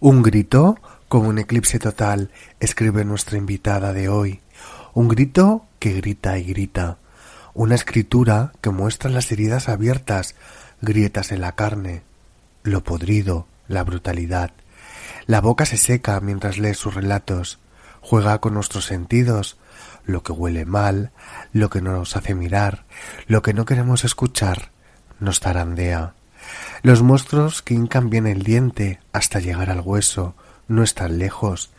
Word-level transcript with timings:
Un 0.00 0.22
grito 0.22 0.78
como 1.08 1.28
un 1.28 1.38
eclipse 1.40 1.80
total, 1.80 2.30
escribe 2.60 3.04
nuestra 3.04 3.36
invitada 3.36 3.92
de 3.92 4.08
hoy. 4.08 4.40
Un 4.94 5.08
grito 5.08 5.66
que 5.80 5.92
grita 5.94 6.38
y 6.38 6.44
grita. 6.44 6.98
Una 7.52 7.74
escritura 7.74 8.52
que 8.60 8.70
muestra 8.70 9.10
las 9.10 9.32
heridas 9.32 9.68
abiertas, 9.68 10.36
grietas 10.82 11.32
en 11.32 11.40
la 11.40 11.56
carne, 11.56 12.02
lo 12.62 12.84
podrido, 12.84 13.48
la 13.66 13.82
brutalidad. 13.82 14.52
La 15.26 15.40
boca 15.40 15.66
se 15.66 15.76
seca 15.76 16.20
mientras 16.20 16.58
lee 16.58 16.74
sus 16.74 16.94
relatos, 16.94 17.58
juega 18.00 18.38
con 18.38 18.54
nuestros 18.54 18.84
sentidos, 18.84 19.56
lo 20.04 20.22
que 20.22 20.30
huele 20.30 20.64
mal, 20.64 21.10
lo 21.52 21.70
que 21.70 21.82
nos 21.82 22.16
hace 22.16 22.36
mirar, 22.36 22.84
lo 23.26 23.42
que 23.42 23.52
no 23.52 23.64
queremos 23.64 24.04
escuchar, 24.04 24.70
nos 25.18 25.40
tarandea. 25.40 26.14
Los 26.82 27.02
monstruos 27.02 27.62
que 27.62 27.74
hincan 27.74 28.10
bien 28.10 28.26
el 28.26 28.42
diente 28.42 29.00
hasta 29.12 29.40
llegar 29.40 29.70
al 29.70 29.80
hueso 29.80 30.34
no 30.68 30.82
están 30.82 31.18
lejos. 31.18 31.70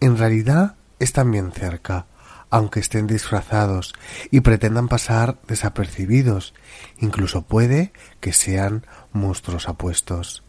En 0.00 0.18
realidad 0.18 0.76
están 0.98 1.30
bien 1.30 1.52
cerca, 1.52 2.06
aunque 2.50 2.80
estén 2.80 3.06
disfrazados 3.06 3.94
y 4.30 4.40
pretendan 4.40 4.88
pasar 4.88 5.38
desapercibidos. 5.48 6.54
Incluso 6.98 7.42
puede 7.42 7.92
que 8.20 8.32
sean 8.32 8.86
monstruos 9.12 9.68
apuestos. 9.68 10.44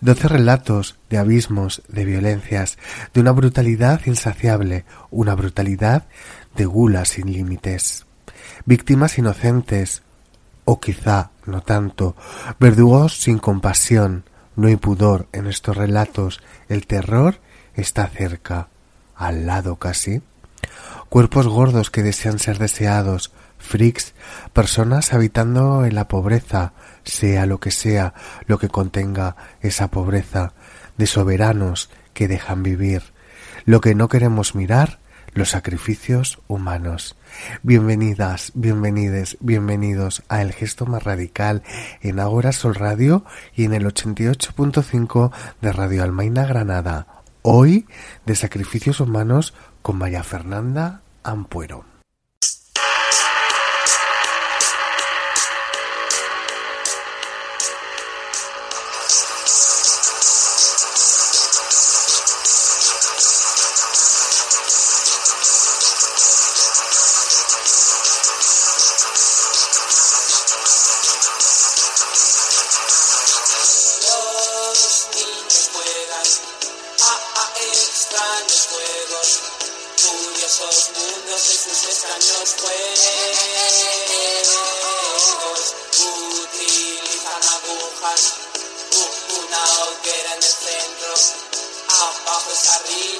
Doce 0.00 0.28
relatos 0.28 0.98
de 1.10 1.18
abismos, 1.18 1.82
de 1.88 2.04
violencias, 2.04 2.78
de 3.12 3.20
una 3.20 3.32
brutalidad 3.32 4.00
insaciable, 4.06 4.84
una 5.10 5.34
brutalidad 5.34 6.08
de 6.56 6.64
gula 6.64 7.04
sin 7.04 7.32
límites. 7.32 8.06
Víctimas 8.64 9.18
inocentes, 9.18 10.02
o 10.64 10.80
quizá 10.80 11.30
no 11.46 11.62
tanto, 11.62 12.14
verdugos 12.60 13.20
sin 13.20 13.38
compasión, 13.38 14.24
no 14.54 14.68
hay 14.68 14.76
pudor 14.76 15.28
en 15.32 15.46
estos 15.46 15.76
relatos, 15.76 16.40
el 16.68 16.86
terror 16.86 17.40
está 17.74 18.06
cerca, 18.06 18.68
al 19.16 19.46
lado 19.46 19.76
casi. 19.76 20.22
Cuerpos 21.08 21.48
gordos 21.48 21.90
que 21.90 22.02
desean 22.02 22.38
ser 22.38 22.58
deseados, 22.58 23.32
freaks, 23.58 24.14
personas 24.52 25.12
habitando 25.12 25.84
en 25.84 25.94
la 25.94 26.08
pobreza, 26.08 26.72
sea 27.04 27.46
lo 27.46 27.58
que 27.60 27.70
sea 27.70 28.14
lo 28.46 28.58
que 28.58 28.68
contenga 28.68 29.36
esa 29.60 29.88
pobreza, 29.88 30.52
de 30.96 31.06
soberanos 31.06 31.90
que 32.14 32.28
dejan 32.28 32.62
vivir. 32.62 33.02
Lo 33.64 33.80
que 33.80 33.94
no 33.94 34.08
queremos 34.08 34.54
mirar 34.54 34.98
los 35.34 35.50
sacrificios 35.50 36.40
humanos. 36.48 37.16
Bienvenidas, 37.62 38.52
bienvenides, 38.54 39.36
bienvenidos 39.40 40.22
a 40.28 40.42
El 40.42 40.52
Gesto 40.52 40.86
Más 40.86 41.04
Radical 41.04 41.62
en 42.00 42.20
Ahora 42.20 42.52
Sol 42.52 42.74
Radio 42.74 43.24
y 43.54 43.64
en 43.64 43.74
el 43.74 43.84
88.5 43.84 45.30
de 45.60 45.72
Radio 45.72 46.02
Almaina 46.02 46.46
Granada. 46.46 47.06
Hoy 47.42 47.86
de 48.26 48.36
sacrificios 48.36 49.00
humanos 49.00 49.54
con 49.82 49.98
María 49.98 50.22
Fernanda 50.22 51.02
Ampuero. 51.22 51.91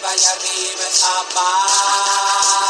arriba 0.03 0.17
y 0.17 0.25
arriba 0.25 0.89
es 0.89 1.05
abajo. 1.05 2.62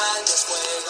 grandes 0.00 0.44
juegos. 0.46 0.89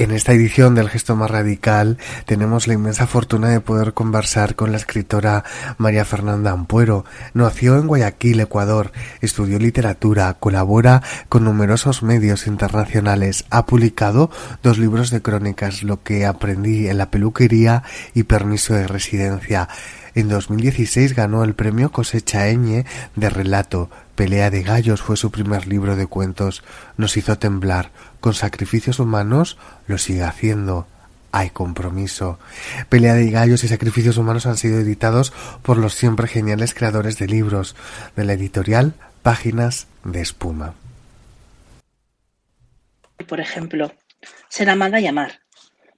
En 0.00 0.12
esta 0.12 0.32
edición 0.32 0.74
del 0.74 0.88
Gesto 0.88 1.14
Más 1.14 1.30
Radical 1.30 1.98
tenemos 2.24 2.66
la 2.66 2.72
inmensa 2.72 3.06
fortuna 3.06 3.50
de 3.50 3.60
poder 3.60 3.92
conversar 3.92 4.54
con 4.54 4.72
la 4.72 4.78
escritora 4.78 5.44
María 5.76 6.06
Fernanda 6.06 6.52
Ampuero. 6.52 7.04
Nació 7.34 7.76
en 7.76 7.86
Guayaquil, 7.86 8.40
Ecuador, 8.40 8.92
estudió 9.20 9.58
literatura, 9.58 10.32
colabora 10.40 11.02
con 11.28 11.44
numerosos 11.44 12.02
medios 12.02 12.46
internacionales, 12.46 13.44
ha 13.50 13.66
publicado 13.66 14.30
dos 14.62 14.78
libros 14.78 15.10
de 15.10 15.20
crónicas, 15.20 15.82
Lo 15.82 16.02
que 16.02 16.24
aprendí 16.24 16.88
en 16.88 16.96
la 16.96 17.10
peluquería 17.10 17.82
y 18.14 18.22
Permiso 18.22 18.72
de 18.72 18.86
residencia. 18.86 19.68
En 20.14 20.30
2016 20.30 21.14
ganó 21.14 21.44
el 21.44 21.52
premio 21.52 21.92
Cosecha 21.92 22.48
Eñe 22.48 22.86
de 23.16 23.28
relato. 23.28 23.90
Pelea 24.20 24.50
de 24.50 24.62
gallos 24.62 25.00
fue 25.00 25.16
su 25.16 25.30
primer 25.30 25.66
libro 25.66 25.96
de 25.96 26.06
cuentos. 26.06 26.62
Nos 26.98 27.16
hizo 27.16 27.38
temblar. 27.38 27.90
Con 28.20 28.34
sacrificios 28.34 28.98
humanos 28.98 29.56
lo 29.86 29.96
sigue 29.96 30.24
haciendo. 30.24 30.86
Hay 31.32 31.48
compromiso. 31.48 32.38
Pelea 32.90 33.14
de 33.14 33.30
gallos 33.30 33.64
y 33.64 33.68
sacrificios 33.68 34.18
humanos 34.18 34.44
han 34.44 34.58
sido 34.58 34.78
editados 34.78 35.32
por 35.62 35.78
los 35.78 35.94
siempre 35.94 36.28
geniales 36.28 36.74
creadores 36.74 37.16
de 37.16 37.28
libros 37.28 37.76
de 38.14 38.24
la 38.26 38.34
editorial 38.34 38.92
Páginas 39.22 39.86
de 40.04 40.20
Espuma. 40.20 40.74
Por 43.26 43.40
ejemplo, 43.40 43.90
será 44.50 44.76
mala 44.76 45.00
llamar, 45.00 45.40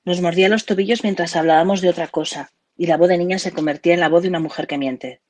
Nos 0.04 0.20
mordía 0.20 0.48
los 0.48 0.64
tobillos 0.64 1.02
mientras 1.02 1.34
hablábamos 1.34 1.80
de 1.80 1.88
otra 1.88 2.06
cosa, 2.06 2.52
y 2.76 2.86
la 2.86 2.98
voz 2.98 3.08
de 3.08 3.18
niña 3.18 3.40
se 3.40 3.50
convertía 3.50 3.94
en 3.94 4.00
la 4.00 4.08
voz 4.08 4.22
de 4.22 4.28
una 4.28 4.38
mujer 4.38 4.68
que 4.68 4.78
miente. 4.78 5.22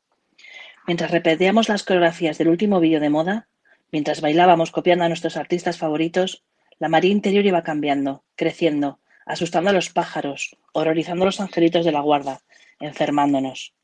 Mientras 0.87 1.11
repetíamos 1.11 1.69
las 1.69 1.84
coreografías 1.84 2.38
del 2.38 2.49
último 2.49 2.81
vídeo 2.81 3.00
de 3.00 3.11
moda, 3.11 3.49
mientras 3.93 4.20
bailábamos 4.20 4.73
copiando 4.73 5.05
a 5.05 5.08
nuestros 5.08 5.37
artistas 5.37 5.79
favoritos, 5.79 6.44
la 6.79 6.88
María 6.88 7.12
interior 7.12 7.46
iba 7.46 7.62
cambiando, 7.62 8.25
creciendo, 8.34 8.99
asustando 9.25 9.70
a 9.70 9.73
los 9.73 9.90
pájaros, 9.90 10.56
horrorizando 10.73 11.23
a 11.23 11.26
los 11.26 11.40
angelitos 11.40 11.84
de 11.84 11.93
la 11.93 12.00
guarda, 12.00 12.40
enfermándonos. 12.81 13.75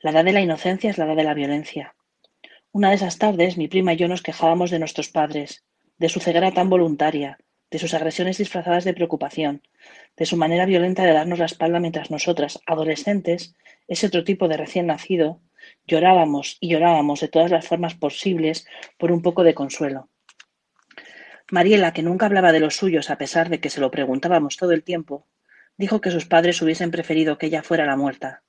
La 0.00 0.12
edad 0.12 0.24
de 0.24 0.32
la 0.32 0.40
inocencia 0.40 0.88
es 0.88 0.96
la 0.96 1.04
edad 1.04 1.16
de 1.16 1.24
la 1.24 1.34
violencia. 1.34 1.94
Una 2.72 2.88
de 2.88 2.94
esas 2.94 3.18
tardes, 3.18 3.58
mi 3.58 3.68
prima 3.68 3.92
y 3.92 3.96
yo 3.96 4.08
nos 4.08 4.22
quejábamos 4.22 4.70
de 4.70 4.78
nuestros 4.78 5.08
padres, 5.08 5.64
de 5.98 6.08
su 6.08 6.20
ceguera 6.20 6.52
tan 6.52 6.70
voluntaria, 6.70 7.38
de 7.70 7.78
sus 7.78 7.92
agresiones 7.92 8.38
disfrazadas 8.38 8.84
de 8.84 8.94
preocupación, 8.94 9.62
de 10.16 10.24
su 10.24 10.36
manera 10.36 10.64
violenta 10.64 11.04
de 11.04 11.12
darnos 11.12 11.38
la 11.38 11.44
espalda 11.44 11.80
mientras 11.80 12.10
nosotras, 12.10 12.60
adolescentes, 12.66 13.54
ese 13.88 14.06
otro 14.06 14.24
tipo 14.24 14.48
de 14.48 14.56
recién 14.56 14.86
nacido, 14.86 15.40
llorábamos 15.86 16.56
y 16.60 16.68
llorábamos 16.68 17.20
de 17.20 17.28
todas 17.28 17.50
las 17.50 17.66
formas 17.66 17.94
posibles 17.94 18.66
por 18.98 19.12
un 19.12 19.22
poco 19.22 19.42
de 19.44 19.54
consuelo. 19.54 20.08
Mariela, 21.50 21.92
que 21.92 22.02
nunca 22.02 22.26
hablaba 22.26 22.52
de 22.52 22.60
los 22.60 22.76
suyos 22.76 23.10
a 23.10 23.18
pesar 23.18 23.48
de 23.48 23.60
que 23.60 23.70
se 23.70 23.80
lo 23.80 23.90
preguntábamos 23.90 24.56
todo 24.56 24.72
el 24.72 24.84
tiempo, 24.84 25.26
dijo 25.76 26.00
que 26.00 26.10
sus 26.10 26.26
padres 26.26 26.62
hubiesen 26.62 26.90
preferido 26.90 27.38
que 27.38 27.46
ella 27.46 27.62
fuera 27.62 27.86
la 27.86 27.96
muerta. 27.96 28.42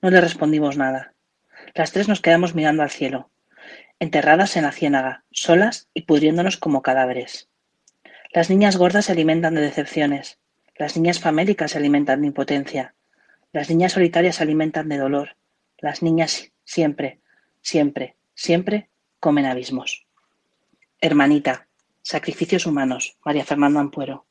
No 0.00 0.10
le 0.10 0.20
respondimos 0.20 0.76
nada. 0.76 1.12
Las 1.74 1.92
tres 1.92 2.08
nos 2.08 2.20
quedamos 2.20 2.54
mirando 2.54 2.82
al 2.82 2.90
cielo, 2.90 3.30
enterradas 3.98 4.56
en 4.56 4.62
la 4.62 4.72
ciénaga, 4.72 5.24
solas 5.30 5.88
y 5.92 6.02
pudriéndonos 6.02 6.56
como 6.56 6.82
cadáveres. 6.82 7.48
Las 8.32 8.50
niñas 8.50 8.76
gordas 8.76 9.06
se 9.06 9.12
alimentan 9.12 9.54
de 9.54 9.62
decepciones, 9.62 10.38
las 10.76 10.96
niñas 10.96 11.18
famélicas 11.18 11.72
se 11.72 11.78
alimentan 11.78 12.20
de 12.20 12.28
impotencia, 12.28 12.94
las 13.52 13.68
niñas 13.68 13.92
solitarias 13.92 14.36
se 14.36 14.44
alimentan 14.44 14.88
de 14.88 14.98
dolor, 14.98 15.37
las 15.78 16.02
niñas 16.02 16.52
siempre, 16.64 17.20
siempre, 17.62 18.16
siempre 18.34 18.90
comen 19.20 19.46
abismos. 19.46 20.06
Hermanita, 21.00 21.68
sacrificios 22.02 22.66
humanos, 22.66 23.16
María 23.24 23.44
Fernanda 23.44 23.80
Ampuero 23.80 24.28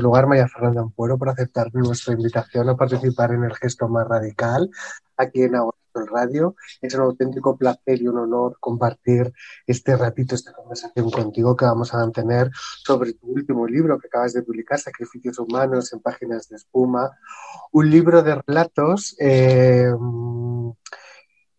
lugar, 0.00 0.26
María 0.26 0.48
Fernanda 0.48 0.82
Ampuero, 0.82 1.18
por 1.18 1.28
aceptar 1.28 1.72
nuestra 1.74 2.14
invitación 2.14 2.68
a 2.68 2.76
participar 2.76 3.32
en 3.32 3.44
el 3.44 3.54
gesto 3.54 3.88
más 3.88 4.06
radical 4.06 4.70
aquí 5.16 5.42
en 5.42 5.54
Agua 5.54 5.74
Radio. 5.94 6.56
Es 6.80 6.94
un 6.94 7.02
auténtico 7.02 7.56
placer 7.56 8.02
y 8.02 8.08
un 8.08 8.18
honor 8.18 8.56
compartir 8.58 9.32
este 9.66 9.96
ratito, 9.96 10.34
esta 10.34 10.52
conversación 10.52 11.10
contigo 11.10 11.56
que 11.56 11.64
vamos 11.64 11.94
a 11.94 11.98
mantener 11.98 12.50
sobre 12.84 13.12
tu 13.12 13.28
último 13.28 13.66
libro 13.66 13.98
que 13.98 14.08
acabas 14.08 14.32
de 14.32 14.42
publicar, 14.42 14.80
Sacrificios 14.80 15.38
Humanos 15.38 15.92
en 15.92 16.00
Páginas 16.00 16.48
de 16.48 16.56
Espuma. 16.56 17.10
Un 17.70 17.90
libro 17.90 18.22
de 18.22 18.34
relatos 18.34 19.14
eh, 19.20 19.92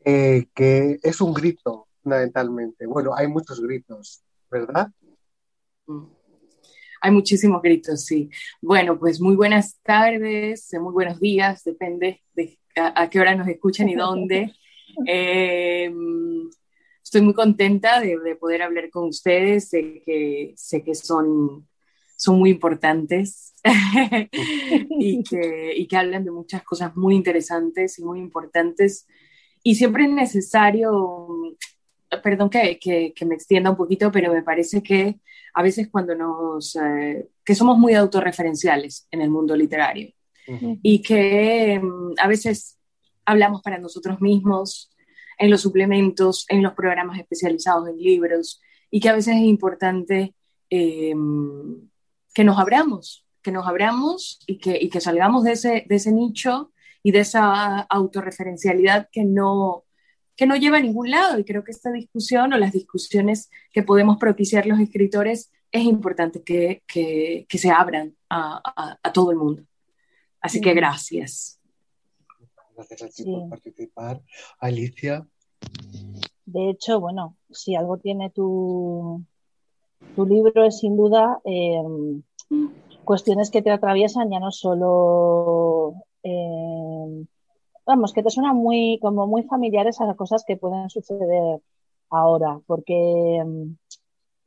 eh, 0.05 0.47
que 0.53 0.99
es 1.01 1.19
un 1.19 1.33
grito, 1.33 1.87
fundamentalmente. 2.03 2.85
Bueno, 2.85 3.15
hay 3.15 3.27
muchos 3.27 3.59
gritos, 3.59 4.23
¿verdad? 4.51 4.91
Hay 7.01 7.11
muchísimos 7.11 7.61
gritos, 7.61 8.05
sí. 8.05 8.29
Bueno, 8.61 8.99
pues 8.99 9.19
muy 9.19 9.35
buenas 9.35 9.79
tardes, 9.81 10.69
muy 10.79 10.93
buenos 10.93 11.19
días, 11.19 11.63
depende 11.63 12.21
de 12.33 12.59
a, 12.75 13.09
qué 13.09 13.19
hora 13.19 13.35
nos 13.35 13.47
escuchan 13.47 13.89
y 13.89 13.95
dónde. 13.95 14.53
Eh, 15.07 15.91
estoy 17.03 17.21
muy 17.21 17.33
contenta 17.33 17.99
de, 17.99 18.35
poder 18.39 18.61
hablar 18.61 18.89
con 18.89 19.09
ustedes, 19.09 19.67
sé 19.67 20.01
que, 20.05 20.53
sé 20.55 20.83
que 20.83 20.95
son, 20.95 21.67
son 22.15 22.39
muy 22.39 22.49
importantes 22.49 23.55
y, 24.89 25.21
que, 25.23 25.73
y 25.75 25.85
que 25.87 25.97
hablan 25.97 26.23
de 26.23 26.31
muchas 26.31 26.63
cosas 26.63 26.95
muy 26.95 27.15
interesantes 27.15 27.99
y 27.99 28.05
muy 28.05 28.19
importantes. 28.19 29.05
Y 29.67 29.75
siempre 29.75 30.03
es 30.05 30.11
necesario 30.11 31.55
perdón 32.21 32.49
que, 32.49 32.79
que, 32.79 33.25
me 33.25 33.35
extienda 33.35 33.69
un 33.69 33.77
poquito, 33.77 34.11
pero 34.11 34.31
me 34.31 34.43
parece 34.43 34.81
que 34.83 35.19
a 35.53 35.63
veces 35.63 35.89
cuando 35.89 36.15
nos, 36.15 36.75
eh, 36.75 37.27
que 37.43 37.55
somos 37.55 37.77
muy 37.77 37.93
autorreferenciales 37.93 39.07
en 39.11 39.21
el 39.21 39.29
mundo 39.29 39.55
literario 39.55 40.11
y 40.83 41.01
que 41.01 41.79
mm, 41.81 42.13
a 42.19 42.27
veces 42.27 42.77
hablamos 43.25 43.63
para 43.63 43.79
nosotros 43.79 44.21
mismos 44.21 44.91
en 45.39 45.49
los 45.49 45.61
suplementos, 45.61 46.45
en 46.49 46.61
los 46.61 46.73
programas 46.73 47.17
especializados 47.17 47.89
en 47.89 47.97
libros 47.97 48.61
y 48.91 48.99
que 48.99 49.09
a 49.09 49.15
veces 49.15 49.35
es 49.35 49.41
importante 49.41 50.35
em, 50.69 51.89
que 52.33 52.43
nos 52.43 52.59
abramos, 52.59 53.25
que 53.41 53.51
nos 53.51 53.65
abramos 53.65 54.39
y 54.45 54.59
que, 54.59 54.77
y 54.79 54.89
que 54.89 55.01
salgamos 55.01 55.43
de 55.43 55.53
ese, 55.53 55.85
de 55.87 55.95
ese 55.95 56.11
nicho 56.11 56.71
y 57.05 57.11
de 57.11 57.19
esa 57.19 57.81
autorreferencialidad 57.81 59.09
que 59.11 59.23
no, 59.23 59.83
que 60.35 60.47
no 60.47 60.55
lleva 60.55 60.77
a 60.77 60.81
ningún 60.81 61.11
lado. 61.11 61.37
Y 61.37 61.43
creo 61.43 61.63
que 61.63 61.69
esta 61.69 61.91
discusión 61.91 62.51
o 62.51 62.57
las 62.57 62.71
discusiones 62.71 63.51
que 63.71 63.83
podemos 63.83 64.17
propiciar 64.17 64.65
los 64.65 64.79
escritores 64.79 65.51
es 65.71 65.83
importante 65.83 66.41
que, 66.41 66.81
que, 66.87 67.57
se 67.59 67.69
abran 67.69 68.15
a, 68.27 68.97
a, 69.03 69.13
todo 69.13 69.29
el 69.29 69.37
mundo. 69.37 69.61
Así 70.41 70.59
que 70.59 70.73
gracias. 70.73 71.59
Gracias 72.75 73.03
a 73.03 73.09
ti 73.09 73.23
por 73.23 73.49
participar. 73.49 74.23
Alicia. 74.57 75.27
De 76.43 76.71
hecho, 76.71 76.99
bueno, 76.99 77.37
si 77.51 77.75
algo 77.75 77.99
tiene 77.99 78.31
tu, 78.31 79.23
tu 80.15 80.25
libro 80.25 80.65
es 80.65 80.79
sin 80.79 80.97
duda 80.97 81.39
em, 81.43 82.23
cuestiones 83.03 83.51
que 83.51 83.61
te 83.61 83.69
atraviesan 83.69 84.31
ya 84.31 84.39
no 84.39 84.49
solo 84.49 86.03
eh, 86.25 87.25
vamos, 87.85 88.13
que 88.13 88.23
te 88.23 88.31
suenan 88.31 88.55
muy, 88.55 88.97
como 89.01 89.27
muy 89.27 89.43
familiares 89.43 90.01
a 90.01 90.05
las 90.05 90.15
cosas 90.17 90.43
que 90.45 90.57
pueden 90.57 90.89
suceder 90.89 91.61
ahora, 92.09 92.59
porque 92.65 93.43
mm, 93.45 93.71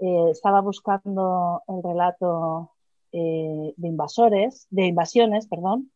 eh, 0.00 0.30
estaba 0.30 0.60
buscando 0.60 1.62
el 1.69 1.82
relato 1.82 2.72
eh, 3.12 3.75
de 3.76 3.88
invasores, 3.88 4.66
de 4.70 4.86
invasiones, 4.86 5.46
perdón, 5.46 5.90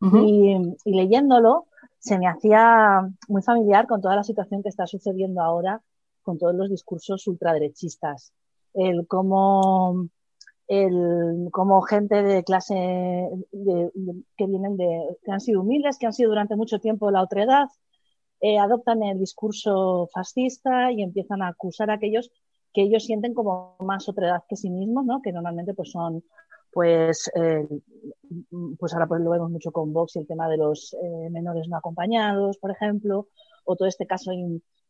y, 0.00 0.54
leyéndolo 0.84 1.66
se 1.98 2.18
me 2.18 2.26
hacía 2.26 3.10
muy 3.28 3.40
familiar 3.40 3.86
con 3.86 4.02
toda 4.02 4.16
la 4.16 4.22
situación 4.22 4.62
que 4.62 4.68
está 4.68 4.86
sucediendo 4.86 5.40
ahora 5.40 5.80
con 6.22 6.36
todos 6.36 6.54
los 6.54 6.68
discursos 6.68 7.26
ultraderechistas. 7.26 8.34
El 8.74 9.06
cómo 9.06 10.08
el, 10.68 11.48
como 11.52 11.82
gente 11.82 12.22
de 12.22 12.44
clase 12.44 12.74
que 14.36 14.46
vienen 14.46 14.76
de, 14.76 15.18
que 15.22 15.32
han 15.32 15.40
sido 15.40 15.60
humildes, 15.60 15.98
que 15.98 16.06
han 16.06 16.12
sido 16.12 16.30
durante 16.30 16.56
mucho 16.56 16.78
tiempo 16.78 17.10
la 17.10 17.22
otredad, 17.22 17.66
eh, 18.40 18.58
adoptan 18.58 19.02
el 19.02 19.18
discurso 19.18 20.08
fascista 20.12 20.92
y 20.92 21.02
empiezan 21.02 21.42
a 21.42 21.48
acusar 21.48 21.90
a 21.90 21.94
aquellos 21.94 22.30
que 22.72 22.82
ellos 22.82 23.04
sienten 23.04 23.34
como 23.34 23.76
más 23.80 24.08
otredad 24.08 24.42
que 24.48 24.56
sí 24.56 24.70
mismos, 24.70 25.06
¿no? 25.06 25.22
que 25.22 25.32
normalmente 25.32 25.74
pues 25.74 25.90
son 25.90 26.24
pues, 26.74 27.30
eh, 27.36 27.68
pues 28.78 28.92
ahora 28.92 29.06
pues 29.06 29.22
lo 29.22 29.30
vemos 29.30 29.50
mucho 29.50 29.70
con 29.70 29.92
Vox 29.92 30.16
y 30.16 30.18
el 30.18 30.26
tema 30.26 30.48
de 30.48 30.56
los 30.56 30.92
eh, 30.94 31.30
menores 31.30 31.68
no 31.68 31.76
acompañados, 31.76 32.58
por 32.58 32.72
ejemplo, 32.72 33.28
o 33.64 33.76
todo 33.76 33.86
este 33.86 34.06
caso 34.06 34.32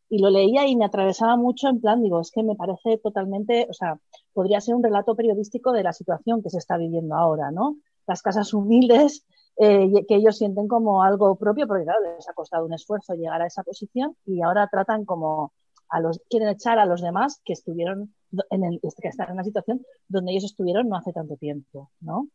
y 0.08 0.18
lo 0.18 0.30
leía 0.30 0.66
y 0.66 0.76
me 0.76 0.84
atravesaba 0.84 1.36
mucho 1.36 1.68
en 1.68 1.80
plan, 1.80 2.02
digo, 2.02 2.20
es 2.20 2.30
que 2.30 2.42
me 2.42 2.54
parece 2.54 2.98
totalmente, 2.98 3.66
o 3.70 3.72
sea, 3.72 3.98
podría 4.32 4.60
ser 4.60 4.74
un 4.74 4.82
relato 4.82 5.14
periodístico 5.14 5.72
de 5.72 5.82
la 5.82 5.92
situación 5.92 6.42
que 6.42 6.50
se 6.50 6.58
está 6.58 6.76
viviendo 6.76 7.14
ahora, 7.14 7.50
¿no? 7.50 7.78
Las 8.06 8.22
casas 8.22 8.52
humildes 8.52 9.24
eh, 9.56 9.88
que 10.08 10.16
ellos 10.16 10.36
sienten 10.36 10.68
como 10.68 11.02
algo 11.02 11.36
propio, 11.36 11.66
porque 11.66 11.84
claro, 11.84 12.00
les 12.16 12.28
ha 12.28 12.32
costado 12.32 12.66
un 12.66 12.74
esfuerzo 12.74 13.14
llegar 13.14 13.40
a 13.40 13.46
esa 13.46 13.62
posición 13.62 14.16
y 14.26 14.42
ahora 14.42 14.68
tratan 14.70 15.04
como 15.04 15.52
a 15.88 16.00
los, 16.00 16.20
quieren 16.28 16.48
echar 16.48 16.78
a 16.78 16.86
los 16.86 17.00
demás 17.00 17.40
que 17.44 17.52
estuvieron 17.52 18.12
en 18.50 18.64
el, 18.64 18.80
que 18.80 19.08
están 19.08 19.30
en 19.30 19.36
la 19.36 19.44
situación 19.44 19.84
donde 20.08 20.32
ellos 20.32 20.44
estuvieron 20.44 20.88
no 20.88 20.96
hace 20.96 21.12
tanto 21.12 21.36
tiempo, 21.36 21.90
¿no? 22.00 22.28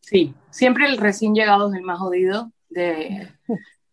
Sí, 0.00 0.34
siempre 0.50 0.86
el 0.86 0.98
recién 0.98 1.34
llegado 1.34 1.68
es 1.68 1.74
el 1.74 1.82
más 1.82 1.98
jodido 1.98 2.52
de, 2.68 3.28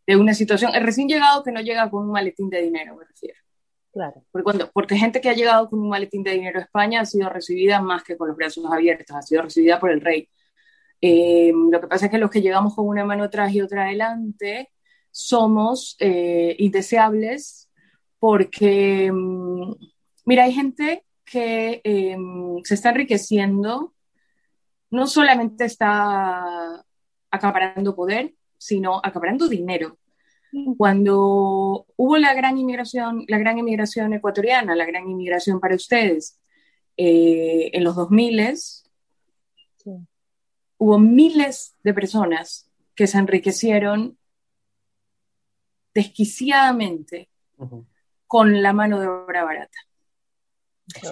de 0.05 0.15
una 0.15 0.33
situación. 0.33 0.73
El 0.75 0.83
recién 0.83 1.07
llegado 1.07 1.43
que 1.43 1.51
no 1.51 1.61
llega 1.61 1.89
con 1.89 2.03
un 2.05 2.11
maletín 2.11 2.49
de 2.49 2.61
dinero, 2.61 2.95
me 2.95 3.05
refiero. 3.05 3.39
Claro. 3.91 4.23
Porque, 4.31 4.43
cuando, 4.43 4.71
porque 4.71 4.97
gente 4.97 5.21
que 5.21 5.29
ha 5.29 5.33
llegado 5.33 5.69
con 5.69 5.79
un 5.79 5.89
maletín 5.89 6.23
de 6.23 6.31
dinero 6.31 6.59
a 6.59 6.63
España 6.63 7.01
ha 7.01 7.05
sido 7.05 7.29
recibida 7.29 7.79
más 7.79 8.03
que 8.03 8.17
con 8.17 8.27
los 8.27 8.37
brazos 8.37 8.65
abiertos, 8.71 9.15
ha 9.15 9.21
sido 9.21 9.43
recibida 9.43 9.79
por 9.79 9.91
el 9.91 10.01
rey. 10.01 10.29
Eh, 10.99 11.51
lo 11.53 11.79
que 11.79 11.87
pasa 11.87 12.05
es 12.05 12.11
que 12.11 12.17
los 12.17 12.31
que 12.31 12.41
llegamos 12.41 12.75
con 12.75 12.87
una 12.87 13.05
mano 13.05 13.25
atrás 13.25 13.53
y 13.53 13.61
otra 13.61 13.83
adelante 13.83 14.71
somos 15.11 15.95
eh, 15.99 16.55
indeseables 16.57 17.69
porque, 18.17 19.11
mm, 19.11 19.73
mira, 20.25 20.45
hay 20.45 20.53
gente 20.53 21.05
que 21.25 21.81
eh, 21.83 22.17
se 22.63 22.73
está 22.73 22.89
enriqueciendo, 22.89 23.93
no 24.89 25.07
solamente 25.07 25.65
está 25.65 26.83
acaparando 27.29 27.95
poder, 27.95 28.33
sino 28.63 29.01
acaparando 29.03 29.49
dinero. 29.49 29.97
Cuando 30.77 31.85
hubo 31.97 32.17
la 32.17 32.33
gran 32.33 32.57
inmigración, 32.57 33.25
la 33.27 33.39
gran 33.39 33.57
inmigración 33.57 34.13
ecuatoriana, 34.13 34.75
la 34.75 34.85
gran 34.85 35.09
inmigración 35.09 35.59
para 35.59 35.75
ustedes, 35.75 36.39
eh, 36.95 37.71
en 37.73 37.83
los 37.83 37.95
2000 37.95 38.55
sí. 38.55 39.91
hubo 40.77 40.99
miles 40.99 41.75
de 41.83 41.93
personas 41.93 42.69
que 42.95 43.07
se 43.07 43.17
enriquecieron 43.17 44.17
desquiciadamente 45.93 47.29
con 48.27 48.61
la 48.61 48.73
mano 48.73 48.99
de 48.99 49.07
obra 49.07 49.43
barata. 49.43 49.77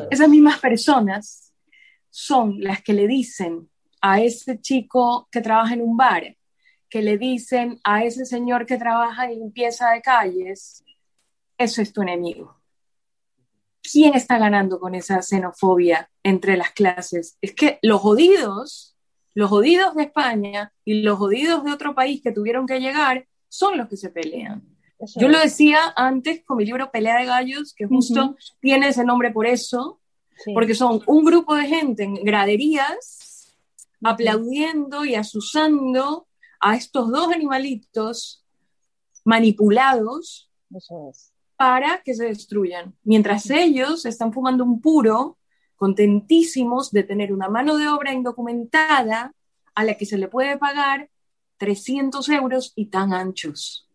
Esas 0.09 0.29
mismas 0.29 0.59
personas 0.59 1.51
son 2.09 2.61
las 2.61 2.81
que 2.83 2.93
le 2.93 3.07
dicen 3.07 3.69
a 4.01 4.21
ese 4.21 4.59
chico 4.59 5.27
que 5.31 5.41
trabaja 5.41 5.73
en 5.73 5.81
un 5.81 5.95
bar, 5.95 6.35
que 6.91 7.01
le 7.01 7.17
dicen 7.17 7.79
a 7.85 8.03
ese 8.03 8.25
señor 8.25 8.65
que 8.65 8.77
trabaja 8.77 9.25
en 9.25 9.39
limpieza 9.39 9.91
de 9.91 10.01
calles, 10.01 10.83
eso 11.57 11.81
es 11.81 11.93
tu 11.93 12.01
enemigo. 12.01 12.59
¿Quién 13.81 14.13
está 14.13 14.37
ganando 14.37 14.77
con 14.77 14.93
esa 14.93 15.21
xenofobia 15.21 16.11
entre 16.21 16.57
las 16.57 16.71
clases? 16.71 17.37
Es 17.41 17.55
que 17.55 17.79
los 17.81 18.01
jodidos, 18.01 18.97
los 19.33 19.49
jodidos 19.49 19.95
de 19.95 20.03
España 20.03 20.73
y 20.83 21.01
los 21.01 21.17
jodidos 21.17 21.63
de 21.63 21.71
otro 21.71 21.95
país 21.95 22.21
que 22.21 22.33
tuvieron 22.33 22.67
que 22.67 22.81
llegar 22.81 23.25
son 23.47 23.77
los 23.77 23.87
que 23.87 23.95
se 23.95 24.09
pelean. 24.09 24.61
Yo 25.15 25.29
lo 25.29 25.39
decía 25.39 25.93
antes 25.95 26.43
con 26.43 26.57
mi 26.57 26.65
libro 26.65 26.91
Pelea 26.91 27.19
de 27.19 27.25
Gallos, 27.25 27.73
que 27.73 27.87
justo 27.87 28.35
tiene 28.59 28.89
ese 28.89 29.05
nombre 29.05 29.31
por 29.31 29.47
eso, 29.47 30.01
porque 30.53 30.75
son 30.75 31.01
un 31.07 31.23
grupo 31.23 31.55
de 31.55 31.67
gente 31.67 32.03
en 32.03 32.15
graderías 32.15 33.55
aplaudiendo 34.03 35.05
y 35.05 35.15
asusando 35.15 36.27
a 36.61 36.75
estos 36.75 37.11
dos 37.11 37.33
animalitos 37.33 38.45
manipulados 39.25 40.49
para 41.57 42.01
que 42.03 42.13
se 42.13 42.25
destruyan, 42.25 42.95
mientras 43.03 43.49
ellos 43.49 44.05
están 44.05 44.31
fumando 44.31 44.63
un 44.63 44.79
puro, 44.81 45.37
contentísimos 45.75 46.91
de 46.91 47.03
tener 47.03 47.33
una 47.33 47.49
mano 47.49 47.77
de 47.77 47.87
obra 47.87 48.13
indocumentada 48.13 49.33
a 49.75 49.83
la 49.83 49.95
que 49.95 50.05
se 50.05 50.17
le 50.17 50.27
puede 50.27 50.57
pagar 50.57 51.09
300 51.57 52.29
euros 52.29 52.73
y 52.75 52.87
tan 52.87 53.13
anchos. 53.13 53.87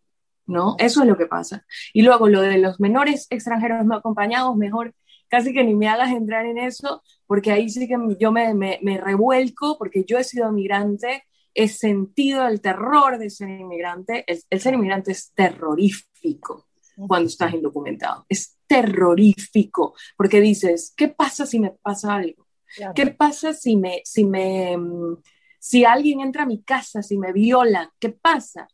¿no? 0.46 0.76
Eso 0.78 1.02
es 1.02 1.08
lo 1.08 1.16
que 1.16 1.26
pasa. 1.26 1.66
Y 1.92 2.02
luego 2.02 2.28
lo 2.28 2.40
de 2.40 2.58
los 2.58 2.78
menores 2.80 3.26
extranjeros 3.30 3.84
no 3.84 3.96
acompañados, 3.96 4.56
mejor 4.56 4.94
casi 5.28 5.52
que 5.52 5.64
ni 5.64 5.74
me 5.74 5.88
hagas 5.88 6.12
entrar 6.12 6.46
en 6.46 6.58
eso, 6.58 7.02
porque 7.26 7.50
ahí 7.50 7.68
sí 7.68 7.88
que 7.88 7.96
yo 8.18 8.30
me, 8.30 8.54
me, 8.54 8.78
me 8.82 8.98
revuelco, 8.98 9.76
porque 9.76 10.04
yo 10.04 10.18
he 10.18 10.24
sido 10.24 10.52
migrante, 10.52 11.24
he 11.56 11.68
sentido 11.68 12.46
el 12.46 12.60
terror 12.60 13.18
de 13.18 13.30
ser 13.30 13.48
inmigrante. 13.48 14.24
El, 14.26 14.60
ser 14.60 14.74
inmigrante 14.74 15.12
es 15.12 15.32
terrorífico 15.32 16.68
cuando 17.08 17.28
estás 17.28 17.54
indocumentado. 17.54 18.26
Es 18.28 18.58
terrorífico, 18.66 19.94
porque 20.16 20.40
dices, 20.40 20.92
¿qué 20.94 21.08
pasa 21.08 21.46
si 21.46 21.58
me 21.58 21.70
pasa 21.70 22.14
algo? 22.14 22.46
¿Qué 22.94 23.06
pasa 23.06 23.54
si 23.54 23.76
me, 23.76 24.02
si 24.04 24.24
me, 24.24 24.76
mm, 24.76 25.22
si 25.58 25.84
alguien 25.84 26.20
entra 26.20 26.42
a 26.42 26.46
mi 26.46 26.62
casa, 26.62 27.02
si 27.02 27.16
me 27.16 27.32
violan? 27.32 27.88
¿Qué 27.98 28.10
pasa? 28.10 28.68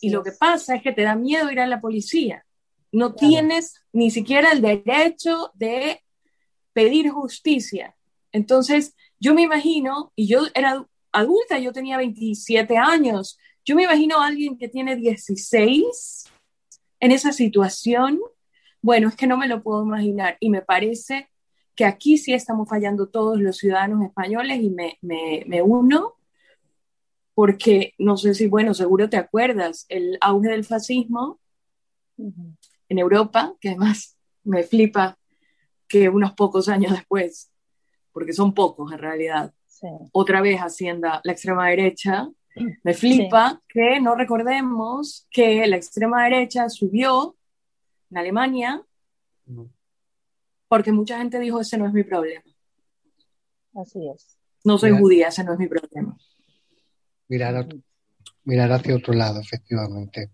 Y 0.00 0.08
lo 0.10 0.22
que 0.22 0.32
pasa 0.32 0.76
es 0.76 0.82
que 0.82 0.92
te 0.92 1.02
da 1.02 1.16
miedo 1.16 1.50
ir 1.52 1.60
a 1.60 1.66
la 1.66 1.82
policía. 1.82 2.46
No 2.92 3.14
tienes 3.14 3.84
ni 3.92 4.10
siquiera 4.10 4.52
el 4.52 4.62
derecho 4.62 5.50
de 5.54 6.02
pedir 6.72 7.10
justicia. 7.10 7.94
Entonces, 8.32 8.94
yo 9.20 9.34
me 9.34 9.42
imagino, 9.42 10.12
y 10.14 10.28
yo 10.28 10.40
era 10.54 10.86
adulta, 11.18 11.58
yo 11.58 11.72
tenía 11.72 11.96
27 11.96 12.76
años, 12.76 13.38
yo 13.64 13.74
me 13.74 13.84
imagino 13.84 14.20
a 14.20 14.26
alguien 14.26 14.56
que 14.56 14.68
tiene 14.68 14.96
16 14.96 16.24
en 17.00 17.12
esa 17.12 17.32
situación. 17.32 18.20
Bueno, 18.80 19.08
es 19.08 19.16
que 19.16 19.26
no 19.26 19.36
me 19.36 19.48
lo 19.48 19.62
puedo 19.62 19.82
imaginar 19.82 20.36
y 20.40 20.50
me 20.50 20.62
parece 20.62 21.28
que 21.74 21.84
aquí 21.84 22.16
sí 22.16 22.32
estamos 22.32 22.68
fallando 22.68 23.08
todos 23.08 23.40
los 23.40 23.58
ciudadanos 23.58 24.04
españoles 24.04 24.62
y 24.62 24.70
me, 24.70 24.98
me, 25.02 25.44
me 25.46 25.62
uno 25.62 26.14
porque 27.36 27.92
no 27.98 28.16
sé 28.16 28.34
si, 28.34 28.46
bueno, 28.46 28.72
seguro 28.72 29.10
te 29.10 29.18
acuerdas, 29.18 29.84
el 29.90 30.16
auge 30.22 30.48
del 30.48 30.64
fascismo 30.64 31.38
en 32.16 32.98
Europa, 32.98 33.54
que 33.60 33.68
además 33.68 34.16
me 34.42 34.62
flipa 34.62 35.18
que 35.86 36.08
unos 36.08 36.32
pocos 36.32 36.70
años 36.70 36.92
después, 36.92 37.52
porque 38.12 38.32
son 38.32 38.54
pocos 38.54 38.90
en 38.90 38.98
realidad, 38.98 39.52
otra 40.12 40.40
vez 40.40 40.60
hacienda 40.60 41.20
la 41.24 41.32
extrema 41.32 41.68
derecha, 41.68 42.28
me 42.82 42.94
flipa 42.94 43.60
que 43.68 44.00
no 44.00 44.14
recordemos 44.14 45.26
que 45.30 45.66
la 45.66 45.76
extrema 45.76 46.24
derecha 46.24 46.68
subió 46.68 47.36
en 48.10 48.18
Alemania 48.18 48.82
porque 50.68 50.92
mucha 50.92 51.18
gente 51.18 51.38
dijo, 51.38 51.60
ese 51.60 51.78
no 51.78 51.86
es 51.86 51.92
mi 51.92 52.02
problema. 52.02 52.42
Así 53.74 54.08
es. 54.08 54.36
No 54.64 54.78
soy 54.78 54.90
judía, 54.90 55.28
ese 55.28 55.44
no 55.44 55.52
es 55.52 55.58
mi 55.58 55.68
problema 55.68 56.16
mirar, 57.28 57.66
mirar 58.44 58.72
hacia 58.72 58.96
otro 58.96 59.14
lado, 59.14 59.40
efectivamente. 59.40 60.30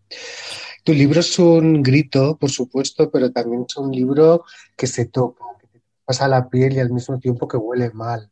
Tu 0.84 0.92
libro 0.92 1.20
es 1.20 1.38
un 1.38 1.82
grito, 1.82 2.36
por 2.36 2.50
supuesto, 2.50 3.10
pero 3.10 3.30
también 3.30 3.64
es 3.68 3.76
un 3.76 3.92
libro 3.92 4.44
que 4.76 4.86
se 4.86 5.06
toca, 5.06 5.44
que 5.60 5.66
te 5.68 5.82
pasa 6.04 6.28
la 6.28 6.48
piel 6.48 6.74
y 6.74 6.80
al 6.80 6.90
mismo 6.90 7.18
tiempo 7.18 7.46
que 7.46 7.56
huele 7.56 7.90
mal. 7.92 8.31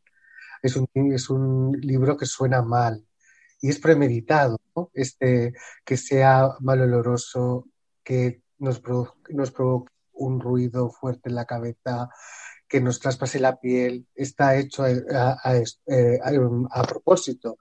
Es 0.62 0.76
un, 0.76 0.88
es 1.12 1.30
un 1.30 1.72
libro 1.80 2.16
que 2.16 2.26
suena 2.26 2.62
mal 2.62 3.06
y 3.60 3.68
es 3.68 3.78
premeditado, 3.78 4.58
este, 4.94 5.54
que 5.84 5.96
sea 5.96 6.56
mal 6.60 6.80
oloroso, 6.80 7.66
que 8.02 8.42
nos, 8.58 8.82
nos 9.28 9.50
provoque 9.50 9.92
un 10.12 10.40
ruido 10.40 10.90
fuerte 10.90 11.28
en 11.28 11.34
la 11.34 11.44
cabeza, 11.44 12.08
que 12.68 12.80
nos 12.80 13.00
traspase 13.00 13.40
la 13.40 13.58
piel, 13.58 14.06
está 14.14 14.56
hecho 14.56 14.84
a, 14.84 15.38
a 15.42 16.82
propósito. 16.84 17.58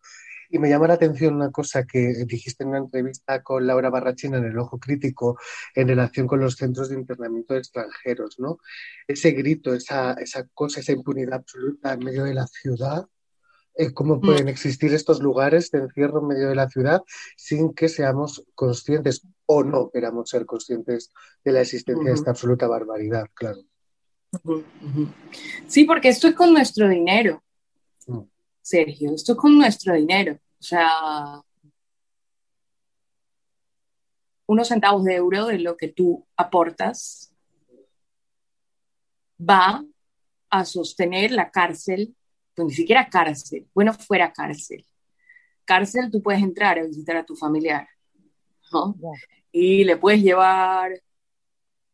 Y 0.49 0.57
me 0.57 0.69
llama 0.69 0.87
la 0.87 0.95
atención 0.95 1.35
una 1.35 1.51
cosa 1.51 1.85
que 1.85 2.25
dijiste 2.25 2.63
en 2.63 2.69
una 2.69 2.79
entrevista 2.79 3.43
con 3.43 3.67
Laura 3.67 3.89
Barrachina 3.89 4.37
en 4.37 4.45
El 4.45 4.57
Ojo 4.57 4.79
Crítico 4.79 5.37
en 5.75 5.87
relación 5.87 6.25
con 6.25 6.39
los 6.39 6.55
centros 6.55 6.89
de 6.89 6.95
internamiento 6.95 7.53
de 7.53 7.59
extranjeros, 7.59 8.39
¿no? 8.39 8.57
Ese 9.07 9.31
grito, 9.31 9.73
esa, 9.73 10.13
esa 10.13 10.47
cosa, 10.53 10.79
esa 10.79 10.91
impunidad 10.91 11.35
absoluta 11.35 11.93
en 11.93 11.99
medio 11.99 12.23
de 12.23 12.33
la 12.33 12.47
ciudad. 12.47 13.05
Eh, 13.75 13.93
¿Cómo 13.93 14.15
mm. 14.15 14.21
pueden 14.21 14.47
existir 14.47 14.93
estos 14.93 15.21
lugares 15.21 15.69
de 15.71 15.79
encierro 15.79 16.19
en 16.19 16.27
medio 16.27 16.49
de 16.49 16.55
la 16.55 16.67
ciudad 16.67 17.01
sin 17.37 17.73
que 17.73 17.87
seamos 17.87 18.43
conscientes 18.55 19.25
o 19.45 19.63
no 19.63 19.89
queramos 19.91 20.29
ser 20.29 20.45
conscientes 20.45 21.11
de 21.45 21.51
la 21.51 21.61
existencia 21.61 22.09
de 22.09 22.15
esta 22.15 22.31
absoluta 22.31 22.67
barbaridad? 22.67 23.27
Claro. 23.33 23.59
Sí, 25.67 25.85
porque 25.85 26.09
esto 26.09 26.27
es 26.27 26.35
con 26.35 26.53
nuestro 26.53 26.89
dinero. 26.89 27.43
Mm. 28.07 28.19
Sergio, 28.69 29.15
esto 29.15 29.31
es 29.31 29.37
con 29.39 29.57
nuestro 29.57 29.95
dinero. 29.95 30.33
O 30.33 30.63
sea, 30.63 31.41
unos 34.45 34.67
centavos 34.67 35.03
de 35.05 35.15
euro 35.15 35.47
de 35.47 35.57
lo 35.57 35.75
que 35.75 35.87
tú 35.87 36.27
aportas 36.37 37.33
va 39.39 39.83
a 40.51 40.65
sostener 40.65 41.31
la 41.31 41.49
cárcel, 41.49 42.15
pues 42.53 42.67
ni 42.67 42.73
siquiera 42.75 43.09
cárcel, 43.09 43.67
bueno, 43.73 43.91
fuera 43.93 44.31
cárcel. 44.31 44.85
Cárcel 45.65 46.11
tú 46.11 46.21
puedes 46.21 46.43
entrar 46.43 46.77
a 46.77 46.83
visitar 46.83 47.17
a 47.17 47.25
tu 47.25 47.35
familiar, 47.35 47.87
¿no? 48.71 48.95
Y 49.51 49.83
le 49.83 49.97
puedes 49.97 50.21
llevar 50.21 50.91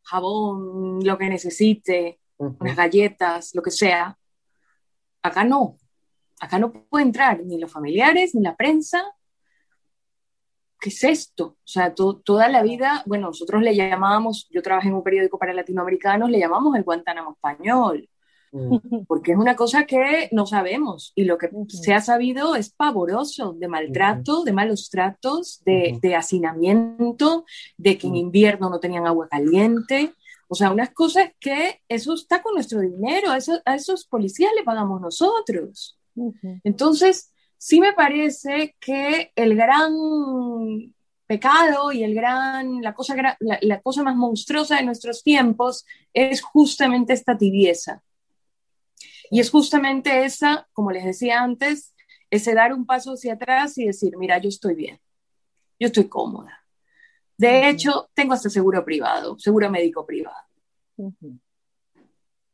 jabón, 0.03 1.05
lo 1.05 1.17
que 1.17 1.29
necesite, 1.29 2.19
unas 2.37 2.75
galletas, 2.75 3.55
lo 3.55 3.61
que 3.61 3.71
sea. 3.71 4.17
Acá 5.21 5.45
no 5.45 5.77
acá 6.39 6.59
no 6.59 6.71
puede 6.71 7.05
entrar 7.05 7.43
ni 7.43 7.57
los 7.57 7.71
familiares, 7.71 8.35
ni 8.35 8.41
la 8.41 8.55
prensa. 8.55 9.03
¿Qué 10.79 10.89
es 10.89 11.03
esto? 11.03 11.45
O 11.45 11.67
sea, 11.67 11.93
toda 11.93 12.49
la 12.49 12.61
vida, 12.61 13.01
bueno, 13.05 13.27
nosotros 13.27 13.61
le 13.61 13.75
llamábamos, 13.75 14.47
yo 14.51 14.61
trabajé 14.61 14.89
en 14.89 14.95
un 14.95 15.03
periódico 15.03 15.39
para 15.39 15.53
latinoamericanos, 15.53 16.29
le 16.29 16.39
llamamos 16.39 16.75
el 16.75 16.83
Guantánamo 16.83 17.31
español, 17.31 18.07
mm. 18.51 19.05
porque 19.07 19.31
es 19.31 19.37
una 19.37 19.55
cosa 19.55 19.85
que 19.85 20.29
no 20.31 20.45
sabemos 20.45 21.11
y 21.15 21.23
lo 21.23 21.37
que 21.37 21.49
se 21.69 21.93
ha 21.93 22.01
sabido 22.01 22.55
es 22.55 22.69
pavoroso 22.69 23.53
de 23.53 23.67
maltrato, 23.67 24.43
de 24.43 24.53
malos 24.53 24.89
tratos, 24.89 25.63
de, 25.63 25.97
de 26.01 26.15
hacinamiento, 26.15 27.45
de 27.77 27.97
que 27.97 28.07
en 28.07 28.17
invierno 28.17 28.69
no 28.69 28.79
tenían 28.79 29.07
agua 29.07 29.27
caliente. 29.27 30.13
O 30.47 30.53
sea, 30.53 30.71
unas 30.71 30.91
cosas 30.91 31.31
que 31.39 31.81
eso 31.87 32.13
está 32.13 32.43
con 32.43 32.53
nuestro 32.53 32.81
dinero, 32.81 33.31
a, 33.31 33.37
a 33.65 33.75
esos 33.75 34.05
policías 34.05 34.51
le 34.55 34.63
pagamos 34.63 35.01
nosotros. 35.01 35.97
Entonces, 36.63 37.33
sí 37.57 37.79
me 37.79 37.93
parece 37.93 38.75
que 38.79 39.31
el 39.35 39.55
gran 39.55 39.93
pecado 41.27 41.91
y 41.91 42.03
el 42.03 42.13
gran, 42.13 42.81
la 42.81 42.93
cosa, 42.93 43.15
la, 43.39 43.81
cosa 43.81 44.03
más 44.03 44.15
monstruosa 44.15 44.77
de 44.77 44.83
nuestros 44.83 45.23
tiempos 45.23 45.85
es 46.13 46.41
justamente 46.41 47.13
esta 47.13 47.37
tibieza. 47.37 48.03
Y 49.31 49.39
es 49.39 49.49
justamente 49.49 50.23
esa, 50.25 50.67
como 50.73 50.91
les 50.91 51.03
decía 51.03 51.41
antes, 51.41 51.95
ese 52.29 52.53
dar 52.53 52.73
un 52.73 52.85
paso 52.85 53.13
hacia 53.13 53.33
atrás 53.33 53.77
y 53.77 53.85
decir, 53.85 54.17
mira, 54.17 54.37
yo 54.37 54.49
estoy 54.49 54.75
bien, 54.75 54.99
yo 55.79 55.87
estoy 55.87 56.07
cómoda. 56.07 56.63
De 57.37 57.67
hecho, 57.67 58.09
tengo 58.13 58.33
hasta 58.33 58.49
seguro 58.49 58.85
privado, 58.85 59.37
seguro 59.39 59.69
médico 59.69 60.05
privado. 60.05 60.37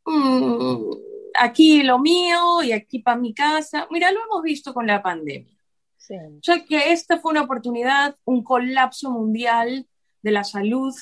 Mm, 0.05 1.10
aquí 1.37 1.83
lo 1.83 1.99
mío 1.99 2.63
y 2.63 2.71
aquí 2.71 2.99
para 2.99 3.17
mi 3.17 3.33
casa. 3.33 3.87
Mira, 3.89 4.11
lo 4.11 4.23
hemos 4.23 4.41
visto 4.41 4.73
con 4.73 4.87
la 4.87 5.01
pandemia. 5.01 5.57
Sí. 5.97 6.15
O 6.15 6.41
sea 6.41 6.63
que 6.65 6.91
esta 6.91 7.19
fue 7.19 7.31
una 7.31 7.43
oportunidad, 7.43 8.17
un 8.25 8.43
colapso 8.43 9.11
mundial 9.11 9.87
de 10.21 10.31
la 10.31 10.43
salud. 10.43 10.93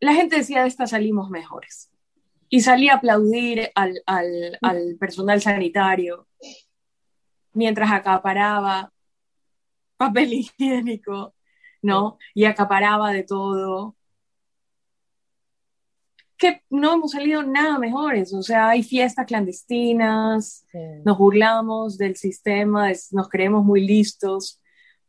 La 0.00 0.14
gente 0.14 0.36
decía, 0.36 0.62
de 0.62 0.68
esta 0.68 0.86
salimos 0.86 1.30
mejores. 1.30 1.90
Y 2.48 2.60
salía 2.60 2.92
a 2.92 2.96
aplaudir 2.96 3.70
al, 3.74 4.02
al, 4.06 4.58
al 4.62 4.96
personal 4.96 5.40
sanitario 5.40 6.28
mientras 7.52 7.90
acaparaba 7.90 8.92
papel 9.96 10.32
higiénico, 10.34 11.34
¿no? 11.82 12.18
Y 12.34 12.44
acaparaba 12.44 13.12
de 13.12 13.22
todo 13.22 13.96
que 16.44 16.62
no 16.70 16.94
hemos 16.94 17.12
salido 17.12 17.42
nada 17.42 17.78
mejores, 17.78 18.34
o 18.34 18.42
sea, 18.42 18.68
hay 18.70 18.82
fiestas 18.82 19.26
clandestinas, 19.26 20.66
nos 21.04 21.16
burlamos 21.16 21.96
del 21.96 22.16
sistema, 22.16 22.92
nos 23.12 23.28
creemos 23.28 23.64
muy 23.64 23.86
listos 23.86 24.60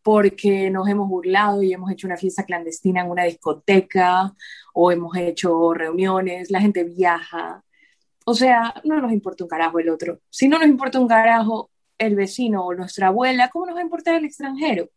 porque 0.01 0.69
nos 0.69 0.87
hemos 0.87 1.09
burlado 1.09 1.61
y 1.63 1.73
hemos 1.73 1.91
hecho 1.91 2.07
una 2.07 2.15
fiesta 2.15 2.43
clandestina 2.43 3.01
en 3.01 3.09
una 3.09 3.23
discoteca 3.23 4.33
o 4.73 4.91
hemos 4.91 5.17
hecho 5.17 5.73
reuniones, 5.73 6.51
la 6.51 6.61
gente 6.61 6.83
viaja, 6.83 7.63
o 8.25 8.33
sea, 8.33 8.73
no 8.83 8.99
nos 9.01 9.11
importa 9.11 9.43
un 9.43 9.49
carajo 9.49 9.79
el 9.79 9.89
otro. 9.89 10.19
Si 10.29 10.47
no 10.47 10.57
nos 10.57 10.67
importa 10.67 10.99
un 10.99 11.07
carajo 11.07 11.69
el 11.97 12.15
vecino 12.15 12.65
o 12.65 12.73
nuestra 12.73 13.07
abuela, 13.07 13.49
¿cómo 13.49 13.67
nos 13.67 13.75
va 13.75 13.79
a 13.79 13.83
importar 13.83 14.15
el 14.15 14.25
extranjero? 14.25 14.89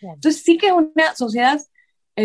Entonces 0.00 0.42
sí 0.42 0.56
que 0.56 0.68
es 0.68 0.72
una 0.72 1.14
sociedad 1.14 1.60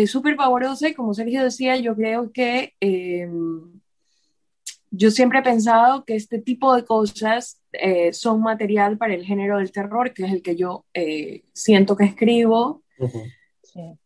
es 0.02 0.10
súper 0.10 0.36
pavorosa 0.36 0.88
y 0.88 0.94
como 0.94 1.14
Sergio 1.14 1.42
decía, 1.42 1.76
yo 1.76 1.94
creo 1.94 2.30
que 2.32 2.74
eh, 2.80 3.28
yo 4.90 5.10
siempre 5.10 5.38
he 5.38 5.42
pensado 5.42 6.04
que 6.04 6.16
este 6.16 6.38
tipo 6.38 6.74
de 6.74 6.84
cosas 6.84 7.60
eh, 7.72 8.12
son 8.12 8.42
material 8.42 8.98
para 8.98 9.14
el 9.14 9.24
género 9.24 9.58
del 9.58 9.72
terror, 9.72 10.12
que 10.12 10.24
es 10.24 10.32
el 10.32 10.42
que 10.42 10.56
yo 10.56 10.84
eh, 10.94 11.44
siento 11.52 11.96
que 11.96 12.04
escribo. 12.04 12.82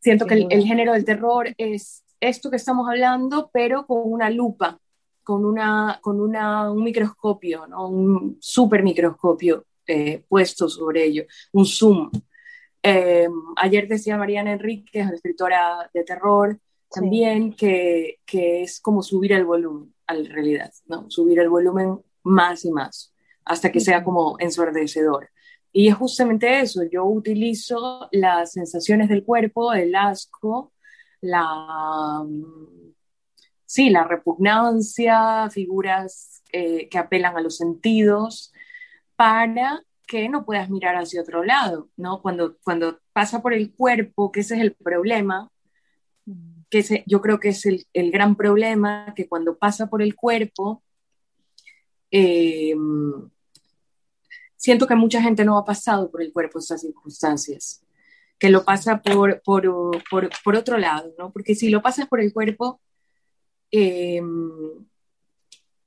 siento 0.01 0.27
que 0.27 0.47
el, 0.49 0.65
género 0.65 0.93
del 0.93 1.05
terror 1.05 1.53
es 1.59 2.05
esto 2.21 2.51
que 2.51 2.57
estamos 2.57 2.89
hablando, 2.89 3.51
pero 3.53 3.87
con 3.87 4.03
una 4.05 4.31
lupa, 4.31 4.79
con, 5.23 5.45
una, 5.45 5.99
con 6.03 6.21
una, 6.21 6.71
un 6.71 6.85
microscopio, 6.85 7.67
¿no? 7.67 7.89
un 7.89 8.37
super 8.41 8.83
microscopio 8.83 9.65
puesto 10.29 10.69
sobre 10.69 11.05
ello, 11.05 11.25
un 11.53 11.67
zoom. 11.67 12.11
Eh, 12.83 13.29
ayer 13.57 13.89
decía 13.89 14.17
Mariana 14.17 14.53
Enrique, 14.53 15.01
escritora 15.01 15.91
de 15.93 16.05
terror, 16.05 16.59
también 16.91 17.53
que, 17.53 18.19
que, 18.27 18.63
es 18.63 18.81
como 18.81 19.03
subir 19.03 19.33
el 19.33 19.45
volumen 19.45 19.95
a 20.07 20.15
la 20.15 20.29
realidad, 20.29 20.73
¿no? 20.87 21.09
Subir 21.11 21.39
el 21.39 21.49
volumen 21.49 22.01
más 22.23 22.65
y 22.65 22.73
más, 22.73 23.15
hasta 23.45 23.71
que 23.71 23.81
sea 23.81 24.03
como 24.03 24.37
ensordecedor. 24.41 25.31
Y 25.73 25.89
es 25.89 25.95
justamente 25.95 26.61
eso, 26.61 26.83
yo 26.91 27.05
utilizo 27.05 28.09
las 28.11 28.53
sensaciones 28.53 29.09
del 29.09 29.25
cuerpo, 29.25 29.73
el 29.73 29.95
asco, 29.95 30.73
la, 31.21 32.25
sí, 33.67 33.91
la 33.91 34.05
repugnancia, 34.05 35.49
figuras 35.51 36.43
eh, 36.53 36.89
que 36.89 36.99
apelan 36.99 37.37
a 37.37 37.41
los 37.41 37.57
sentidos, 37.57 38.53
para 39.15 39.83
que 40.11 40.29
no 40.29 40.45
puedas 40.45 40.69
mirar 40.69 40.97
hacia 40.97 41.23
otro 41.23 41.45
lado, 41.45 41.89
¿no? 41.97 42.21
Cuando, 42.21 42.57
cuando 42.65 42.99
pasa 43.13 43.41
por 43.41 43.55
el 43.55 43.73
cuerpo, 43.73 44.33
que 44.33 44.41
ese 44.41 44.57
es 44.57 44.61
el 44.61 44.75
problema, 44.75 45.49
que 46.69 47.05
yo 47.07 47.21
creo 47.21 47.39
que 47.39 47.51
es 47.51 47.65
el, 47.65 47.87
el, 47.93 48.11
gran 48.11 48.35
problema, 48.35 49.13
que 49.15 49.29
cuando 49.29 49.57
pasa 49.57 49.87
por 49.87 50.03
el 50.03 50.17
cuerpo, 50.17 50.83
eh, 52.11 52.75
siento 54.57 54.89
que 54.89 54.97
mucha 54.97 55.23
gente 55.23 55.45
no 55.45 55.57
ha 55.57 55.65
pasado 55.65 56.11
por 56.11 56.23
el 56.23 56.33
cuerpo 56.33 56.59
esas 56.59 56.81
circunstancias, 56.81 57.85
que 58.37 58.51
lo 58.51 58.65
pasa 58.65 59.01
por, 59.01 59.41
por, 59.43 59.63
por, 60.11 60.29
por 60.43 60.57
otro 60.57 60.77
lado, 60.77 61.15
¿no? 61.19 61.31
Porque 61.31 61.55
si 61.55 61.71
lo 61.71 61.83
pasas 61.83 62.09
por 62.09 62.21
el 62.21 62.33
cuerpo, 62.33 62.81
eh, 63.71 64.21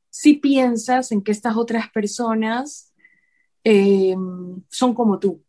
si 0.10 0.36
piensas 0.36 1.12
en 1.12 1.22
que 1.22 1.34
estas 1.34 1.58
otras 1.58 1.90
personas 1.92 2.93
eh, 3.64 4.16
son 4.70 4.94
como 4.94 5.20
tú, 5.20 5.44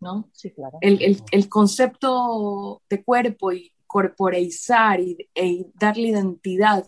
¿no? 0.00 0.28
Sí, 0.32 0.50
claro. 0.50 0.78
El, 0.80 1.22
el, 1.30 1.48
concepto 1.48 2.82
de 2.88 3.04
cuerpo 3.04 3.52
y 3.52 3.72
corporeizar 3.86 5.00
y, 5.00 5.28
e 5.34 5.66
darle 5.74 6.08
identidad 6.08 6.86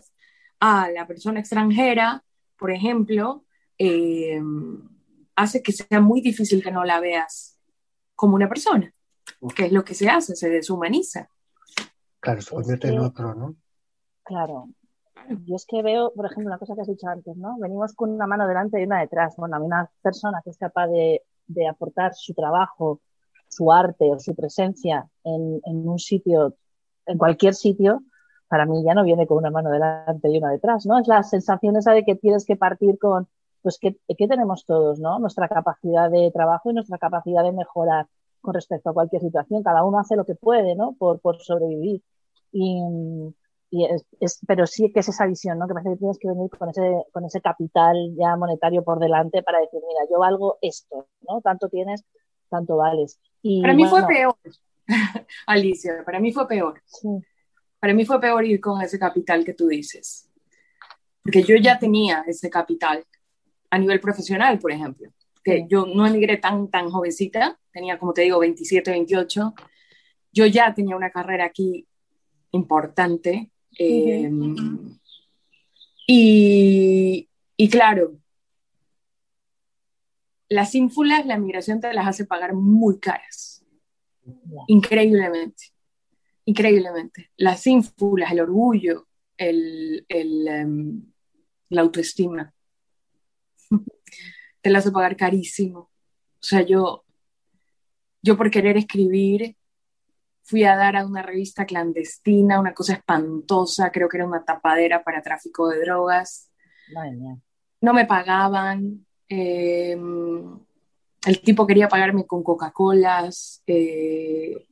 a 0.59 0.89
la 0.89 1.05
persona 1.05 1.39
extranjera, 1.39 2.23
por 2.57 2.71
ejemplo, 2.71 3.43
eh, 3.77 4.41
hace 5.35 5.61
que 5.61 5.71
sea 5.71 5.99
muy 5.99 6.21
difícil 6.21 6.63
que 6.63 6.71
no 6.71 6.83
la 6.83 6.99
veas 6.99 7.57
como 8.15 8.35
una 8.35 8.47
persona, 8.47 8.93
que 9.55 9.65
es 9.65 9.71
lo 9.71 9.83
que 9.83 9.93
se 9.93 10.09
hace, 10.09 10.35
se 10.35 10.49
deshumaniza. 10.49 11.29
Claro, 12.19 12.41
se 12.41 12.51
convierte 12.51 12.87
en 12.87 12.99
otro, 12.99 13.35
¿no? 13.35 13.55
Claro, 14.23 14.69
yo 15.45 15.55
es 15.55 15.65
que 15.65 15.81
veo, 15.81 16.11
por 16.13 16.25
ejemplo, 16.25 16.47
una 16.47 16.57
cosa 16.57 16.75
que 16.75 16.81
has 16.81 16.87
dicho 16.87 17.07
antes, 17.07 17.35
¿no? 17.37 17.57
Venimos 17.59 17.93
con 17.93 18.11
una 18.11 18.27
mano 18.27 18.47
delante 18.47 18.79
y 18.79 18.85
una 18.85 19.01
detrás. 19.01 19.35
Bueno, 19.37 19.57
a 19.57 19.59
una 19.59 19.89
persona 20.01 20.41
que 20.43 20.49
es 20.49 20.57
capaz 20.57 20.87
de, 20.87 21.23
de 21.47 21.67
aportar 21.67 22.13
su 22.15 22.33
trabajo, 22.33 23.01
su 23.47 23.71
arte 23.71 24.11
o 24.11 24.19
su 24.19 24.35
presencia 24.35 25.07
en, 25.23 25.61
en, 25.65 25.87
un 25.87 25.99
sitio, 25.99 26.55
en 27.05 27.17
cualquier 27.17 27.53
sitio, 27.53 28.03
para 28.47 28.65
mí 28.65 28.83
ya 28.83 28.93
no 28.93 29.03
viene 29.03 29.27
con 29.27 29.37
una 29.37 29.51
mano 29.51 29.69
delante 29.69 30.29
y 30.29 30.37
una 30.37 30.51
detrás, 30.51 30.85
¿no? 30.85 30.99
Es 30.99 31.07
la 31.07 31.23
sensación 31.23 31.75
esa 31.77 31.93
de 31.93 32.03
que 32.03 32.15
tienes 32.15 32.45
que 32.45 32.55
partir 32.55 32.99
con, 32.99 33.27
pues, 33.61 33.77
¿qué, 33.79 33.97
qué 34.17 34.27
tenemos 34.27 34.65
todos, 34.65 34.99
¿no? 34.99 35.19
Nuestra 35.19 35.47
capacidad 35.47 36.09
de 36.09 36.31
trabajo 36.31 36.69
y 36.69 36.73
nuestra 36.73 36.97
capacidad 36.97 37.43
de 37.43 37.51
mejorar 37.51 38.07
con 38.41 38.53
respecto 38.53 38.89
a 38.89 38.93
cualquier 38.93 39.21
situación. 39.21 39.63
Cada 39.63 39.83
uno 39.83 39.99
hace 39.99 40.15
lo 40.15 40.25
que 40.25 40.35
puede, 40.35 40.75
¿no? 40.75 40.93
Por, 40.93 41.19
por 41.19 41.41
sobrevivir. 41.41 42.03
Y, 42.51 42.81
es, 44.19 44.39
pero 44.47 44.67
sí 44.67 44.91
que 44.91 44.99
es 44.99 45.09
esa 45.09 45.25
visión, 45.25 45.57
¿no? 45.57 45.67
Que 45.67 45.73
parece 45.73 45.91
que 45.91 45.97
tienes 45.97 46.19
que 46.19 46.27
venir 46.27 46.49
con 46.51 46.69
ese, 46.69 47.05
con 47.11 47.25
ese 47.25 47.41
capital 47.41 47.95
ya 48.15 48.35
monetario 48.35 48.83
por 48.83 48.99
delante 48.99 49.41
para 49.41 49.59
decir, 49.59 49.79
mira, 49.87 50.01
yo 50.11 50.19
valgo 50.19 50.57
esto, 50.61 51.07
¿no? 51.27 51.41
Tanto 51.41 51.69
tienes, 51.69 52.03
tanto 52.49 52.77
vales. 52.77 53.19
Y, 53.41 53.61
para 53.61 53.73
mí 53.73 53.85
fue 53.85 54.05
peor, 54.05 54.35
Alicia, 55.47 56.03
para 56.05 56.19
mí 56.19 56.31
fue 56.31 56.47
peor. 56.47 56.81
Para 57.79 57.93
mí 57.93 58.05
fue 58.05 58.19
peor 58.21 58.45
ir 58.45 58.61
con 58.61 58.81
ese 58.81 58.99
capital 58.99 59.43
que 59.43 59.53
tú 59.53 59.67
dices. 59.67 60.29
Porque 61.23 61.43
yo 61.43 61.55
ya 61.55 61.79
tenía 61.79 62.23
ese 62.27 62.49
capital 62.49 63.03
a 63.71 63.77
nivel 63.77 63.99
profesional, 63.99 64.59
por 64.59 64.71
ejemplo. 64.71 65.09
Que 65.43 65.65
yo 65.67 65.85
no 65.85 66.05
emigré 66.05 66.37
tan, 66.37 66.69
tan 66.69 66.89
jovencita, 66.89 67.59
tenía, 67.71 67.97
como 67.97 68.13
te 68.13 68.21
digo, 68.21 68.39
27, 68.39 68.91
28. 68.91 69.53
Yo 70.31 70.45
ya 70.45 70.73
tenía 70.73 70.95
una 70.95 71.09
carrera 71.09 71.45
aquí 71.45 71.87
importante 72.51 73.51
Em, 73.77 74.97
y, 76.07 77.29
y, 77.57 77.69
claro, 77.69 78.19
las 80.49 80.75
ínfulas, 80.75 81.25
la 81.25 81.37
migración 81.37 81.79
te 81.79 81.93
las 81.93 82.07
hace 82.07 82.25
pagar 82.25 82.53
muy 82.53 82.99
caras. 82.99 83.65
Increíblemente. 84.67 85.73
Increíblemente. 86.45 87.31
Las 87.37 87.65
ínfulas, 87.67 88.31
el 88.31 88.41
orgullo, 88.41 89.07
el, 89.37 90.05
el, 90.07 90.47
em, 90.47 91.13
la 91.69 91.81
autoestima, 91.81 92.53
te 94.61 94.69
las 94.69 94.85
hace 94.85 94.93
pagar 94.93 95.15
carísimo. 95.15 95.79
O 95.79 96.45
sea, 96.45 96.61
yo, 96.61 97.05
yo 98.21 98.37
por 98.37 98.51
querer 98.51 98.77
escribir 98.77 99.55
fui 100.43 100.63
a 100.63 100.75
dar 100.75 100.95
a 100.95 101.05
una 101.05 101.21
revista 101.21 101.65
clandestina, 101.65 102.59
una 102.59 102.73
cosa 102.73 102.93
espantosa, 102.93 103.91
creo 103.91 104.09
que 104.09 104.17
era 104.17 104.27
una 104.27 104.43
tapadera 104.43 105.03
para 105.03 105.21
tráfico 105.21 105.69
de 105.69 105.79
drogas. 105.79 106.49
No 107.81 107.93
me 107.93 108.05
pagaban. 108.05 109.05
Eh, 109.29 109.97
el 111.25 111.41
tipo 111.41 111.65
quería 111.65 111.87
pagarme 111.87 112.25
con 112.25 112.43
Coca-Colas. 112.43 113.63
Eh, 113.65 114.67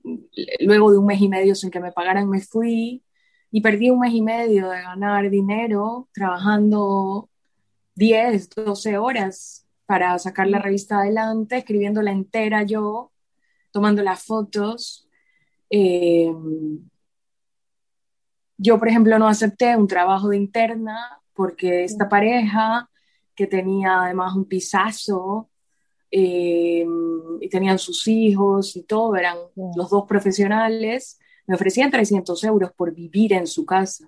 luego 0.60 0.92
de 0.92 0.98
un 0.98 1.06
mes 1.06 1.22
y 1.22 1.30
medio 1.30 1.56
sin 1.56 1.72
que 1.72 1.80
me 1.80 1.92
pagaran, 1.92 2.30
me 2.30 2.42
fui 2.42 3.04
y 3.52 3.62
perdí 3.62 3.90
un 3.90 4.00
mes 4.00 4.14
y 4.14 4.22
medio 4.22 4.70
de 4.70 4.82
ganar 4.82 5.30
dinero 5.30 6.10
trabajando 6.14 7.30
10, 7.96 8.50
12 8.50 8.98
horas 8.98 9.68
para 9.86 10.18
sacar 10.20 10.48
la 10.48 10.60
revista 10.60 11.00
adelante, 11.00 11.58
escribiéndola 11.58 12.12
entera 12.12 12.64
yo, 12.64 13.12
tomando 13.72 14.02
las 14.04 14.24
fotos. 14.24 15.10
Eh, 15.72 16.32
yo, 18.58 18.78
por 18.78 18.88
ejemplo, 18.88 19.18
no 19.18 19.28
acepté 19.28 19.76
un 19.76 19.88
trabajo 19.88 20.30
de 20.30 20.38
interna 20.38 21.20
porque 21.34 21.84
esta 21.84 22.08
pareja, 22.08 22.90
que 23.34 23.48
tenía 23.48 24.04
además 24.04 24.36
un 24.36 24.46
pisazo 24.46 25.50
eh, 26.12 26.86
y 27.40 27.50
tenían 27.50 27.80
sus 27.80 28.08
hijos 28.08 28.76
y 28.76 28.84
todo, 28.84 29.16
eran 29.16 29.38
los 29.76 29.90
dos 29.90 30.06
profesionales, 30.08 31.18
me 31.48 31.56
ofrecían 31.56 31.90
300 31.90 32.44
euros 32.44 32.72
por 32.74 32.94
vivir 32.94 33.34
en 33.34 33.48
su 33.48 33.66
casa. 33.66 34.08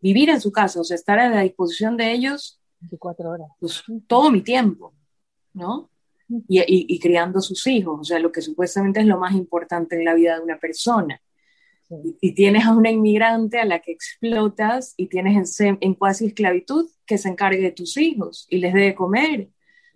vivir 0.00 0.28
en 0.28 0.40
su 0.40 0.52
casa, 0.52 0.80
o 0.80 0.84
sea, 0.84 0.96
estar 0.96 1.18
a 1.18 1.30
la 1.30 1.40
disposición 1.40 1.96
de 1.96 2.12
ellos 2.12 2.60
24 2.80 3.30
horas. 3.30 3.48
Pues, 3.58 3.82
todo 4.06 4.30
mi 4.30 4.42
tiempo, 4.42 4.92
¿no? 5.54 5.90
Y, 6.48 6.62
y, 6.66 6.98
criando 6.98 7.40
sus 7.40 7.66
hijos, 7.66 8.00
o 8.00 8.04
sea, 8.04 8.18
lo 8.18 8.32
que 8.32 8.42
supuestamente 8.42 9.00
es 9.00 9.06
lo 9.06 9.18
más 9.18 9.34
importante 9.34 9.96
en 9.96 10.04
la 10.04 10.14
vida 10.14 10.36
de 10.36 10.42
una 10.42 10.58
persona. 10.58 11.20
Y, 12.20 12.32
tienes 12.32 12.64
a 12.64 12.72
una 12.72 12.90
inmigrante 12.90 13.58
a 13.58 13.64
la 13.64 13.80
que 13.80 13.92
explotas 13.92 14.94
y 14.96 15.06
tienes 15.06 15.60
en, 15.60 15.78
en 15.80 15.94
cuasi 15.94 16.26
esclavitud 16.26 16.88
que 17.06 17.18
se 17.18 17.28
encargue 17.28 17.60
de 17.60 17.72
tus 17.72 17.96
hijos 17.96 18.46
y 18.50 18.58
les 18.58 18.74
dé 18.74 18.94
comer. 18.94 19.48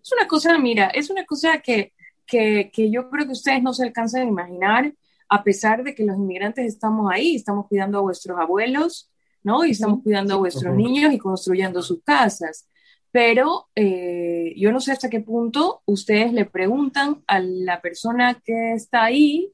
Es 0.03 0.13
una 0.13 0.29
cosa, 0.29 0.59
mira, 0.59 0.89
es 0.89 1.11
una 1.11 1.25
cosa 1.25 1.59
que, 1.59 1.93
que, 2.27 2.71
que 2.73 2.91
yo 2.91 3.11
creo 3.11 3.27
que 3.27 3.33
ustedes 3.33 3.63
no 3.63 3.73
se 3.73 3.85
alcanzan 3.85 4.23
a 4.23 4.31
imaginar, 4.31 4.95
a 5.29 5.43
pesar 5.43 5.83
de 5.83 5.95
que 5.95 6.05
los 6.05 6.17
inmigrantes 6.17 6.67
estamos 6.67 7.11
ahí, 7.13 7.37
estamos 7.37 7.67
cuidando 7.67 7.99
a 7.99 8.03
vuestros 8.03 8.39
abuelos, 8.39 9.11
¿no? 9.43 9.65
Y 9.65 9.71
estamos 9.71 10.03
cuidando 10.03 10.35
a 10.35 10.39
vuestros 10.39 10.75
niños 10.75 11.13
y 11.13 11.19
construyendo 11.19 11.83
sus 11.83 12.03
casas. 12.03 12.69
Pero 13.11 13.69
eh, 13.75 14.55
yo 14.57 14.71
no 14.73 14.81
sé 14.81 14.93
hasta 14.93 15.09
qué 15.09 15.21
punto 15.21 15.83
ustedes 15.87 16.33
le 16.33 16.45
preguntan 16.45 17.23
a 17.27 17.41
la 17.41 17.81
persona 17.81 18.41
que 18.45 18.73
está 18.73 19.05
ahí, 19.05 19.53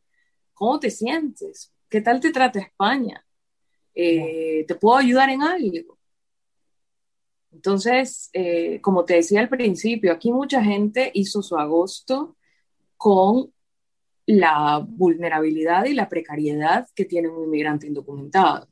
¿cómo 0.54 0.80
te 0.80 0.90
sientes? 0.90 1.72
¿Qué 1.88 2.00
tal 2.00 2.20
te 2.20 2.32
trata 2.32 2.58
España? 2.60 3.24
Eh, 3.94 4.64
¿Te 4.66 4.74
puedo 4.74 4.96
ayudar 4.96 5.30
en 5.30 5.42
algo? 5.42 5.98
Entonces, 7.52 8.30
eh, 8.32 8.80
como 8.80 9.04
te 9.04 9.14
decía 9.14 9.40
al 9.40 9.48
principio, 9.48 10.12
aquí 10.12 10.32
mucha 10.32 10.62
gente 10.62 11.10
hizo 11.14 11.40
su 11.42 11.56
agosto 11.56 12.36
con 12.96 13.52
la 14.26 14.84
vulnerabilidad 14.84 15.84
y 15.84 15.94
la 15.94 16.08
precariedad 16.08 16.88
que 16.94 17.04
tiene 17.04 17.28
un 17.28 17.44
inmigrante 17.44 17.86
indocumentado. 17.86 18.68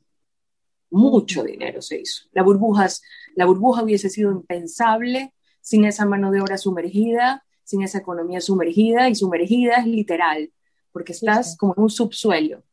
Mucho 0.89 1.43
dinero 1.43 1.81
se 1.81 2.01
hizo. 2.01 2.27
La, 2.33 2.43
burbujas, 2.43 3.01
la 3.35 3.45
burbuja 3.45 3.83
hubiese 3.83 4.09
sido 4.09 4.31
impensable 4.31 5.33
sin 5.61 5.85
esa 5.85 6.05
mano 6.05 6.31
de 6.31 6.41
obra 6.41 6.57
sumergida, 6.57 7.45
sin 7.63 7.83
esa 7.83 7.99
economía 7.99 8.41
sumergida, 8.41 9.09
y 9.09 9.15
sumergida 9.15 9.75
es 9.77 9.87
literal, 9.87 10.51
porque 10.91 11.13
estás 11.13 11.55
como 11.57 11.73
en 11.75 11.83
un 11.83 11.89
subsuelo 11.89 12.63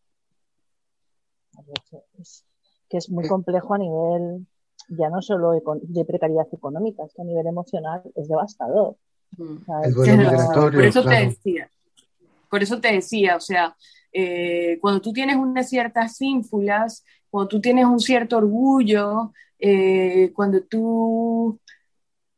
que 2.88 2.96
es 2.99 3.09
muy 3.09 3.27
complejo 3.29 3.75
a 3.75 3.79
nivel 3.79 4.46
ya 4.88 5.09
no 5.09 5.23
solo 5.23 5.53
de 5.53 6.05
precariedad 6.05 6.49
económica, 6.53 7.05
es 7.05 7.14
que 7.14 7.23
a 7.23 7.25
nivel 7.25 7.46
emocional 7.46 8.03
es 8.16 8.29
devastador. 8.29 8.96
Mm. 9.37 9.59
por 10.75 10.85
eso 10.85 11.05
te 11.05 11.27
decía, 11.27 11.70
por 12.51 12.62
eso 12.62 12.81
te 12.81 12.92
decía, 12.92 13.37
o 13.37 13.40
sea, 13.40 13.77
eh, 14.12 14.79
cuando 14.81 15.01
tú 15.01 15.12
tienes 15.12 15.37
unas 15.37 15.68
ciertas 15.68 16.20
ínfulas, 16.20 17.05
cuando 17.31 17.49
tú 17.49 17.61
tienes 17.61 17.87
un 17.87 18.01
cierto 18.01 18.37
orgullo, 18.37 19.33
eh, 19.59 20.33
cuando 20.35 20.62
tú 20.62 21.59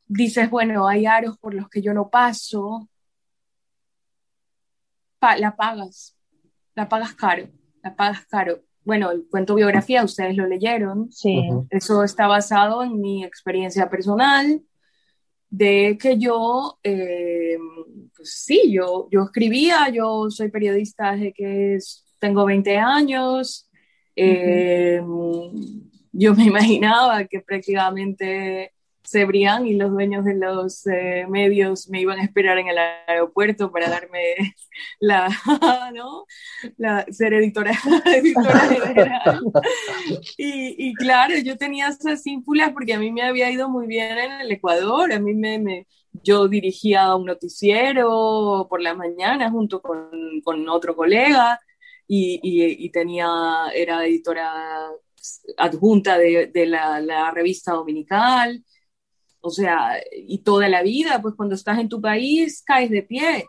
dices, 0.05 0.49
bueno, 0.49 0.87
hay 0.87 1.05
aros 1.05 1.37
por 1.37 1.53
los 1.53 1.69
que 1.69 1.81
yo 1.81 1.93
no 1.93 2.09
paso, 2.09 2.89
la 5.37 5.55
pagas, 5.55 6.15
la 6.75 6.87
pagas 6.89 7.13
caro, 7.15 7.47
la 7.81 7.95
pagas 7.95 8.25
caro 8.27 8.61
bueno, 8.85 9.11
el 9.11 9.25
cuento 9.29 9.55
biografía, 9.55 10.03
ustedes 10.03 10.35
lo 10.35 10.45
leyeron. 10.45 11.11
Sí. 11.11 11.49
Eso 11.69 12.03
está 12.03 12.27
basado 12.27 12.83
en 12.83 12.99
mi 12.99 13.23
experiencia 13.23 13.89
personal, 13.89 14.61
de 15.49 15.97
que 15.99 16.17
yo, 16.17 16.79
eh, 16.83 17.57
pues 18.15 18.33
sí, 18.43 18.71
yo, 18.71 19.07
yo 19.11 19.23
escribía, 19.23 19.89
yo 19.89 20.29
soy 20.29 20.49
periodista 20.49 21.13
desde 21.13 21.33
que 21.33 21.77
tengo 22.19 22.45
20 22.45 22.77
años. 22.77 23.69
Eh, 24.15 25.01
yo 26.11 26.35
me 26.35 26.43
imaginaba 26.45 27.25
que 27.25 27.41
prácticamente 27.41 28.71
Cebrián 29.05 29.67
y 29.67 29.73
los 29.73 29.91
dueños 29.91 30.23
de 30.23 30.35
los 30.35 30.87
eh, 30.87 31.25
medios 31.27 31.89
me 31.89 31.99
iban 31.99 32.19
a 32.19 32.23
esperar 32.23 32.57
en 32.57 32.69
el 32.69 32.77
aeropuerto 32.77 33.69
para 33.69 33.89
darme 33.89 34.35
la, 34.99 35.27
¿no? 35.93 36.25
La, 36.77 37.05
ser 37.11 37.33
editora, 37.33 37.73
editora 38.05 38.59
general. 38.59 39.41
Y, 40.37 40.89
y, 40.89 40.93
claro, 40.93 41.33
yo 41.43 41.57
tenía 41.57 41.89
esas 41.89 42.25
ínfulas 42.25 42.71
porque 42.71 42.93
a 42.93 42.99
mí 42.99 43.11
me 43.11 43.23
había 43.23 43.51
ido 43.51 43.69
muy 43.69 43.87
bien 43.87 44.17
en 44.17 44.31
el 44.41 44.51
Ecuador, 44.51 45.11
a 45.11 45.19
mí 45.19 45.33
me, 45.33 45.59
me 45.59 45.87
yo 46.23 46.47
dirigía 46.47 47.13
un 47.15 47.25
noticiero 47.25 48.67
por 48.69 48.81
la 48.81 48.93
mañana 48.93 49.51
junto 49.51 49.81
con, 49.81 50.09
con 50.43 50.69
otro 50.69 50.95
colega 50.95 51.59
y, 52.07 52.39
y, 52.43 52.85
y, 52.85 52.89
tenía, 52.89 53.67
era 53.73 54.05
editora 54.05 54.89
adjunta 55.57 56.17
de, 56.17 56.47
de 56.47 56.65
la, 56.65 56.99
la 56.99 57.31
revista 57.31 57.73
dominical 57.73 58.63
o 59.45 59.49
sea, 59.49 60.01
y 60.15 60.37
toda 60.37 60.69
la 60.69 60.81
vida, 60.83 61.21
pues 61.21 61.35
cuando 61.35 61.55
estás 61.55 61.77
en 61.77 61.89
tu 61.89 61.99
país 61.99 62.63
caes 62.65 62.89
de 62.89 63.03
pie. 63.03 63.45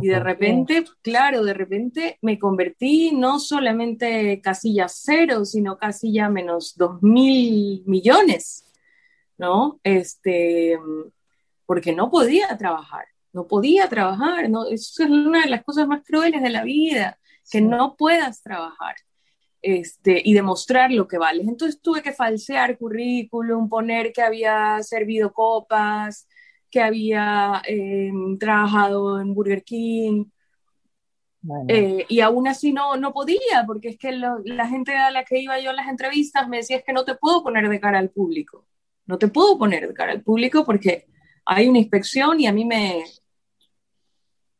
Y 0.00 0.08
de 0.08 0.18
repente, 0.18 0.84
claro, 1.00 1.44
de 1.44 1.54
repente 1.54 2.18
me 2.22 2.40
convertí 2.40 3.12
no 3.12 3.38
solamente 3.38 4.40
casilla 4.40 4.88
cero, 4.88 5.44
sino 5.44 5.78
casilla 5.78 6.28
menos 6.28 6.74
dos 6.76 7.00
mil 7.02 7.84
millones, 7.86 8.64
¿no? 9.38 9.78
Este, 9.84 10.76
porque 11.66 11.94
no 11.94 12.10
podía 12.10 12.56
trabajar, 12.58 13.04
no 13.32 13.46
podía 13.46 13.88
trabajar, 13.88 14.50
¿no? 14.50 14.66
Eso 14.66 15.04
es 15.04 15.10
una 15.10 15.42
de 15.42 15.50
las 15.50 15.62
cosas 15.62 15.86
más 15.86 16.02
crueles 16.04 16.42
de 16.42 16.50
la 16.50 16.64
vida, 16.64 17.16
que 17.50 17.60
no 17.60 17.96
puedas 17.96 18.42
trabajar 18.42 18.96
este, 19.60 20.20
y 20.24 20.34
demostrar 20.34 20.90
lo 20.90 21.06
que 21.06 21.18
vales. 21.18 21.46
Entonces 21.46 21.80
tuve 21.80 22.02
que 22.02 22.12
falsear 22.12 22.76
currículum, 22.78 23.68
poner 23.68 24.12
que 24.12 24.22
había 24.22 24.82
servido 24.82 25.32
copas, 25.32 26.26
que 26.70 26.80
había 26.80 27.62
em, 27.66 28.38
trabajado 28.38 29.20
en 29.20 29.34
Burger 29.34 29.62
King. 29.62 30.24
Eh, 31.68 32.06
y 32.08 32.20
aún 32.20 32.46
así 32.46 32.72
no, 32.72 32.96
no 32.96 33.12
podía, 33.12 33.64
porque 33.66 33.90
es 33.90 33.98
que 33.98 34.12
la 34.12 34.68
gente 34.68 34.96
a 34.96 35.10
la 35.10 35.24
que 35.24 35.40
iba 35.40 35.58
yo 35.60 35.70
a 35.70 35.74
las 35.74 35.88
entrevistas 35.88 36.48
me 36.48 36.58
decía 36.58 36.76
es 36.76 36.84
que 36.84 36.92
no 36.92 37.04
te 37.04 37.16
puedo 37.16 37.42
poner 37.42 37.68
de 37.68 37.80
cara 37.80 37.98
al 37.98 38.10
público. 38.10 38.66
No 39.06 39.18
te 39.18 39.28
puedo 39.28 39.58
poner 39.58 39.88
de 39.88 39.94
cara 39.94 40.12
al 40.12 40.22
público 40.22 40.64
porque 40.64 41.06
hay 41.44 41.68
una 41.68 41.78
inspección 41.78 42.40
y 42.40 42.46
a 42.46 42.52
mí 42.52 42.64
me, 42.64 43.04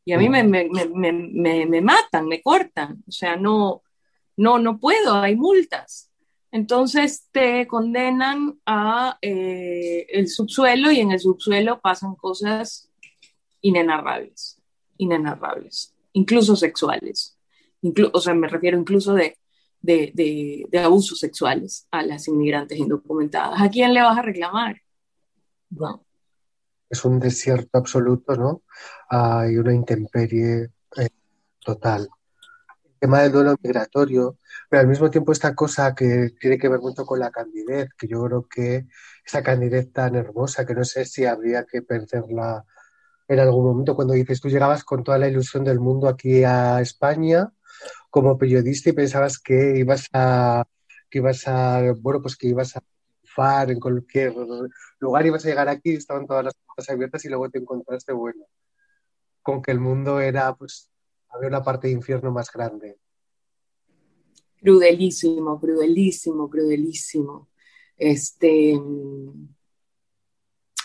y 0.05 0.13
a 0.13 0.19
mí 0.19 0.29
me, 0.29 0.43
me, 0.43 0.69
me, 0.69 1.67
me, 1.67 1.81
matan, 1.81 2.27
me 2.27 2.43
cortan. 2.43 3.05
O 3.07 3.13
sea, 3.13 3.37
no, 3.37 3.83
no, 4.37 4.59
no 4.59 4.79
puedo, 4.79 5.15
hay 5.15 5.37
multas. 5.37 6.11
Entonces 6.51 7.29
te 7.31 7.67
condenan 7.67 8.61
a 8.67 9.19
eh, 9.23 10.07
el 10.11 10.29
subsuelo 10.29 10.91
y 10.91 11.01
en 11.01 11.13
el 11.13 11.21
subsuelo 11.21 11.81
pasan 11.81 12.15
cosas 12.17 12.91
inenarrables, 13.63 14.61
inenarrables, 14.99 15.95
incluso 16.13 16.57
sexuales. 16.57 17.39
o 18.13 18.21
sea, 18.21 18.35
me 18.35 18.49
refiero 18.49 18.79
incluso 18.79 19.15
de, 19.15 19.39
de, 19.81 20.67
de, 20.69 20.79
abusos 20.79 21.19
sexuales 21.19 21.87
a 21.91 22.03
las 22.03 22.29
inmigrantes 22.29 22.79
indocumentadas. 22.79 23.61
¿A 23.61 23.71
quién 23.71 23.95
le 23.95 24.03
vas 24.03 24.19
a 24.19 24.23
reclamar? 24.23 24.83
No. 25.71 26.05
Es 26.93 27.05
un 27.05 27.19
desierto 27.19 27.79
absoluto, 27.79 28.37
¿no? 28.37 28.63
Hay 29.09 29.57
una 29.57 29.75
intemperie 29.75 30.71
eh, 30.97 31.09
total 31.65 32.09
tema 33.03 33.23
del 33.23 33.33
duelo 33.33 33.57
migratorio, 33.61 34.39
pero 34.71 34.83
al 34.83 34.87
mismo 34.87 35.11
tiempo 35.11 35.33
esta 35.33 35.57
cosa 35.57 35.93
que 35.93 36.31
tiene 36.41 36.57
que 36.57 36.69
ver 36.69 36.79
mucho 36.79 37.05
con 37.05 37.19
la 37.19 37.33
candidez, 37.33 37.89
que 37.99 38.07
yo 38.07 38.23
creo 38.25 38.47
que 38.49 38.87
esa 39.27 39.43
candidez 39.43 39.93
tan 39.93 40.15
hermosa, 40.15 40.65
que 40.65 40.75
no 40.75 40.85
sé 40.85 41.05
si 41.05 41.25
habría 41.25 41.65
que 41.65 41.83
perderla 41.83 42.65
en 43.27 43.41
algún 43.41 43.65
momento, 43.65 43.97
cuando 43.97 44.15
dices 44.15 44.41
tú 44.41 44.49
llegabas 44.49 44.85
con 44.85 45.03
toda 45.03 45.19
la 45.19 45.27
ilusión 45.27 45.65
del 45.65 45.81
mundo 45.81 46.09
aquí 46.09 46.45
a 46.45 46.81
España 46.81 47.53
como 48.09 48.39
periodista 48.39 48.91
y 48.91 48.93
pensabas 48.93 49.41
que 49.41 49.79
ibas 49.79 50.09
a, 50.13 50.65
que 51.11 51.19
ibas 51.19 51.49
a, 51.49 51.83
bueno, 52.01 52.23
pues 52.23 52.37
que 52.37 52.47
ibas 52.49 52.77
a 52.77 52.83
en 53.37 53.81
cualquier 53.81 54.35
lugar, 54.99 55.27
ibas 55.27 55.45
a 55.45 55.49
llegar 55.49 55.69
aquí 55.69 55.95
estaban 55.95 56.27
todas 56.27 56.45
las 56.45 56.55
puertas 56.55 56.91
abiertas 56.91 57.25
y 57.25 57.29
luego 57.29 57.51
te 57.51 57.59
encontraste, 57.59 58.13
bueno, 58.13 58.45
con 59.43 59.63
que 59.63 59.71
el 59.71 59.81
mundo 59.81 60.21
era, 60.21 60.55
pues, 60.55 60.91
había 61.29 61.49
una 61.49 61.63
parte 61.63 61.89
de 61.89 61.95
infierno 61.95 62.31
más 62.31 62.51
grande. 62.53 62.99
Crudelísimo, 64.61 65.59
crudelísimo, 65.59 66.49
crudelísimo. 66.49 67.49
Este, 67.97 68.75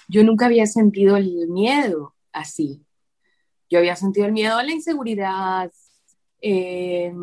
yo 0.08 0.24
nunca 0.24 0.46
había 0.46 0.66
sentido 0.66 1.18
el 1.18 1.48
miedo 1.50 2.16
así. 2.32 2.84
Yo 3.70 3.80
había 3.80 3.96
sentido 3.96 4.26
el 4.26 4.32
miedo 4.32 4.58
a 4.58 4.64
la 4.64 4.72
inseguridad, 4.72 5.72
eh, 6.42 7.14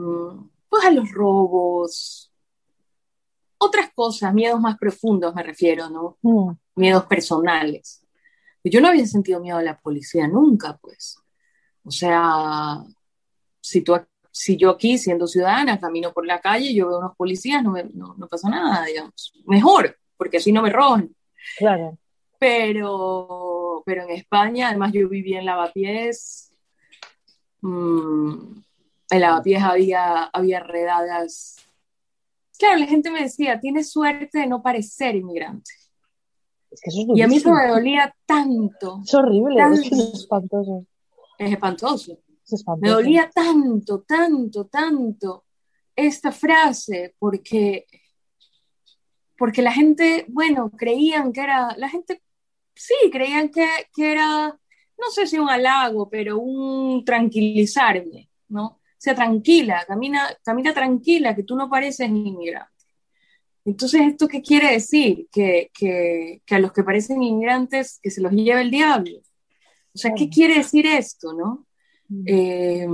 pues 0.69 0.85
a 0.85 0.91
los 0.91 1.11
robos, 1.11 2.34
otras 3.64 3.90
cosas, 3.94 4.33
miedos 4.35 4.61
más 4.61 4.79
profundos 4.79 5.35
me 5.35 5.42
refiero, 5.42 5.88
¿no? 5.90 6.18
Mm. 6.22 6.53
Miedos 6.77 7.05
personales. 7.07 8.05
Yo 8.62 8.81
no 8.81 8.88
había 8.88 9.07
sentido 9.07 9.40
miedo 9.40 9.59
a 9.59 9.62
la 9.62 9.79
policía 9.79 10.27
nunca, 10.27 10.79
pues. 10.81 11.18
O 11.85 11.90
sea, 11.90 12.83
si 13.61 13.83
tú, 13.83 13.94
si 14.31 14.57
yo 14.57 14.70
aquí, 14.70 14.96
siendo 14.96 15.27
ciudadana, 15.27 15.79
camino 15.79 16.12
por 16.12 16.27
la 16.27 16.40
calle, 16.40 16.74
yo 16.74 16.88
veo 16.88 16.98
unos 16.98 17.16
policías, 17.16 17.62
no, 17.62 17.72
me, 17.72 17.85
no, 17.92 18.14
no 18.16 18.27
pasa 18.27 18.48
nada, 18.48 18.87
digamos. 18.87 19.33
Mejor, 19.46 19.96
porque 20.16 20.38
así 20.38 20.50
no 20.50 20.62
me 20.62 20.70
roban. 20.70 21.14
Claro. 21.59 21.98
Pero, 22.38 23.83
pero 23.85 24.03
en 24.05 24.11
España, 24.11 24.68
además 24.68 24.92
yo 24.92 25.09
vivía 25.09 25.38
en 25.40 25.46
Lavapiés, 25.46 26.53
mmm, 27.61 28.64
en 29.11 29.20
Lavapiés 29.20 29.62
había, 29.62 30.24
había 30.24 30.61
redadas. 30.61 31.57
Claro, 32.59 32.79
la 32.79 32.87
gente 32.87 33.11
me 33.11 33.23
decía, 33.23 33.59
tienes 33.61 33.90
suerte 33.90 34.38
de 34.38 34.47
no 34.47 34.62
parecer 34.62 35.17
inmigrante. 35.17 35.73
Es 36.71 36.81
que 36.81 36.90
eso 36.90 37.01
es 37.01 37.19
Y 37.19 37.23
a 37.23 37.29
mí 37.29 37.37
eso 37.37 37.51
me 37.51 37.69
dolía 37.69 38.14
tanto. 38.27 39.01
Es 39.05 39.14
horrible, 39.14 39.62
es 39.73 39.81
que 39.81 39.88
es 39.88 40.14
espantoso. 40.14 40.87
Es 41.38 41.53
espantoso. 41.53 42.19
Es 42.45 42.53
espantoso. 42.53 42.81
Me 42.81 42.90
dolía 42.90 43.31
tanto, 43.33 44.03
tanto, 44.03 44.67
tanto 44.67 45.45
esta 45.97 46.33
frase 46.33 47.14
porque, 47.19 47.87
porque 49.37 49.62
la 49.62 49.73
gente, 49.73 50.25
bueno, 50.29 50.71
creían 50.71 51.33
que 51.33 51.40
era, 51.40 51.75
la 51.77 51.88
gente, 51.88 52.23
sí, 52.75 52.95
creían 53.11 53.49
que, 53.49 53.67
que 53.95 54.12
era, 54.12 54.49
no 54.99 55.11
sé 55.11 55.27
si 55.27 55.38
un 55.38 55.49
halago, 55.49 56.09
pero 56.09 56.38
un 56.38 57.05
tranquilizarme, 57.05 58.29
¿no? 58.49 58.81
Sea, 59.05 59.14
tranquila, 59.14 59.85
camina, 59.87 60.35
camina 60.43 60.73
tranquila, 60.73 61.37
que 61.37 61.43
tú 61.43 61.57
no 61.57 61.69
pareces 61.69 62.09
inmigrante. 62.09 62.73
Entonces, 63.67 64.01
¿esto 64.01 64.27
qué 64.27 64.40
quiere 64.40 64.73
decir? 64.73 65.29
Que, 65.31 65.71
que, 65.75 66.40
que 66.47 66.55
a 66.55 66.59
los 66.59 66.73
que 66.73 66.83
parecen 66.83 67.23
inmigrantes, 67.23 68.01
que 68.03 68.11
se 68.11 68.23
los 68.23 68.33
lleve 68.33 68.62
el 68.62 68.71
diablo. 68.71 69.19
O 69.95 69.99
sea, 69.99 70.14
¿qué 70.14 70.31
quiere 70.31 70.55
decir 70.55 70.87
esto, 70.87 71.35
no? 71.35 71.67
Eh, 72.25 72.88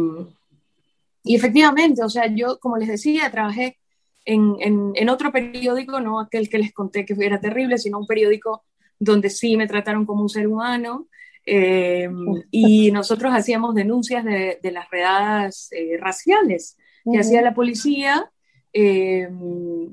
y 1.22 1.36
efectivamente, 1.36 2.02
o 2.02 2.08
sea, 2.08 2.26
yo, 2.26 2.58
como 2.58 2.76
les 2.76 2.88
decía, 2.88 3.30
trabajé 3.30 3.78
en, 4.24 4.56
en, 4.58 4.90
en, 4.96 5.08
otro 5.10 5.30
periódico, 5.30 6.00
no 6.00 6.18
aquel 6.18 6.48
que 6.48 6.58
les 6.58 6.72
conté 6.72 7.04
que 7.04 7.14
era 7.20 7.40
terrible, 7.40 7.78
sino 7.78 8.00
un 8.00 8.08
periódico 8.08 8.64
donde 8.98 9.30
sí 9.30 9.56
me 9.56 9.68
trataron 9.68 10.04
como 10.04 10.22
un 10.22 10.28
ser 10.28 10.48
humano. 10.48 11.06
Eh, 11.52 12.08
y 12.52 12.92
nosotros 12.92 13.32
hacíamos 13.34 13.74
denuncias 13.74 14.24
de, 14.24 14.60
de 14.62 14.70
las 14.70 14.88
redadas 14.88 15.68
eh, 15.72 15.96
raciales 15.98 16.76
que 17.02 17.10
uh 17.10 17.12
-huh. 17.14 17.20
hacía 17.20 17.42
la 17.42 17.54
policía, 17.54 18.30
eh, 18.72 19.28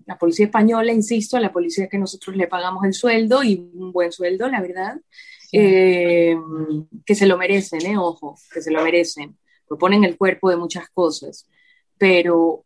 la 0.06 0.18
policía 0.20 0.46
española, 0.46 0.92
insisto, 0.94 1.40
la 1.40 1.52
policía 1.52 1.88
que 1.88 1.98
nosotros 1.98 2.36
le 2.36 2.48
pagamos 2.48 2.86
el 2.86 2.94
sueldo 2.94 3.44
y 3.44 3.56
un 3.74 3.92
buen 3.92 4.12
sueldo, 4.12 4.48
la 4.48 4.62
verdad. 4.62 4.98
Sí. 5.50 5.58
Eh, 5.60 6.38
que 7.06 7.16
se 7.16 7.26
lo 7.26 7.38
merecen, 7.38 7.82
eh, 7.86 7.98
ojo, 7.98 8.36
que 8.54 8.62
se 8.62 8.70
lo 8.70 8.84
merecen, 8.84 9.36
proponen 9.68 10.04
el 10.04 10.16
cuerpo 10.16 10.50
de 10.52 10.58
muchas 10.58 10.90
cosas, 10.94 11.48
pero 11.98 12.66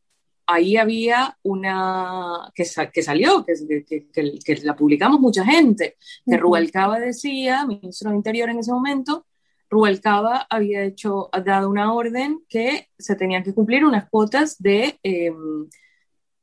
ahí 0.54 0.78
había 0.78 1.38
una 1.44 2.52
que, 2.54 2.66
sa 2.66 2.92
que 2.92 3.04
salió, 3.04 3.46
que, 3.46 3.86
que, 4.12 4.40
que, 4.40 4.56
la 4.64 4.76
publicamos 4.76 5.20
mucha 5.20 5.46
gente, 5.46 5.98
que 6.26 6.32
uh 6.32 6.38
-huh. 6.38 6.40
Rubalcaba 6.40 7.00
decía, 7.00 7.66
ministro 7.66 8.10
de 8.10 8.18
Interior 8.18 8.50
en 8.50 8.60
ese 8.60 8.72
momento, 8.72 9.26
Rubalcaba 9.70 10.48
había 10.50 10.84
hecho, 10.84 11.30
dado 11.46 11.70
una 11.70 11.94
orden 11.94 12.44
que 12.50 12.90
se 12.98 13.16
tenían 13.16 13.44
que 13.44 13.54
cumplir 13.54 13.86
unas 13.86 14.10
cuotas 14.10 14.58
de 14.62 15.00
eh, 15.04 15.32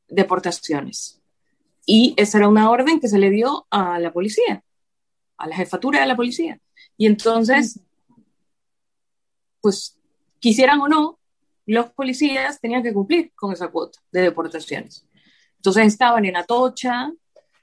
deportaciones. 0.09 1.21
Y 1.87 2.15
esa 2.17 2.39
era 2.39 2.49
una 2.49 2.71
orden 2.71 3.01
que 3.01 3.09
se 3.09 3.19
le 3.19 3.31
dio 3.31 3.67
a 3.71 3.99
la 3.99 4.13
policía 4.13 4.63
a 5.39 5.47
la 5.47 5.57
jefatura 5.57 6.01
de 6.01 6.07
la 6.07 6.17
policía. 6.17 6.61
Y 6.97 7.07
entonces, 7.07 7.81
pues, 9.61 9.97
quisieran 10.41 10.81
o 10.81 10.89
no, 10.89 11.18
los 11.73 11.91
policías 11.91 12.61
tenían 12.61 12.83
que 12.83 12.93
cumplir 12.93 13.33
con 13.35 13.53
esa 13.53 13.69
cuota 13.69 14.01
de 14.11 14.23
deportaciones. 14.23 15.07
Entonces 15.57 15.87
estaban 15.87 16.25
en 16.25 16.37
Atocha, 16.37 17.13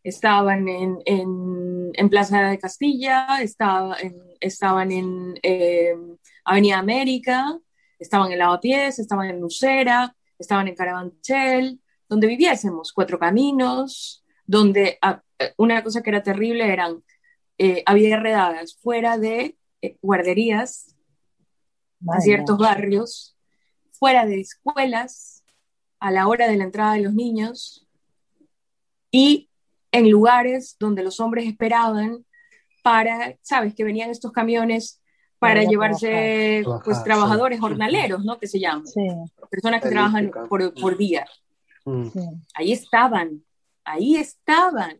estaban 0.03 0.67
en, 0.67 0.99
en, 1.05 1.91
en 1.93 2.09
Plaza 2.09 2.49
de 2.49 2.59
Castilla, 2.59 3.41
estaba 3.41 3.97
en, 3.99 4.15
estaban 4.39 4.91
en 4.91 5.39
eh, 5.41 5.95
Avenida 6.43 6.77
América, 6.77 7.59
estaban 7.97 8.31
en 8.31 8.39
Lavapiés, 8.39 8.99
estaban 8.99 9.29
en 9.29 9.41
Lucera, 9.41 10.15
estaban 10.37 10.67
en 10.67 10.75
Carabanchel, 10.75 11.81
donde 12.07 12.27
viviésemos, 12.27 12.93
Cuatro 12.93 13.17
Caminos, 13.17 14.23
donde 14.45 14.99
ah, 15.01 15.23
una 15.57 15.83
cosa 15.83 16.03
que 16.03 16.11
era 16.11 16.21
terrible 16.21 16.71
eran 16.71 17.03
eh, 17.57 17.83
había 17.85 18.19
redadas 18.19 18.77
fuera 18.81 19.17
de 19.17 19.57
eh, 19.81 19.97
guarderías, 20.01 20.95
en 22.01 22.21
ciertos 22.21 22.57
barrios, 22.57 23.34
fuera 23.97 24.25
de 24.25 24.39
escuelas, 24.39 25.43
a 25.99 26.11
la 26.11 26.27
hora 26.27 26.47
de 26.47 26.57
la 26.57 26.65
entrada 26.65 26.93
de 26.93 27.01
los 27.01 27.13
niños, 27.13 27.87
y 29.11 29.49
en 29.91 30.09
lugares 30.09 30.75
donde 30.79 31.03
los 31.03 31.19
hombres 31.19 31.47
esperaban 31.47 32.25
para, 32.83 33.37
sabes, 33.41 33.73
que 33.73 33.83
venían 33.83 34.09
estos 34.09 34.31
camiones 34.31 35.01
para, 35.39 35.63
llevarse, 35.63 36.61
trabajar. 36.63 36.83
pues, 36.83 37.03
trabajar, 37.03 37.03
trabajadores 37.03 37.57
sí. 37.57 37.61
jornaleros, 37.61 38.25
¿no? 38.25 38.37
Que 38.37 38.47
se 38.47 38.59
llaman. 38.59 38.85
Sí. 38.85 39.07
Personas 39.49 39.81
que 39.81 39.89
trabajan 39.89 40.31
por, 40.49 40.73
por 40.73 40.97
día. 40.97 41.25
Sí. 41.83 42.19
Ahí 42.53 42.71
estaban, 42.71 43.43
ahí 43.83 44.15
estaban. 44.15 44.99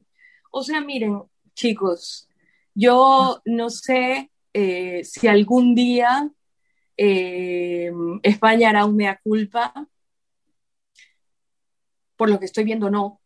O 0.52 0.64
sea, 0.64 0.82
miren, 0.82 1.22
chicos, 1.54 2.30
yo 2.74 3.42
no 3.46 3.70
sé 3.70 4.32
eh, 4.54 5.02
si 5.04 5.28
algún 5.28 5.76
día 5.76 6.32
eh, 6.98 7.92
España 8.24 8.70
hará 8.70 8.86
un 8.86 8.96
mea 8.96 9.20
culpa. 9.24 9.88
Por 12.16 12.30
lo 12.30 12.40
que 12.40 12.46
estoy 12.46 12.64
viendo, 12.64 12.90
no. 12.90 13.22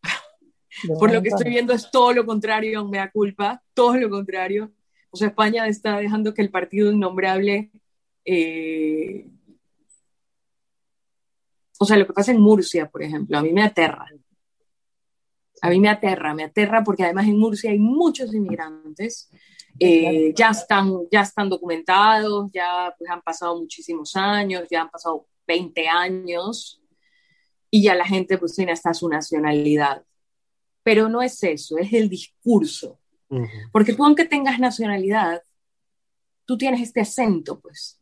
Por 0.99 1.11
lo 1.11 1.21
que 1.21 1.29
estoy 1.29 1.49
viendo 1.49 1.73
es 1.73 1.89
todo 1.91 2.13
lo 2.13 2.25
contrario 2.25 2.79
a 2.79 2.83
un 2.83 2.89
mea 2.89 3.11
culpa, 3.11 3.61
todo 3.73 3.97
lo 3.97 4.09
contrario. 4.09 4.71
O 5.11 5.17
sea, 5.17 5.29
España 5.29 5.67
está 5.67 5.97
dejando 5.97 6.33
que 6.33 6.41
el 6.41 6.51
partido 6.51 6.91
innombrable... 6.91 7.71
Eh... 8.25 9.27
O 11.81 11.85
sea, 11.85 11.97
lo 11.97 12.05
que 12.05 12.13
pasa 12.13 12.31
en 12.31 12.41
Murcia, 12.41 12.89
por 12.89 13.01
ejemplo, 13.03 13.37
a 13.37 13.41
mí 13.41 13.53
me 13.53 13.63
aterra. 13.63 14.05
A 15.61 15.69
mí 15.69 15.79
me 15.79 15.89
aterra, 15.89 16.33
me 16.33 16.43
aterra 16.43 16.83
porque 16.83 17.03
además 17.03 17.27
en 17.27 17.39
Murcia 17.39 17.71
hay 17.71 17.79
muchos 17.79 18.33
inmigrantes, 18.33 19.29
eh, 19.79 20.33
ya, 20.35 20.49
están, 20.49 21.07
ya 21.11 21.21
están 21.21 21.49
documentados, 21.49 22.51
ya 22.53 22.93
pues, 22.97 23.09
han 23.09 23.21
pasado 23.21 23.59
muchísimos 23.59 24.15
años, 24.15 24.67
ya 24.69 24.81
han 24.81 24.89
pasado 24.89 25.27
20 25.47 25.87
años 25.87 26.81
y 27.71 27.83
ya 27.83 27.95
la 27.95 28.05
gente 28.05 28.37
pues 28.37 28.55
tiene 28.55 28.71
hasta 28.71 28.93
su 28.93 29.07
nacionalidad. 29.09 30.03
Pero 30.83 31.09
no 31.09 31.21
es 31.21 31.43
eso, 31.43 31.77
es 31.77 31.93
el 31.93 32.09
discurso. 32.09 32.99
Uh 33.29 33.39
-huh. 33.39 33.69
Porque 33.71 33.93
tú 33.93 34.03
aunque 34.03 34.25
tengas 34.25 34.59
nacionalidad, 34.59 35.41
tú 36.45 36.57
tienes 36.57 36.81
este 36.81 37.01
acento, 37.01 37.59
pues. 37.59 37.99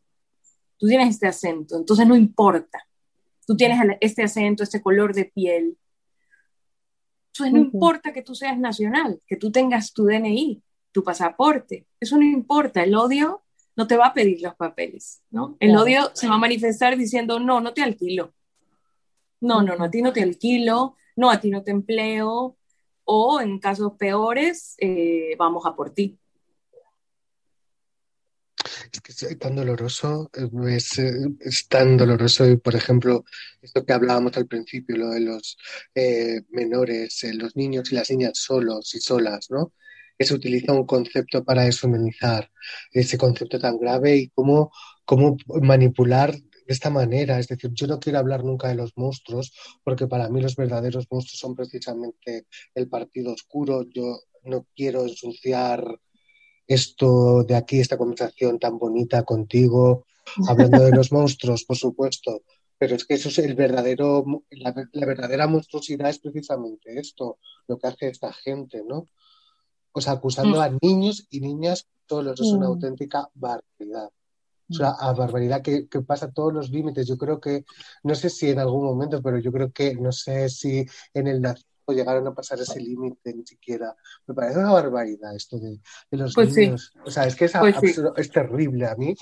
Tú 0.78 0.86
tienes 0.86 1.08
este 1.10 1.26
acento, 1.26 1.76
entonces 1.76 2.06
no 2.06 2.16
importa. 2.16 2.86
Tú 3.46 3.56
tienes 3.56 3.78
este 4.00 4.22
acento, 4.22 4.62
este 4.62 4.80
color 4.80 5.14
de 5.14 5.24
piel, 5.24 5.76
entonces 7.38 7.54
no 7.54 7.60
uh 7.60 7.64
-huh. 7.64 7.74
importa 7.74 8.12
que 8.12 8.22
tú 8.22 8.34
seas 8.34 8.58
nacional, 8.58 9.20
que 9.26 9.36
tú 9.36 9.52
tengas 9.52 9.92
tu 9.92 10.04
DNI, 10.04 10.62
tu 10.98 11.04
pasaporte, 11.04 11.86
eso 12.00 12.16
no 12.16 12.24
importa. 12.24 12.82
El 12.82 12.96
odio 12.96 13.44
no 13.76 13.86
te 13.86 13.96
va 13.96 14.08
a 14.08 14.14
pedir 14.14 14.42
los 14.42 14.56
papeles, 14.56 15.22
¿no? 15.30 15.56
El 15.60 15.68
claro. 15.68 15.84
odio 15.84 16.10
se 16.12 16.26
va 16.26 16.34
a 16.34 16.38
manifestar 16.38 16.96
diciendo, 16.96 17.38
no, 17.38 17.60
no 17.60 17.72
te 17.72 17.84
alquilo. 17.84 18.34
No, 19.40 19.62
no, 19.62 19.76
no, 19.76 19.84
a 19.84 19.90
ti 19.90 20.02
no 20.02 20.12
te 20.12 20.24
alquilo, 20.24 20.96
no, 21.14 21.30
a 21.30 21.38
ti 21.38 21.50
no 21.50 21.62
te 21.62 21.70
empleo, 21.70 22.56
o 23.04 23.40
en 23.40 23.60
casos 23.60 23.92
peores, 23.92 24.74
eh, 24.78 25.36
vamos 25.38 25.64
a 25.66 25.76
por 25.76 25.90
ti. 25.90 26.18
Es 28.92 29.00
que 29.00 29.12
es 29.12 29.38
tan 29.38 29.54
doloroso, 29.54 30.28
es, 30.66 30.98
es, 30.98 31.68
tan 31.68 31.96
doloroso, 31.96 32.48
y 32.48 32.56
por 32.56 32.74
ejemplo, 32.74 33.24
esto 33.62 33.84
que 33.84 33.92
hablábamos 33.92 34.36
al 34.36 34.48
principio, 34.48 34.96
lo 34.96 35.10
de 35.10 35.20
los 35.20 35.56
eh, 35.94 36.42
menores, 36.48 37.22
eh, 37.22 37.34
los 37.34 37.54
niños 37.54 37.92
y 37.92 37.94
las 37.94 38.10
niñas 38.10 38.38
solos 38.38 38.92
y 38.96 39.00
solas, 39.00 39.48
¿no? 39.50 39.72
Que 40.18 40.24
se 40.24 40.34
utiliza 40.34 40.72
un 40.72 40.84
concepto 40.84 41.44
para 41.44 41.62
deshumanizar 41.62 42.50
ese 42.92 43.16
concepto 43.16 43.58
tan 43.58 43.78
grave 43.78 44.16
y 44.16 44.28
cómo, 44.30 44.72
cómo 45.04 45.36
manipular 45.62 46.32
de 46.34 46.74
esta 46.74 46.90
manera. 46.90 47.38
Es 47.38 47.48
decir, 47.48 47.70
yo 47.72 47.86
no 47.86 47.98
quiero 47.98 48.18
hablar 48.18 48.44
nunca 48.44 48.68
de 48.68 48.74
los 48.74 48.92
monstruos, 48.96 49.52
porque 49.84 50.06
para 50.06 50.28
mí 50.28 50.40
los 50.40 50.56
verdaderos 50.56 51.06
monstruos 51.10 51.38
son 51.38 51.54
precisamente 51.54 52.46
el 52.74 52.88
partido 52.88 53.32
oscuro. 53.32 53.84
Yo 53.88 54.20
no 54.44 54.66
quiero 54.74 55.02
ensuciar 55.02 55.84
esto 56.66 57.44
de 57.44 57.56
aquí, 57.56 57.80
esta 57.80 57.96
conversación 57.96 58.58
tan 58.58 58.78
bonita 58.78 59.22
contigo, 59.24 60.06
hablando 60.46 60.84
de 60.84 60.92
los 60.92 61.10
monstruos, 61.10 61.64
por 61.64 61.76
supuesto, 61.76 62.42
pero 62.76 62.94
es 62.94 63.06
que 63.06 63.14
eso 63.14 63.30
es 63.30 63.38
el 63.38 63.54
verdadero, 63.54 64.24
la, 64.50 64.74
la, 64.92 65.06
verdadera 65.06 65.46
monstruosidad 65.46 66.10
es 66.10 66.18
precisamente 66.18 66.98
esto, 67.00 67.38
lo 67.66 67.78
que 67.78 67.86
hace 67.88 68.08
esta 68.08 68.32
gente, 68.32 68.82
¿no? 68.86 69.08
O 69.92 70.00
sea, 70.00 70.14
acusando 70.14 70.58
mm. 70.58 70.60
a 70.60 70.70
niños 70.82 71.26
y 71.30 71.40
niñas 71.40 71.86
solos, 72.08 72.40
es 72.40 72.48
una 72.52 72.66
mm. 72.66 72.72
auténtica 72.72 73.28
barbaridad. 73.34 74.10
O 74.70 74.74
sea, 74.74 74.90
a 74.90 75.14
barbaridad 75.14 75.62
que, 75.62 75.88
que, 75.88 76.02
pasa 76.02 76.30
todos 76.30 76.52
los 76.52 76.70
límites. 76.70 77.06
Yo 77.06 77.16
creo 77.16 77.40
que, 77.40 77.64
no 78.02 78.14
sé 78.14 78.28
si 78.28 78.50
en 78.50 78.58
algún 78.58 78.84
momento, 78.84 79.22
pero 79.22 79.38
yo 79.38 79.50
creo 79.50 79.72
que, 79.72 79.94
no 79.94 80.12
sé 80.12 80.50
si 80.50 80.84
en 81.14 81.26
el 81.26 81.40
nazismo 81.40 81.68
llegaron 81.88 82.26
a 82.26 82.34
pasar 82.34 82.60
ese 82.60 82.80
límite 82.80 83.34
ni 83.34 83.46
siquiera. 83.46 83.96
Me 84.26 84.34
parece 84.34 84.58
una 84.58 84.72
barbaridad 84.72 85.34
esto 85.34 85.58
de, 85.58 85.80
los 86.10 86.34
pues 86.34 86.54
niños. 86.54 86.92
O 87.04 87.10
sea, 87.10 87.26
es 87.26 87.34
que 87.34 87.46
es, 87.46 87.52
pues 87.58 87.98
es 88.16 88.30
terrible 88.30 88.86
a 88.86 88.94
mí. 88.94 89.16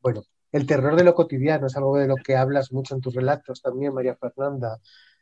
Bueno, 0.00 0.22
el 0.52 0.66
terror 0.66 0.96
de 0.96 1.04
lo 1.04 1.14
cotidiano 1.14 1.66
es 1.66 1.76
algo 1.76 1.96
de 1.96 2.06
lo 2.06 2.16
que 2.16 2.36
hablas 2.36 2.72
mucho 2.72 2.94
en 2.94 3.00
tus 3.00 3.14
relatos 3.14 3.60
también, 3.60 3.94
María 3.94 4.14
Fernanda. 4.14 4.78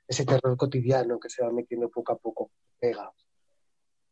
Ese 0.06 0.24
terror 0.24 0.56
cotidiano 0.56 1.18
que 1.20 1.30
se 1.30 1.42
va 1.42 1.52
metiendo 1.52 1.88
poco 1.88 2.12
a 2.12 2.18
poco, 2.18 2.50
pega. 2.78 3.12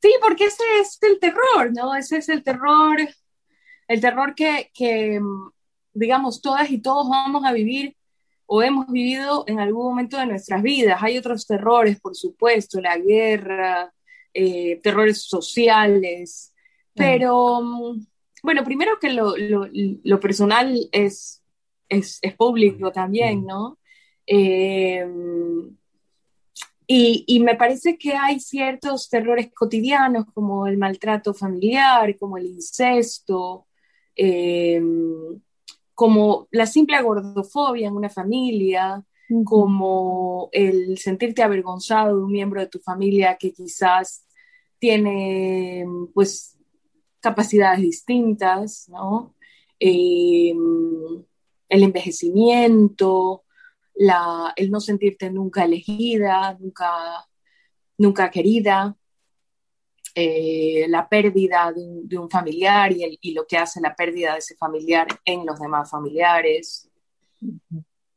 Sí, 0.00 0.10
porque 0.22 0.44
ese 0.44 0.62
es 0.80 0.98
el 1.02 1.18
terror, 1.18 1.72
¿no? 1.72 1.94
Ese 1.94 2.18
es 2.18 2.28
el 2.28 2.42
terror, 2.42 2.98
el 3.88 4.00
terror 4.00 4.34
que, 4.34 4.70
que 4.72 5.20
digamos, 5.92 6.40
todas 6.40 6.70
y 6.70 6.78
todos 6.80 7.08
vamos 7.08 7.44
a 7.44 7.52
vivir 7.52 7.96
o 8.46 8.62
hemos 8.62 8.86
vivido 8.90 9.44
en 9.46 9.60
algún 9.60 9.86
momento 9.86 10.16
de 10.16 10.26
nuestras 10.26 10.62
vidas. 10.62 11.02
Hay 11.02 11.18
otros 11.18 11.46
terrores, 11.46 12.00
por 12.00 12.16
supuesto, 12.16 12.80
la 12.80 12.96
guerra, 12.96 13.92
eh, 14.32 14.80
terrores 14.82 15.22
sociales, 15.22 16.54
pero 16.94 17.60
mm, 17.60 18.06
bueno, 18.42 18.64
primero 18.64 18.98
que 19.00 19.10
lo, 19.10 19.34
lo, 19.36 20.20
personal 20.20 20.88
es, 20.92 21.42
es, 21.88 22.18
es, 22.22 22.34
público 22.36 22.90
también, 22.92 23.44
¿no? 23.44 23.78
Eh, 24.26 25.04
y, 26.88 27.24
y, 27.26 27.40
me 27.40 27.54
parece 27.54 27.98
que 27.98 28.14
hay 28.14 28.40
ciertos 28.40 29.08
terrores 29.10 29.52
cotidianos 29.54 30.24
como 30.32 30.66
el 30.66 30.78
maltrato 30.78 31.34
familiar, 31.34 32.16
como 32.18 32.38
el 32.38 32.46
incesto, 32.46 33.66
eh, 34.16 34.82
como 35.94 36.48
la 36.50 36.66
simple 36.66 37.02
gordofobia 37.02 37.88
en 37.88 37.94
una 37.94 38.08
familia, 38.08 39.04
como 39.44 40.48
el 40.52 40.96
sentirte 40.96 41.42
avergonzado 41.42 42.16
de 42.16 42.24
un 42.24 42.32
miembro 42.32 42.60
de 42.60 42.68
tu 42.68 42.78
familia 42.78 43.36
que 43.36 43.52
quizás 43.52 44.24
tiene 44.78 45.84
pues 46.14 46.56
capacidades 47.20 47.80
distintas, 47.80 48.88
¿no? 48.88 49.34
Em, 49.78 51.24
el 51.68 51.82
envejecimiento, 51.82 53.44
el 54.56 54.70
no 54.70 54.80
sentirte 54.80 55.30
nunca 55.30 55.64
elegida, 55.64 56.56
nunca, 56.58 57.26
nunca 57.96 58.30
querida, 58.30 58.96
eh, 60.14 60.86
la 60.88 61.08
pérdida 61.08 61.72
de 61.72 62.18
un, 62.18 62.30
familiar 62.30 62.90
y, 62.92 63.32
lo 63.32 63.46
que 63.46 63.56
hace 63.56 63.80
la 63.80 63.94
pérdida 63.94 64.32
de 64.32 64.38
ese 64.38 64.56
familiar 64.56 65.06
en 65.24 65.46
los 65.46 65.60
demás 65.60 65.90
familiares. 65.90 66.88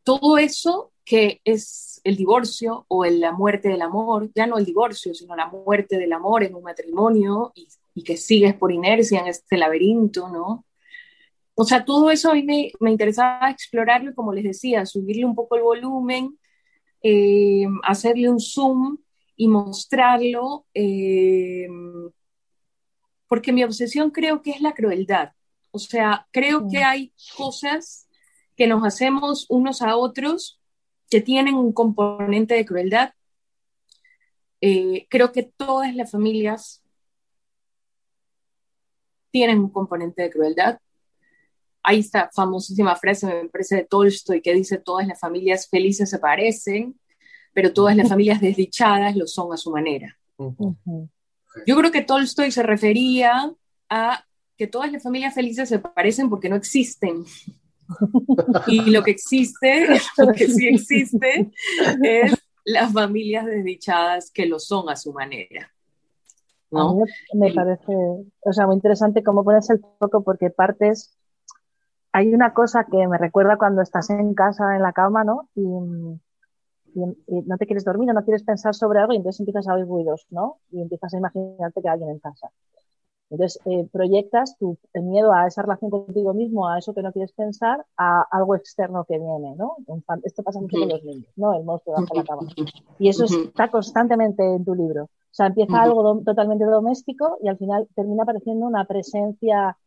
Todo 0.03 0.37
eso 0.37 0.91
que 1.03 1.41
es 1.43 2.01
el 2.03 2.15
divorcio 2.15 2.85
o 2.87 3.05
la 3.05 3.31
muerte 3.31 3.69
del 3.69 3.81
amor, 3.81 4.31
ya 4.33 4.47
no 4.47 4.57
el 4.57 4.65
divorcio, 4.65 5.13
sino 5.13 5.35
la 5.35 5.47
muerte 5.47 5.97
del 5.97 6.13
amor 6.13 6.43
en 6.43 6.55
un 6.55 6.63
matrimonio 6.63 7.51
y, 7.55 7.67
que 8.03 8.17
sigues 8.17 8.55
por 8.55 8.71
inercia 8.71 9.19
en 9.19 9.27
este 9.27 9.57
laberinto, 9.57 10.29
¿no? 10.29 10.65
O 11.61 11.63
sea, 11.63 11.85
todo 11.85 12.09
eso 12.09 12.31
a 12.31 12.33
mí 12.33 12.41
me, 12.41 12.71
me 12.79 12.89
interesaba 12.89 13.51
explorarlo, 13.51 14.15
como 14.15 14.33
les 14.33 14.43
decía, 14.45 14.83
subirle 14.87 15.25
un 15.25 15.35
poco 15.35 15.55
el 15.55 15.61
volumen, 15.61 16.39
eh, 17.03 17.67
hacerle 17.83 18.31
un 18.31 18.39
zoom 18.39 18.97
y 19.35 19.47
mostrarlo, 19.47 20.65
eh, 20.73 21.67
porque 23.27 23.53
mi 23.53 23.63
obsesión 23.63 24.09
creo 24.09 24.41
que 24.41 24.49
es 24.49 24.61
la 24.61 24.73
crueldad. 24.73 25.33
O 25.69 25.77
sea, 25.77 26.27
creo 26.31 26.67
que 26.67 26.79
hay 26.79 27.13
cosas 27.37 28.07
que 28.57 28.65
nos 28.65 28.83
hacemos 28.83 29.45
unos 29.47 29.83
a 29.83 29.97
otros 29.97 30.59
que 31.11 31.21
tienen 31.21 31.53
un 31.53 31.73
componente 31.73 32.55
de 32.55 32.65
crueldad. 32.65 33.13
Eh, 34.61 35.05
creo 35.11 35.31
que 35.31 35.43
todas 35.43 35.95
las 35.95 36.09
familias 36.09 36.81
tienen 39.29 39.59
un 39.59 39.69
componente 39.69 40.23
de 40.23 40.31
crueldad. 40.31 40.79
Hay 41.83 41.99
esta 41.99 42.29
famosísima 42.33 42.95
frase, 42.95 43.25
me 43.25 43.49
parece, 43.49 43.75
de 43.77 43.83
Tolstoy 43.85 44.41
que 44.41 44.53
dice, 44.53 44.77
todas 44.77 45.07
las 45.07 45.19
familias 45.19 45.67
felices 45.69 46.09
se 46.09 46.19
parecen 46.19 46.95
pero 47.53 47.73
todas 47.73 47.95
las 47.95 48.09
familias 48.09 48.41
desdichadas 48.41 49.15
lo 49.15 49.27
son 49.27 49.53
a 49.53 49.57
su 49.57 49.71
manera. 49.71 50.17
Yo 50.37 51.75
creo 51.77 51.91
que 51.91 52.01
Tolstoy 52.01 52.51
se 52.51 52.63
refería 52.63 53.53
a 53.89 54.25
que 54.57 54.67
todas 54.67 54.91
las 54.91 55.03
familias 55.03 55.33
felices 55.33 55.67
se 55.69 55.79
parecen 55.79 56.29
porque 56.29 56.49
no 56.49 56.55
existen. 56.55 57.23
y 58.67 58.89
lo 58.89 59.03
que 59.03 59.11
existe, 59.11 59.87
lo 60.17 60.33
que 60.33 60.47
sí 60.47 60.67
existe, 60.67 61.51
es 62.03 62.33
las 62.63 62.93
familias 62.93 63.45
desdichadas 63.45 64.31
que 64.31 64.45
lo 64.45 64.59
son 64.59 64.89
a 64.89 64.95
su 64.95 65.11
manera. 65.11 65.71
¿no? 66.69 67.03
me 67.33 67.53
parece, 67.53 67.91
o 67.91 68.53
sea, 68.53 68.65
muy 68.65 68.75
interesante 68.75 69.23
cómo 69.23 69.43
pones 69.43 69.69
el 69.69 69.81
foco 69.99 70.23
porque 70.23 70.49
partes, 70.49 71.17
hay 72.13 72.33
una 72.33 72.53
cosa 72.53 72.85
que 72.85 73.07
me 73.07 73.17
recuerda 73.17 73.57
cuando 73.57 73.81
estás 73.81 74.09
en 74.09 74.33
casa, 74.33 74.75
en 74.75 74.81
la 74.81 74.93
cama, 74.93 75.23
¿no? 75.23 75.49
Y, 75.55 75.61
y, 76.93 77.41
no 77.45 77.57
te 77.57 77.65
quieres 77.65 77.85
dormir 77.85 78.09
o 78.09 78.13
no 78.13 78.23
quieres 78.23 78.43
pensar 78.43 78.75
sobre 78.75 78.99
algo 78.99 79.13
y 79.13 79.17
entonces 79.17 79.39
empiezas 79.39 79.67
a 79.67 79.75
oír 79.75 79.85
ruidos, 79.85 80.25
¿no? 80.29 80.57
Y 80.71 80.81
empiezas 80.81 81.13
a 81.13 81.17
imaginarte 81.17 81.81
que 81.81 81.87
hay 81.87 81.93
alguien 81.93 82.11
en 82.11 82.19
casa. 82.19 82.49
Entonces 83.29 83.61
eh, 83.65 83.87
proyectas 83.93 84.57
tu 84.57 84.77
miedo 84.93 85.31
a 85.31 85.47
esa 85.47 85.61
relación 85.61 85.89
contigo 85.89 86.33
mismo, 86.33 86.67
a 86.67 86.79
eso 86.79 86.93
que 86.93 87.01
no 87.01 87.13
quieres 87.13 87.31
pensar, 87.31 87.85
a 87.95 88.25
algo 88.29 88.55
externo 88.55 89.05
que 89.05 89.17
viene, 89.17 89.55
¿no? 89.55 89.77
esto 90.23 90.43
pasa 90.43 90.59
mucho 90.59 90.77
con 90.77 90.89
los 90.89 91.03
niños, 91.05 91.31
¿no? 91.37 91.53
El 91.53 91.63
monstruo 91.63 91.95
bajo 91.95 92.13
la 92.13 92.25
cama. 92.25 92.41
Y 92.99 93.07
eso 93.07 93.23
está 93.23 93.71
constantemente 93.71 94.43
en 94.43 94.65
tu 94.65 94.75
libro. 94.75 95.05
O 95.05 95.33
sea, 95.33 95.47
empieza 95.47 95.81
algo 95.81 96.21
totalmente 96.25 96.65
doméstico 96.65 97.37
y 97.41 97.47
al 97.47 97.57
final 97.57 97.87
termina 97.95 98.23
apareciendo 98.23 98.65
una 98.65 98.83
presencia 98.83 99.77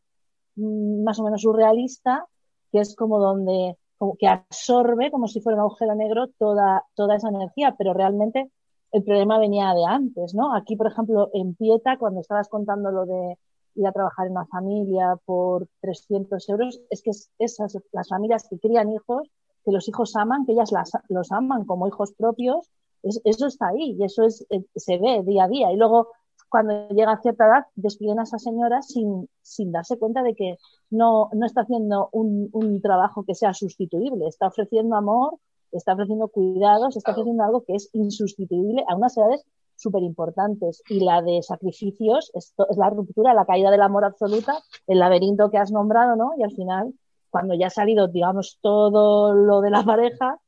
más 0.57 1.19
o 1.19 1.25
menos 1.25 1.43
surrealista, 1.43 2.27
que 2.71 2.81
es 2.81 2.95
como 2.95 3.19
donde 3.19 3.77
como 3.99 4.17
que 4.17 4.27
absorbe 4.27 5.11
como 5.11 5.29
si 5.29 5.40
fuera 5.40 5.57
un 5.57 5.62
agujero 5.62 5.95
negro 5.95 6.29
toda, 6.38 6.85
toda 6.95 7.17
esa 7.17 7.29
energía, 7.29 7.75
pero 7.79 7.95
realmente 7.95 8.51
el 8.93 9.03
problema 9.03 9.38
venía 9.38 9.73
de 9.75 9.85
antes, 9.85 10.35
¿no? 10.35 10.55
Aquí, 10.55 10.77
por 10.77 10.87
ejemplo, 10.87 11.31
en 11.33 11.55
Pieta, 11.55 11.97
cuando 11.99 12.21
estabas 12.21 12.49
contando 12.49 12.90
lo 12.90 13.07
de 13.07 13.38
ir 13.75 13.87
a 13.87 13.93
trabajar 13.93 14.27
en 14.27 14.33
una 14.33 14.47
familia 14.47 15.19
por 15.25 15.67
300 15.81 16.49
euros, 16.49 16.81
es 16.90 17.03
que 17.03 17.11
esas, 17.38 17.79
las 17.93 18.09
familias 18.09 18.47
que 18.49 18.59
crían 18.59 18.93
hijos, 18.93 19.29
que 19.64 19.73
los 19.73 19.88
hijos 19.88 20.14
aman, 20.17 20.47
que 20.47 20.53
ellas 20.53 20.71
los 21.09 21.33
aman 21.33 21.64
como 21.64 21.88
hijos 21.88 22.12
propios, 22.12 22.71
eso 23.03 23.47
está 23.47 23.69
ahí 23.69 23.97
y 23.99 24.05
eso 24.05 24.23
es, 24.23 24.47
eh, 24.51 24.64
se 24.77 24.99
ve 24.99 25.23
día 25.25 25.45
a 25.45 25.49
día. 25.49 25.73
Y 25.73 25.77
luego 25.77 26.09
cuando 26.48 26.88
llega 26.88 27.12
a 27.12 27.20
cierta 27.20 27.46
edad, 27.46 27.66
despiden 27.74 28.20
a 28.20 28.24
esa 28.24 28.38
señora 28.38 28.83
sin, 28.83 29.28
sin 29.42 29.72
darse 29.72 29.98
cuenta 29.98 30.22
de 30.22 30.35
que 30.35 30.57
no, 30.90 31.28
no 31.33 31.46
está 31.46 31.62
haciendo 31.62 32.09
un, 32.12 32.48
un, 32.52 32.80
trabajo 32.80 33.24
que 33.24 33.35
sea 33.35 33.52
sustituible, 33.54 34.26
está 34.26 34.46
ofreciendo 34.46 34.96
amor, 34.96 35.38
está 35.72 35.94
ofreciendo 35.94 36.28
cuidados, 36.28 36.96
está 36.96 37.12
ofreciendo 37.12 37.42
algo 37.42 37.64
que 37.64 37.74
es 37.74 37.90
insustituible 37.92 38.85
a 38.88 38.96
unas 38.96 39.16
edades 39.16 39.44
súper 39.76 40.02
importantes. 40.02 40.83
Y 40.88 41.00
la 41.00 41.22
de 41.22 41.42
sacrificios 41.42 42.30
es, 42.35 42.54
es, 42.70 42.76
la 42.76 42.90
ruptura, 42.90 43.35
la 43.35 43.46
caída 43.46 43.70
del 43.70 43.83
amor 43.83 44.04
absoluta, 44.04 44.59
el 44.87 44.98
laberinto 44.98 45.50
que 45.50 45.59
has 45.59 45.72
nombrado, 45.72 46.16
¿no? 46.16 46.33
Y 46.38 46.44
al 46.44 46.52
final, 46.52 46.94
cuando 47.30 47.54
ya 47.54 47.66
ha 47.66 47.70
salido, 47.70 48.09
digamos, 48.09 48.59
todo 48.62 49.35
lo 49.35 49.61
de 49.61 49.70
la 49.70 49.83
pareja, 49.83 50.38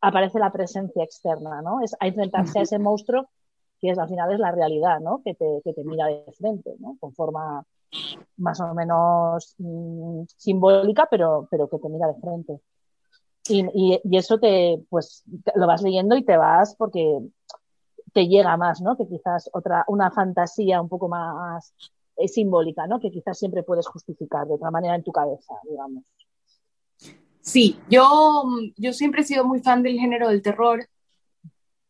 aparece 0.00 0.38
la 0.38 0.52
presencia 0.52 1.04
externa, 1.04 1.62
¿no? 1.62 1.80
Es 1.80 1.96
a 1.98 2.06
enfrentarse 2.06 2.58
a 2.58 2.62
ese 2.62 2.78
monstruo 2.80 3.28
que 3.84 3.90
es, 3.90 3.98
al 3.98 4.08
final 4.08 4.32
es 4.32 4.40
la 4.40 4.50
realidad, 4.50 4.98
¿no? 5.00 5.20
Que 5.22 5.34
te, 5.34 5.60
que 5.62 5.74
te 5.74 5.84
mira 5.84 6.06
de 6.06 6.24
frente, 6.32 6.74
¿no? 6.78 6.96
Con 6.98 7.12
forma 7.12 7.66
más 8.38 8.58
o 8.60 8.72
menos 8.72 9.54
mmm, 9.58 10.22
simbólica, 10.38 11.06
pero, 11.10 11.46
pero 11.50 11.68
que 11.68 11.78
te 11.78 11.88
mira 11.90 12.06
de 12.06 12.14
frente. 12.14 12.60
Y, 13.46 13.66
y, 13.74 14.00
y, 14.02 14.16
eso 14.16 14.38
te, 14.38 14.82
pues, 14.88 15.22
lo 15.54 15.66
vas 15.66 15.82
leyendo 15.82 16.16
y 16.16 16.24
te 16.24 16.34
vas 16.38 16.74
porque 16.76 17.18
te 18.14 18.26
llega 18.26 18.56
más, 18.56 18.80
¿no? 18.80 18.96
Que 18.96 19.06
quizás 19.06 19.50
otra, 19.52 19.84
una 19.88 20.10
fantasía 20.10 20.80
un 20.80 20.88
poco 20.88 21.08
más 21.08 21.74
eh, 22.16 22.26
simbólica, 22.26 22.86
¿no? 22.86 23.00
Que 23.00 23.10
quizás 23.10 23.38
siempre 23.38 23.64
puedes 23.64 23.86
justificar 23.86 24.46
de 24.46 24.54
otra 24.54 24.70
manera 24.70 24.94
en 24.94 25.04
tu 25.04 25.12
cabeza, 25.12 25.52
digamos. 25.68 26.04
Sí, 27.42 27.78
yo, 27.90 28.44
yo 28.78 28.94
siempre 28.94 29.20
he 29.20 29.24
sido 29.24 29.44
muy 29.44 29.60
fan 29.60 29.82
del 29.82 29.98
género 29.98 30.30
del 30.30 30.40
terror 30.40 30.88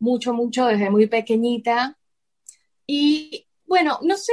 mucho, 0.04 0.34
mucho 0.34 0.66
desde 0.66 0.90
muy 0.90 1.06
pequeñita. 1.06 1.98
Y 2.86 3.46
bueno, 3.66 3.98
no 4.02 4.16
sé, 4.16 4.32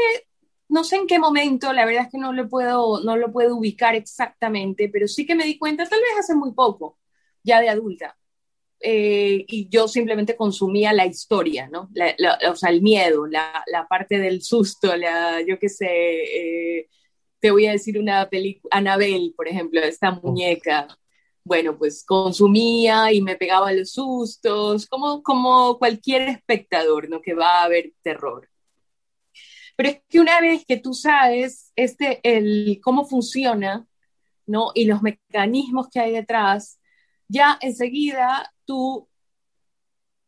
no 0.70 0.84
sé 0.84 0.98
en 0.98 1.08
qué 1.08 1.18
momento, 1.18 1.74
la 1.74 1.86
verdad 1.86 2.04
es 2.06 2.12
que 2.12 2.18
no 2.18 2.34
lo 2.34 2.48
puedo, 2.50 3.02
no 3.04 3.16
lo 3.18 3.32
puedo 3.32 3.56
ubicar 3.56 3.96
exactamente, 3.96 4.90
pero 4.90 5.08
sí 5.08 5.26
que 5.26 5.36
me 5.36 5.46
di 5.46 5.58
cuenta, 5.58 5.88
tal 5.88 6.02
vez 6.02 6.12
hace 6.20 6.36
muy 6.36 6.54
poco, 6.54 7.00
ya 7.44 7.62
de 7.62 7.70
adulta. 7.70 8.18
Eh, 8.84 9.46
y 9.48 9.70
yo 9.70 9.88
simplemente 9.88 10.36
consumía 10.36 10.92
la 10.92 11.06
historia, 11.06 11.70
¿no? 11.70 11.90
o 12.50 12.56
sea, 12.56 12.72
el 12.72 12.82
miedo, 12.82 13.28
la, 13.28 13.64
la, 13.68 13.88
parte 13.88 14.18
del 14.18 14.42
susto, 14.42 14.96
la, 14.98 15.40
yo 15.48 15.60
qué 15.60 15.70
sé, 15.70 15.88
eh, 15.88 16.90
te 17.40 17.52
voy 17.52 17.68
a 17.68 17.74
decir 17.74 18.00
una 18.00 18.28
película, 18.28 18.76
Anabel, 18.76 19.34
por 19.38 19.48
ejemplo, 19.48 19.82
esta 19.82 20.12
muñeca, 20.12 20.88
bueno, 21.44 21.78
pues 21.78 22.04
consumía 22.06 23.12
y 23.12 23.22
me 23.22 23.36
pegaba 23.36 23.74
los 23.74 23.92
sustos, 23.92 24.88
como, 24.88 25.24
como 25.24 25.78
cualquier 25.78 26.24
espectador, 26.30 27.10
¿no? 27.10 27.22
Que 27.22 27.34
va 27.34 27.64
a 27.64 27.68
ver 27.68 27.94
terror. 28.02 28.50
Pero 29.76 29.90
es 29.90 30.02
que 30.08 30.20
una 30.20 30.40
vez 30.42 30.66
que 30.66 30.78
tú 30.78 30.94
sabes 30.94 31.72
este, 31.76 32.20
el, 32.24 32.80
cómo 32.84 33.06
funciona, 33.06 33.88
¿no? 34.46 34.72
Y 34.76 34.86
los 34.86 35.02
mecanismos 35.02 35.88
que 35.90 36.00
hay 36.00 36.12
detrás, 36.12 36.80
ya 37.28 37.58
enseguida 37.62 38.54
tú 38.66 39.08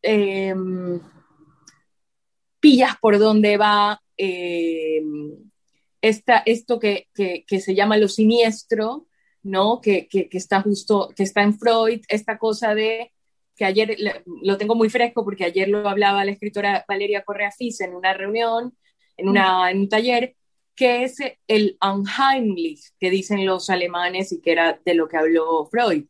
em, 0.02 1.00
pillas 2.60 2.98
por 3.00 3.20
dónde 3.20 3.58
va 3.58 4.02
em, 4.18 5.52
esta, 6.02 6.44
esto 6.46 6.80
que, 6.80 7.08
que, 7.14 7.60
se 7.62 7.76
llama 7.76 7.98
lo 7.98 8.08
siniestro, 8.08 9.08
¿no? 9.44 9.82
Que, 9.82 10.08
que, 10.08 10.28
está 10.32 10.62
justo, 10.62 11.10
que 11.16 11.24
está 11.24 11.44
en 11.44 11.58
Freud, 11.58 12.02
esta 12.08 12.38
cosa 12.38 12.74
de 12.74 13.12
que 13.56 13.66
ayer 13.66 13.96
lo 14.26 14.58
tengo 14.58 14.74
muy 14.74 14.90
fresco 14.90 15.24
porque 15.24 15.46
ayer 15.46 15.68
lo 15.70 15.88
hablaba 15.88 16.26
la 16.26 16.32
escritora 16.32 16.84
Valeria 16.88 17.24
Correa 17.24 17.52
Fis 17.52 17.82
en 17.82 17.94
una 17.94 18.14
reunión, 18.14 18.76
en, 19.18 19.30
una, 19.30 19.70
en 19.70 19.82
un 19.82 19.90
taller, 19.90 20.36
que 20.76 21.04
es 21.04 21.18
el 21.48 21.78
unheimlich 21.82 22.82
que 23.00 23.12
dicen 23.12 23.46
los 23.46 23.70
alemanes 23.70 24.32
y 24.32 24.42
que 24.42 24.54
era 24.54 24.80
de 24.84 24.96
lo 24.96 25.08
que 25.08 25.18
habló 25.18 25.68
Freud. 25.70 26.06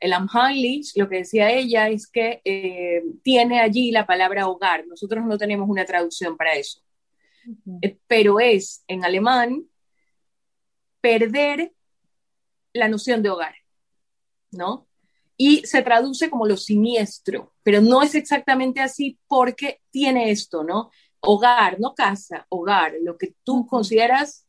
El 0.00 0.12
unheimlich, 0.12 0.92
lo 0.96 1.08
que 1.08 1.18
decía 1.18 1.50
ella 1.50 1.88
es 1.88 2.08
que 2.08 2.42
eh, 2.44 3.02
tiene 3.22 3.60
allí 3.60 3.90
la 3.90 4.04
palabra 4.04 4.48
hogar. 4.48 4.86
Nosotros 4.86 5.24
no 5.24 5.38
tenemos 5.38 5.70
una 5.70 5.86
traducción 5.86 6.36
para 6.36 6.54
eso. 6.54 6.80
Eh, 7.80 7.96
pero 8.06 8.40
es 8.40 8.84
en 8.86 9.04
alemán 9.04 9.64
perder 11.00 11.72
la 12.72 12.88
noción 12.88 13.22
de 13.22 13.30
hogar, 13.30 13.54
¿no? 14.50 14.88
Y 15.36 15.66
se 15.66 15.82
traduce 15.82 16.30
como 16.30 16.46
lo 16.46 16.56
siniestro, 16.56 17.52
pero 17.62 17.80
no 17.80 18.02
es 18.02 18.14
exactamente 18.14 18.80
así 18.80 19.18
porque 19.26 19.80
tiene 19.90 20.30
esto, 20.30 20.62
¿no? 20.64 20.90
Hogar, 21.20 21.80
no 21.80 21.94
casa, 21.94 22.46
hogar, 22.48 22.94
lo 23.02 23.16
que 23.16 23.34
tú 23.44 23.66
consideras 23.66 24.46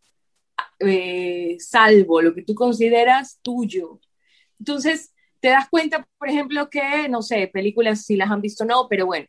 eh, 0.79 1.57
salvo, 1.59 2.21
lo 2.21 2.33
que 2.33 2.43
tú 2.43 2.55
consideras 2.55 3.39
tuyo. 3.41 3.99
Entonces, 4.59 5.13
te 5.39 5.49
das 5.49 5.69
cuenta, 5.69 6.07
por 6.17 6.29
ejemplo, 6.29 6.69
que, 6.69 7.07
no 7.09 7.21
sé, 7.21 7.47
películas 7.47 8.05
si 8.05 8.15
las 8.15 8.31
han 8.31 8.41
visto 8.41 8.63
o 8.63 8.67
no, 8.67 8.87
pero 8.89 9.05
bueno, 9.05 9.27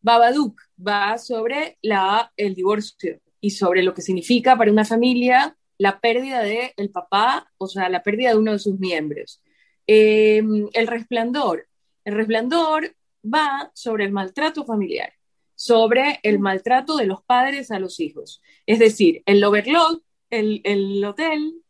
Babadook 0.00 0.60
va 0.76 1.16
sobre 1.18 1.78
la, 1.82 2.32
el 2.36 2.54
divorcio 2.54 3.20
y 3.40 3.50
sobre 3.50 3.82
lo 3.82 3.94
que 3.94 4.02
significa 4.02 4.56
para 4.56 4.72
una 4.72 4.84
familia 4.84 5.56
la 5.78 6.00
pérdida 6.00 6.40
del 6.40 6.72
el 6.76 6.90
papá, 6.90 7.50
o 7.58 7.66
sea, 7.66 7.88
la 7.88 8.02
pérdida 8.02 8.30
de 8.30 8.36
uno 8.36 8.52
de 8.52 8.58
sus 8.58 8.78
miembros. 8.78 9.42
Em, 9.86 10.68
el 10.72 10.86
resplandor. 10.86 11.68
El 12.04 12.14
resplandor 12.14 12.94
va 13.24 13.70
sobre 13.74 14.04
el 14.04 14.12
maltrato 14.12 14.64
familiar, 14.64 15.12
sobre 15.54 16.20
el 16.22 16.38
maltrato 16.38 16.96
de 16.96 17.06
los 17.06 17.22
padres 17.24 17.70
a 17.70 17.78
los 17.78 18.00
hijos. 18.00 18.42
Es 18.66 18.78
decir, 18.78 19.22
el 19.26 19.42
overload, 19.44 20.00
el, 20.30 20.60
el 20.64 21.04
hotel, 21.04 21.62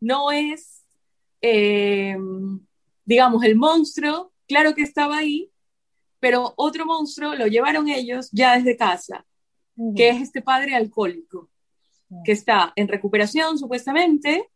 no 0.00 0.32
es, 0.32 0.84
em, 1.40 2.60
digamos, 3.04 3.44
el 3.44 3.56
monstruo, 3.56 4.32
claro 4.48 4.74
que 4.74 4.82
estaba 4.82 5.18
ahí, 5.18 5.50
pero 6.20 6.54
otro 6.56 6.86
monstruo 6.86 7.34
lo 7.34 7.46
llevaron 7.46 7.88
ellos 7.88 8.28
ya 8.32 8.56
desde 8.56 8.76
casa, 8.76 9.26
que 9.96 10.10
es 10.10 10.20
este 10.20 10.42
padre 10.42 10.74
alcohólico 10.74 11.50
que 12.24 12.32
está 12.32 12.72
en 12.76 12.88
recuperación 12.88 13.58
supuestamente, 13.58 14.48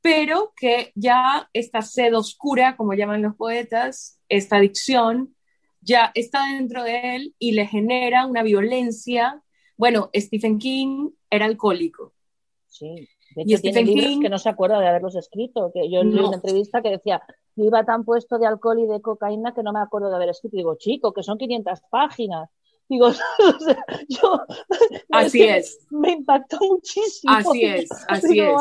pero 0.00 0.52
que 0.56 0.92
ya 0.94 1.48
esta 1.52 1.82
sed 1.82 2.16
oscura, 2.16 2.76
como 2.76 2.94
llaman 2.94 3.22
los 3.22 3.34
poetas, 3.34 4.20
esta 4.28 4.56
adicción, 4.56 5.34
ya 5.80 6.10
está 6.14 6.52
dentro 6.52 6.82
de 6.82 7.16
él 7.16 7.34
y 7.38 7.52
le 7.52 7.66
genera 7.66 8.26
una 8.26 8.42
violencia. 8.42 9.42
Bueno, 9.76 10.10
Stephen 10.14 10.58
King 10.58 11.10
era 11.30 11.46
alcohólico. 11.46 12.14
Sí, 12.66 13.08
de 13.34 13.42
hecho, 13.42 13.56
y 13.56 13.60
tiene 13.60 13.84
King, 13.84 14.20
que 14.20 14.28
no 14.28 14.38
se 14.38 14.48
acuerda 14.48 14.80
de 14.80 14.88
haberlos 14.88 15.16
escrito, 15.16 15.70
que 15.72 15.90
yo 15.90 16.02
leí 16.02 16.20
una 16.20 16.36
entrevista 16.36 16.82
que 16.82 16.90
decía, 16.90 17.22
iba 17.56 17.84
tan 17.84 18.04
puesto 18.04 18.38
de 18.38 18.46
alcohol 18.46 18.80
y 18.80 18.86
de 18.86 19.00
cocaína 19.00 19.54
que 19.54 19.62
no 19.62 19.72
me 19.72 19.80
acuerdo 19.80 20.08
de 20.08 20.16
haber 20.16 20.30
escrito. 20.30 20.56
digo, 20.56 20.76
chico, 20.76 21.12
que 21.12 21.22
son 21.22 21.38
500 21.38 21.80
páginas. 21.90 22.50
Digo, 22.88 23.12
yo. 24.08 24.40
Así 25.10 25.42
es. 25.42 25.78
Me 25.90 26.12
impactó 26.12 26.58
muchísimo. 26.60 27.34
Así 27.34 27.64
es, 27.64 27.88
así 28.08 28.40
es. 28.40 28.52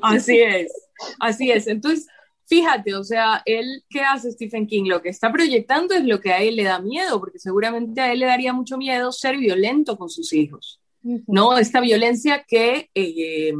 Así 0.00 0.38
es, 0.40 0.72
así 1.18 1.50
es. 1.50 1.66
Entonces, 1.66 2.06
fíjate, 2.46 2.94
o 2.94 3.02
sea, 3.02 3.42
él, 3.44 3.82
¿qué 3.88 4.02
hace 4.02 4.30
Stephen 4.30 4.66
King? 4.66 4.84
Lo 4.86 5.02
que 5.02 5.08
está 5.08 5.32
proyectando 5.32 5.94
es 5.94 6.04
lo 6.04 6.20
que 6.20 6.32
a 6.32 6.40
él 6.40 6.56
le 6.56 6.64
da 6.64 6.78
miedo, 6.78 7.18
porque 7.18 7.40
seguramente 7.40 8.00
a 8.00 8.12
él 8.12 8.20
le 8.20 8.26
daría 8.26 8.52
mucho 8.52 8.78
miedo 8.78 9.10
ser 9.10 9.36
violento 9.36 9.96
con 9.98 10.08
sus 10.08 10.32
hijos. 10.32 10.78
¿No? 11.26 11.58
Esta 11.58 11.80
violencia 11.80 12.44
que, 12.46 12.88
eh, 12.94 13.52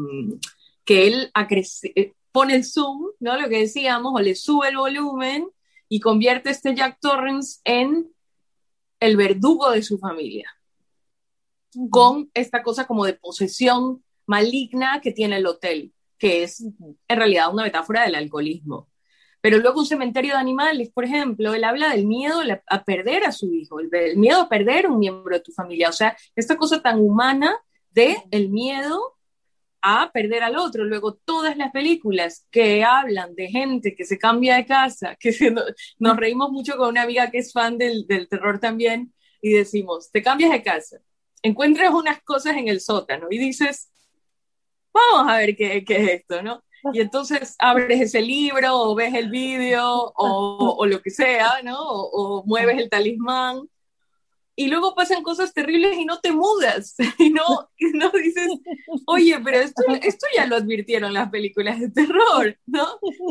que 0.84 1.07
él 1.09 1.32
eh, 1.96 2.12
pone 2.30 2.55
el 2.55 2.64
zoom, 2.64 3.09
¿no? 3.18 3.36
Lo 3.36 3.48
que 3.48 3.59
decíamos, 3.59 4.12
o 4.14 4.20
le 4.20 4.36
sube 4.36 4.68
el 4.68 4.76
volumen 4.76 5.48
y 5.88 5.98
convierte 5.98 6.50
este 6.50 6.72
Jack 6.76 6.98
Torrance 7.00 7.61
en 7.64 8.12
el 9.03 9.16
verdugo 9.16 9.72
de 9.72 9.82
su 9.82 9.98
familia, 9.98 10.48
con 11.90 12.30
esta 12.34 12.62
cosa 12.62 12.86
como 12.86 13.05
de 13.05 13.14
posesión 13.14 14.05
maligna 14.26 15.00
que 15.00 15.11
tiene 15.11 15.38
el 15.38 15.46
hotel, 15.46 15.92
que 16.18 16.44
es 16.44 16.61
en 16.61 17.16
realidad 17.16 17.53
una 17.53 17.64
metáfora 17.64 18.05
del 18.05 18.14
alcoholismo. 18.14 18.88
Pero 19.40 19.59
luego 19.59 19.80
un 19.80 19.86
cementerio 19.86 20.34
de 20.34 20.38
animales, 20.38 20.90
por 20.94 21.05
ejemplo, 21.05 21.53
él 21.53 21.64
habla 21.64 21.90
del 21.90 22.07
miedo 22.07 22.42
a 22.68 22.84
perder 22.84 23.24
a 23.24 23.32
su 23.32 23.53
hijo, 23.53 23.80
el, 23.80 24.16
miedo 24.16 24.42
a 24.42 24.48
perder 24.48 24.88
un 24.88 25.00
miembro 25.00 25.34
de 25.34 25.42
tu 25.42 25.50
familia, 25.50 25.88
o 25.88 25.92
sea, 25.92 26.16
esta 26.36 26.57
cosa 26.57 26.80
tan 26.80 27.00
humana 27.00 27.57
de 27.90 28.22
el 28.30 28.50
miedo 28.50 29.16
a 29.82 30.10
perder 30.12 30.42
al 30.42 30.56
otro. 30.56 30.84
Luego, 30.84 31.14
todas 31.14 31.56
las 31.56 31.72
películas 31.72 32.46
que 32.50 32.84
hablan 32.84 33.34
de 33.34 33.48
gente 33.48 33.94
que 33.94 34.04
se 34.04 34.18
cambia 34.18 34.56
de 34.56 34.66
casa, 34.66 35.16
que 35.20 35.32
nos 35.98 36.16
reímos 36.16 36.50
mucho 36.50 36.76
con 36.76 36.88
una 36.90 37.02
amiga 37.02 37.30
que 37.30 37.38
es 37.38 37.52
fan 37.52 37.78
del, 37.78 38.06
del, 38.06 38.28
terror 38.28 38.58
también, 38.60 39.12
y 39.40 39.52
decimos, 39.52 40.10
te 40.10 40.22
cambias 40.22 40.52
de 40.52 40.62
casa, 40.62 40.98
encuentras 41.42 41.92
unas 41.92 42.22
cosas 42.22 42.56
en 42.56 42.68
el 42.68 42.80
sótano 42.80 43.26
y 43.30 43.38
dices, 43.38 43.90
vamos 44.92 45.30
a 45.30 45.38
ver 45.38 45.56
qué, 45.56 45.84
qué 45.84 45.96
es 45.96 46.10
esto, 46.20 46.42
¿no? 46.42 46.62
Y 46.92 47.00
entonces 47.00 47.54
abres 47.58 48.00
ese 48.00 48.20
libro 48.20 48.76
o 48.76 48.94
ves 48.94 49.14
el 49.14 49.30
vídeo 49.30 50.12
o, 50.16 50.84
lo 50.86 51.00
que 51.00 51.10
sea, 51.10 51.62
¿no? 51.62 51.78
O 51.80 52.44
mueves 52.44 52.78
el 52.78 52.90
talismán 52.90 53.68
y 54.55 54.68
luego 54.68 54.94
pasan 54.94 55.22
cosas 55.22 55.53
terribles 55.55 55.96
y 55.98 56.05
no 56.05 56.20
te 56.20 56.32
mudas, 56.32 56.94
y 57.18 57.30
no, 57.30 57.70
no 57.94 58.11
dices, 58.11 58.48
oye, 59.07 59.38
pero 59.42 59.59
esto, 59.59 59.82
esto 60.03 60.26
ya 60.36 60.46
lo 60.46 60.57
advirtieron 60.57 61.12
las 61.12 61.30
películas 61.30 61.80
de 61.80 61.90
terror, 61.90 62.59
¿no? 62.66 62.86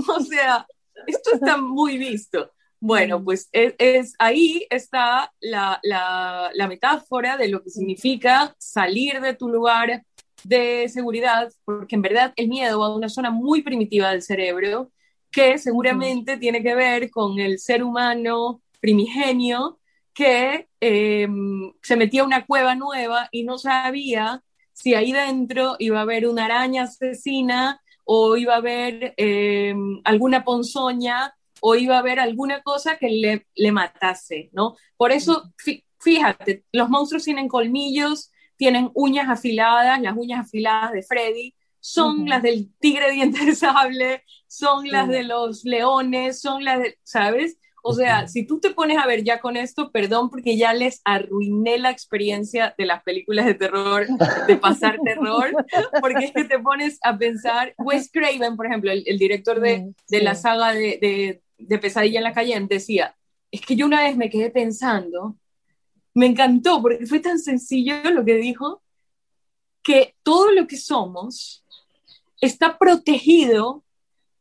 O 0.08 0.20
sea, 0.22 0.66
esto 1.08 1.32
está 1.34 1.58
muy 1.58 1.98
visto. 1.98 2.52
Bueno, 2.80 3.24
pues 3.24 3.48
es, 3.52 4.16
ahí 4.18 4.66
está 4.72 5.32
la, 5.40 5.80
la, 5.84 6.50
la, 6.52 6.68
metáfora 6.68 7.38
de 7.38 7.48
lo 7.48 7.64
que 7.64 7.70
significa 7.70 8.56
salir 8.58 9.22
de 9.22 9.36
tu 9.36 9.50
lugar 9.50 10.04
de 10.44 10.90
seguridad, 10.90 11.52
porque 11.64 11.96
en 11.96 12.02
verdad 12.02 12.34
el 12.36 12.48
miedo 12.48 12.80
va 12.80 12.88
a 12.88 12.96
una 12.96 13.08
zona 13.08 13.30
muy 13.30 13.62
primitiva 13.62 14.10
del 14.10 14.24
cerebro 14.24 14.92
que 15.30 15.60
seguramente 15.60 16.38
tiene 16.38 16.64
que 16.64 16.74
ver 16.74 17.12
con 17.12 17.40
el 17.40 17.60
ser 17.60 17.84
humano 17.84 18.64
primigenio 18.80 19.80
que 20.14 20.68
em, 20.80 21.74
se 21.82 21.96
metía 21.96 22.22
a 22.22 22.26
una 22.26 22.46
cueva 22.46 22.76
nueva 22.76 23.30
y 23.32 23.44
no 23.44 23.58
sabía 23.58 24.44
si 24.74 24.94
ahí 24.96 25.12
dentro 25.12 25.76
iba 25.80 26.00
a 26.00 26.02
haber 26.04 26.28
una 26.28 26.46
araña 26.46 26.84
asesina 26.84 27.82
o 28.04 28.36
iba 28.38 28.56
a 28.56 28.58
haber 28.58 29.14
em, 29.18 30.02
alguna 30.04 30.44
ponzoña 30.44 31.34
o 31.62 31.76
iba 31.76 31.96
a 31.96 32.00
haber 32.00 32.20
alguna 32.20 32.62
cosa 32.64 32.98
que 32.98 33.10
le, 33.10 33.48
le 33.56 33.72
matase, 33.72 34.50
¿no? 34.52 34.76
Por 34.98 35.12
eso, 35.12 35.54
fíjate, 36.00 36.66
los 36.72 36.90
monstruos 36.90 37.24
tienen 37.24 37.48
colmillos, 37.48 38.32
tienen 38.58 38.92
uñas 38.96 39.30
afiladas, 39.30 40.02
las 40.02 40.18
uñas 40.18 40.46
afiladas 40.48 40.92
de 40.92 41.04
Freddy, 41.04 41.56
son 41.80 42.30
las 42.30 42.44
del 42.44 42.72
tigre 42.80 43.12
diente 43.12 43.46
de 43.46 43.56
sable, 43.56 44.24
son 44.48 44.88
las 44.88 45.08
de 45.08 45.24
los 45.24 45.64
leones, 45.64 46.40
son 46.42 46.64
las 46.64 46.80
de, 46.80 46.98
¿sabes? 47.04 47.58
O 47.84 47.94
sea, 47.94 48.28
si 48.28 48.46
tú 48.46 48.60
te 48.60 48.72
pones 48.72 48.98
a 49.00 49.08
ver 49.08 49.24
ya 49.24 49.40
con 49.40 49.58
esto, 49.58 49.92
perdón 49.92 50.30
porque 50.30 50.56
ya 50.56 50.74
les 50.74 51.02
arruiné 51.04 51.80
la 51.80 51.90
experiencia 51.90 52.76
de 52.78 52.86
las 52.86 53.02
películas 53.04 53.46
de 53.48 53.56
terror, 53.56 54.06
de 54.48 54.58
pasar 54.58 55.00
terror, 55.04 55.52
porque 56.00 56.26
es 56.26 56.32
que 56.32 56.44
te 56.44 56.60
pones 56.60 57.00
a 57.02 57.18
pensar, 57.18 57.74
Wes 57.80 58.12
Craven, 58.12 58.56
por 58.56 58.68
ejemplo, 58.68 58.92
el, 58.92 59.18
director 59.18 59.60
de, 59.60 59.94
de, 60.08 60.22
la 60.22 60.36
saga 60.36 60.74
de, 60.74 61.00
de, 61.02 61.42
de, 61.58 61.80
Pesadilla 61.80 62.20
en 62.20 62.24
la 62.24 62.34
calle, 62.34 62.60
decía, 62.70 63.16
es 63.50 63.62
que 63.62 63.76
yo 63.76 63.88
una 63.88 64.04
vez 64.04 64.16
me 64.16 64.30
quedé 64.30 64.52
pensando, 64.52 65.38
me 66.14 66.28
encantó 66.28 66.82
porque 66.82 67.08
fue 67.08 67.20
tan 67.20 67.40
sencillo 67.40 67.96
lo 68.12 68.24
que 68.24 68.36
dijo, 68.36 68.84
que 69.82 70.16
todo 70.22 70.52
lo 70.52 70.68
que 70.68 70.78
somos 70.78 71.66
está 72.40 72.78
protegido 72.78 73.84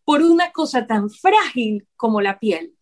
por 0.05 0.23
una 0.23 0.53
cosa 0.53 0.87
tan 0.87 1.09
frágil 1.09 1.87
como 1.97 2.21
la 2.21 2.39
piel. 2.39 2.75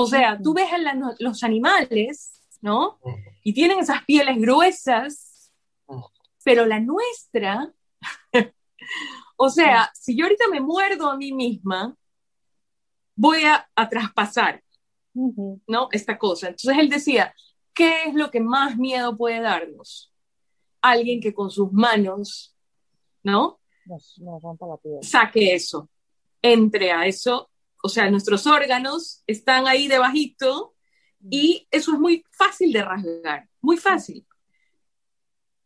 O 0.00 0.06
sea, 0.06 0.38
tú 0.40 0.54
ves 0.54 0.68
a 0.72 0.78
los 1.18 1.42
animales, 1.42 2.40
¿no? 2.60 3.00
Y 3.42 3.52
tienen 3.52 3.80
esas 3.80 4.04
pieles 4.04 4.38
gruesas, 4.38 5.50
pero 6.44 6.64
la 6.66 6.78
nuestra, 6.78 7.72
o 9.36 9.50
sea, 9.50 9.90
si 9.94 10.16
yo 10.16 10.26
ahorita 10.26 10.44
me 10.52 10.60
muerdo 10.60 11.10
a 11.10 11.16
mí 11.16 11.32
misma, 11.32 11.96
voy 13.16 13.42
a, 13.42 13.68
traspasar, 13.90 14.62
¿no? 15.14 15.88
Esta 15.90 16.16
cosa. 16.16 16.46
Entonces 16.46 16.78
él 16.78 16.88
decía, 16.88 17.34
¿qué 17.74 18.04
es 18.04 18.14
lo 18.14 18.30
que 18.30 18.38
más 18.38 18.76
miedo 18.76 19.16
puede 19.16 19.40
darnos? 19.40 20.14
Alguien 20.80 21.20
que 21.20 21.34
con 21.34 21.50
sus 21.50 21.72
manos, 21.72 22.56
¿no? 23.24 23.58
Saque 25.02 25.56
eso, 25.56 25.90
entre 26.40 26.92
a 26.92 27.04
eso, 27.04 27.50
o 27.82 27.88
sea, 27.88 28.10
nuestros 28.10 28.46
órganos 28.46 29.22
están 29.26 29.66
ahí 29.66 29.88
debajito 29.88 30.74
y 31.30 31.66
eso 31.70 31.92
es 31.92 31.98
muy 31.98 32.24
fácil 32.30 32.72
de 32.72 32.82
rasgar, 32.82 33.48
muy 33.60 33.76
fácil. 33.76 34.26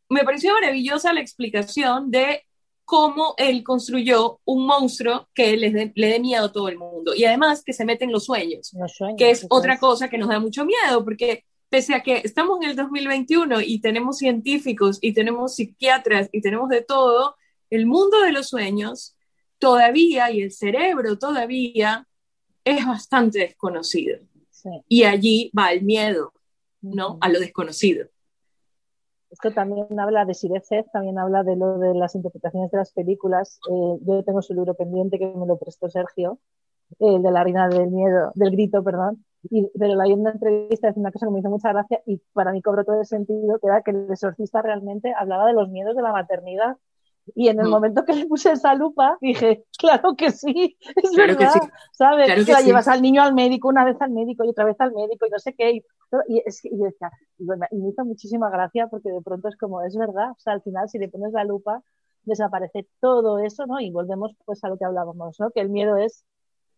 Me 0.08 0.24
pareció 0.24 0.52
maravillosa 0.52 1.12
la 1.12 1.20
explicación 1.20 2.10
de 2.10 2.44
cómo 2.84 3.34
él 3.38 3.62
construyó 3.62 4.40
un 4.44 4.66
monstruo 4.66 5.28
que 5.34 5.56
le 5.56 5.92
dé 5.94 6.20
miedo 6.20 6.46
a 6.46 6.52
todo 6.52 6.68
el 6.68 6.76
mundo. 6.76 7.14
Y 7.14 7.24
además 7.24 7.62
que 7.64 7.72
se 7.72 7.84
mete 7.84 8.04
en 8.04 8.12
los 8.12 8.26
sueños, 8.26 8.72
que 9.16 9.30
es 9.30 9.46
otra 9.48 9.78
cosa 9.78 10.10
que 10.10 10.18
nos 10.18 10.28
da 10.28 10.40
mucho 10.40 10.66
miedo, 10.66 11.02
porque 11.04 11.44
pese 11.70 11.94
a 11.94 12.02
que 12.02 12.20
estamos 12.22 12.60
en 12.60 12.70
el 12.70 12.76
2021 12.76 13.62
y 13.62 13.80
tenemos 13.80 14.18
científicos 14.18 14.98
y 15.00 15.14
tenemos 15.14 15.54
psiquiatras 15.54 16.28
y 16.32 16.42
tenemos 16.42 16.68
de 16.68 16.82
todo, 16.82 17.36
el 17.70 17.86
mundo 17.86 18.20
de 18.20 18.32
los 18.32 18.48
sueños 18.48 19.16
todavía 19.62 20.28
y 20.32 20.42
el 20.42 20.50
cerebro 20.50 21.16
todavía 21.16 22.04
es 22.64 22.84
bastante 22.84 23.38
desconocido. 23.38 24.18
Y 24.88 25.04
allí 25.04 25.52
va 25.56 25.72
el 25.72 25.82
miedo, 25.84 26.32
¿no? 26.80 27.18
A 27.20 27.28
lo 27.28 27.38
desconocido. 27.38 28.08
Esto 29.30 29.52
también 29.52 29.86
habla 30.00 30.24
de 30.24 30.34
Sirezet, 30.34 30.90
también 30.92 31.16
habla 31.16 31.44
de 31.44 31.54
lo 31.54 31.78
de 31.78 31.94
las 31.94 32.16
interpretaciones 32.16 32.72
de 32.72 32.78
las 32.78 32.92
películas. 32.92 33.60
Eh, 33.70 33.98
yo 34.04 34.24
tengo 34.24 34.42
su 34.42 34.52
libro 34.52 34.74
pendiente 34.74 35.16
que 35.16 35.26
me 35.26 35.46
lo 35.46 35.56
prestó 35.56 35.88
Sergio, 35.88 36.40
el 36.98 37.22
de 37.22 37.30
la 37.30 37.44
reina 37.44 37.68
del 37.68 37.88
miedo, 37.88 38.32
del 38.34 38.50
grito, 38.50 38.82
perdón. 38.82 39.24
Y, 39.48 39.68
pero 39.78 39.94
la 39.94 40.04
vi 40.04 40.12
en 40.12 40.20
una 40.20 40.32
entrevista 40.32 40.88
es 40.88 40.96
una 40.96 41.12
cosa 41.12 41.26
que 41.26 41.32
me 41.32 41.38
hizo 41.38 41.50
mucha 41.50 41.72
gracia 41.72 42.02
y 42.04 42.20
para 42.32 42.50
mí 42.50 42.60
cobró 42.62 42.84
todo 42.84 42.98
el 42.98 43.06
sentido, 43.06 43.60
que 43.60 43.66
era 43.68 43.82
que 43.82 43.92
el 43.92 44.10
exorcista 44.10 44.60
realmente 44.60 45.14
hablaba 45.16 45.46
de 45.46 45.52
los 45.52 45.68
miedos 45.68 45.94
de 45.94 46.02
la 46.02 46.12
maternidad 46.12 46.76
y 47.35 47.49
en 47.49 47.61
el 47.61 47.66
mm. 47.66 47.70
momento 47.70 48.05
que 48.05 48.14
le 48.14 48.27
puse 48.27 48.53
esa 48.53 48.75
lupa, 48.75 49.16
dije, 49.20 49.64
claro 49.79 50.14
que 50.16 50.31
sí, 50.31 50.77
es 50.97 51.16
verdad, 51.16 51.55
¿sabes? 51.93 52.45
que, 52.45 52.53
la 52.53 52.61
llevas 52.61 52.89
al 52.89 53.03
niño 53.03 53.23
al 53.23 53.35
médico, 53.35 53.68
una 53.68 53.85
vez 53.85 54.01
al 54.01 54.11
médico 54.11 54.45
y 54.45 54.49
otra 54.49 54.64
vez 54.64 54.81
al 54.81 54.93
médico 54.93 55.27
y 55.27 55.31
no 55.31 55.39
sé 55.39 55.55
qué. 55.55 55.83
Y, 56.29 56.43
es, 56.45 56.64
y, 56.64 56.77
decía, 56.77 57.11
y 57.39 57.77
me 57.77 57.89
hizo 57.89 58.05
muchísima 58.05 58.51
gracia 58.51 58.89
porque 58.89 59.11
de 59.11 59.23
pronto 59.23 59.49
es 59.49 59.57
como, 59.57 59.83
es 59.83 59.97
verdad, 59.97 60.33
o 60.33 60.39
sea, 60.39 60.55
al 60.55 60.62
final 60.62 60.89
si 60.89 60.99
le 60.99 61.09
pones 61.09 61.33
la 61.33 61.45
lupa, 61.45 61.83
desaparece 62.25 62.89
todo 63.01 63.39
eso, 63.39 63.66
¿no? 63.66 63.81
Y 63.81 63.91
volvemos 63.91 64.33
pues 64.45 64.62
a 64.64 64.68
lo 64.68 64.77
que 64.77 64.85
hablábamos, 64.85 65.39
¿no? 65.41 65.51
Que 65.51 65.61
el 65.61 65.70
miedo 65.70 65.97
es, 65.97 66.25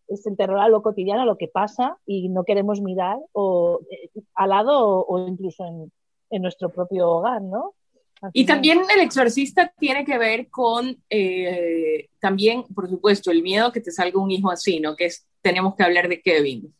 es 0.07 0.25
el 0.27 0.37
terror 0.37 0.59
a 0.59 0.69
lo 0.69 0.81
cotidiano, 0.81 1.23
a 1.23 1.25
lo 1.25 1.37
que 1.37 1.47
pasa 1.47 1.97
y 2.05 2.29
no 2.29 2.43
queremos 2.43 2.81
mirar 2.81 3.17
o 3.33 3.79
eh, 3.89 4.09
al 4.35 4.49
lado 4.49 5.05
o, 5.05 5.27
incluso 5.27 5.65
en, 5.65 5.91
en 6.29 6.41
nuestro 6.41 6.69
propio 6.69 7.09
hogar, 7.09 7.41
¿no? 7.41 7.73
Y 8.33 8.45
también 8.45 8.81
el 8.93 9.01
exorcista 9.01 9.71
tiene 9.77 10.05
que 10.05 10.17
ver 10.17 10.49
con, 10.49 10.97
eh, 11.09 12.09
también, 12.19 12.63
por 12.73 12.89
supuesto, 12.89 13.31
el 13.31 13.43
miedo 13.43 13.71
que 13.71 13.81
te 13.81 13.91
salga 13.91 14.19
un 14.19 14.31
hijo 14.31 14.49
así, 14.49 14.79
¿no? 14.79 14.95
Que 14.95 15.05
es, 15.05 15.27
tenemos 15.41 15.75
que 15.75 15.83
hablar 15.83 16.07
de 16.07 16.21
Kevin. 16.21 16.73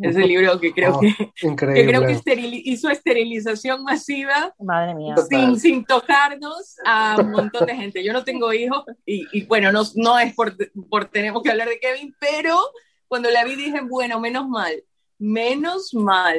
Es 0.00 0.16
el 0.16 0.28
libro 0.28 0.58
que 0.58 0.72
creo 0.72 0.98
que, 0.98 1.14
que, 1.34 1.54
creo 1.54 2.06
que 2.06 2.62
hizo 2.64 2.88
esterilización 2.88 3.84
masiva 3.84 4.54
Madre 4.58 4.94
mía. 4.94 5.14
Sin, 5.28 5.60
sin, 5.60 5.84
tocarnos 5.84 6.76
a 6.86 7.16
un 7.20 7.30
montón 7.30 7.66
de 7.66 7.76
gente. 7.76 8.02
Yo 8.02 8.12
no 8.14 8.24
tengo 8.24 8.52
hijos 8.54 8.84
y, 9.04 9.26
y 9.32 9.44
bueno, 9.44 9.70
no, 9.70 9.82
no 9.96 10.18
es 10.18 10.34
por, 10.34 10.56
por 10.88 11.06
tenemos 11.06 11.42
que 11.42 11.50
hablar 11.50 11.68
de 11.68 11.78
Kevin, 11.78 12.14
pero 12.18 12.58
cuando 13.06 13.30
la 13.30 13.44
vi 13.44 13.54
dije, 13.54 13.80
bueno, 13.82 14.18
menos 14.18 14.48
mal, 14.48 14.82
menos 15.18 15.92
mal. 15.92 16.38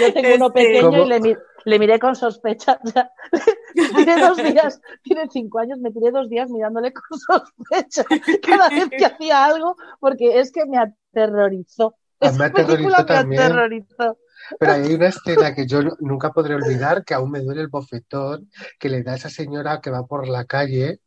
Yo 0.00 0.12
tengo 0.12 0.34
uno 0.34 0.46
este, 0.48 0.60
pequeño 0.60 1.04
y 1.04 1.08
le, 1.08 1.36
le 1.68 1.78
miré 1.78 1.98
con 1.98 2.16
sospecha. 2.16 2.80
tiene 3.94 4.20
dos 4.20 4.38
días, 4.38 4.80
tiene 5.02 5.28
cinco 5.30 5.58
años, 5.58 5.78
me 5.78 5.90
tiré 5.90 6.10
dos 6.10 6.28
días 6.30 6.50
mirándole 6.50 6.92
con 6.92 7.18
sospecha 7.18 8.04
cada 8.42 8.70
vez 8.70 8.88
que 8.88 9.04
hacía 9.04 9.44
algo, 9.44 9.76
porque 10.00 10.40
es 10.40 10.50
que 10.50 10.64
me 10.64 10.78
aterrorizó. 10.78 11.94
A 12.20 12.32
me 12.32 12.46
aterrorizó 12.46 13.04
también. 13.04 13.42
aterrorizó. 13.42 14.18
Pero 14.58 14.72
hay 14.72 14.94
una 14.94 15.08
escena 15.08 15.54
que 15.54 15.66
yo 15.66 15.80
nunca 16.00 16.32
podré 16.32 16.54
olvidar, 16.54 17.04
que 17.04 17.12
aún 17.12 17.30
me 17.30 17.40
duele 17.40 17.60
el 17.60 17.68
bofetón 17.68 18.50
que 18.78 18.88
le 18.88 19.02
da 19.02 19.12
a 19.12 19.16
esa 19.16 19.28
señora 19.28 19.80
que 19.82 19.90
va 19.90 20.06
por 20.06 20.26
la 20.26 20.46
calle 20.46 21.00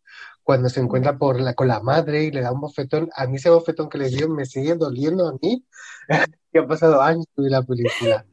cuando 0.44 0.70
se 0.70 0.80
encuentra 0.80 1.18
por 1.18 1.40
la, 1.40 1.54
con 1.56 1.68
la 1.68 1.82
madre 1.82 2.26
y 2.26 2.32
le 2.32 2.42
da 2.42 2.52
un 2.52 2.62
bofetón. 2.62 3.10
A 3.16 3.26
mí 3.26 3.38
ese 3.38 3.50
bofetón 3.50 3.90
que 3.90 3.98
le 3.98 4.10
dio 4.10 4.30
me 4.30 4.46
sigue 4.46 4.76
doliendo 4.76 5.28
a 5.28 5.34
mí, 5.42 5.66
que 6.54 6.60
ha 6.60 6.68
pasado 6.68 7.02
años 7.02 7.26
de 7.36 7.50
la 7.50 7.64
película. 7.64 8.26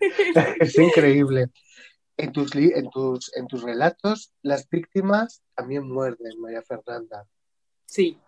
es 0.61 0.79
increíble 0.79 1.51
en 2.19 2.33
tus, 2.33 2.55
en 2.55 2.91
tus, 2.91 3.37
en 3.37 3.47
tus 3.47 3.63
relatos, 3.63 4.35
las 4.43 4.69
víctimas 4.69 5.43
también 5.55 5.89
muerden, 5.89 6.39
María 6.41 6.63
Fernanda. 6.63 7.27
Sí. 7.87 8.19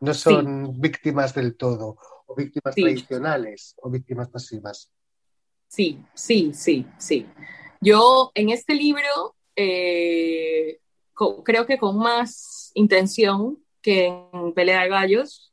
No 0.00 0.14
son 0.14 0.80
víctimas 0.80 1.34
del 1.34 1.56
todo, 1.56 1.96
o 2.26 2.34
víctimas 2.34 2.74
tradicionales, 2.74 3.74
o 3.82 3.90
víctimas 3.90 4.28
pasivas. 4.28 4.90
Sí, 5.66 6.02
sí, 6.14 6.52
sí, 6.54 6.86
sí. 6.98 7.26
Yo 7.80 8.30
en 8.34 8.50
este 8.50 8.74
libro 8.74 9.36
eh, 9.56 10.80
creo 11.44 11.66
que 11.66 11.78
con 11.78 11.98
más 11.98 12.70
intención 12.74 13.58
que 13.82 14.06
en 14.06 14.52
Pelea 14.54 14.82
de 14.82 14.88
Gallos, 14.88 15.52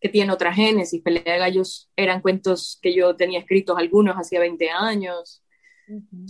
que 0.00 0.08
tiene 0.08 0.32
otra 0.32 0.52
génesis. 0.52 1.02
Pelea 1.02 1.34
de 1.34 1.38
Gallos 1.38 1.90
eran 1.96 2.22
cuentos 2.22 2.78
que 2.80 2.94
yo 2.94 3.14
tenía 3.16 3.40
escritos 3.40 3.76
algunos 3.78 4.16
hacía 4.16 4.40
20 4.40 4.70
años. 4.70 5.42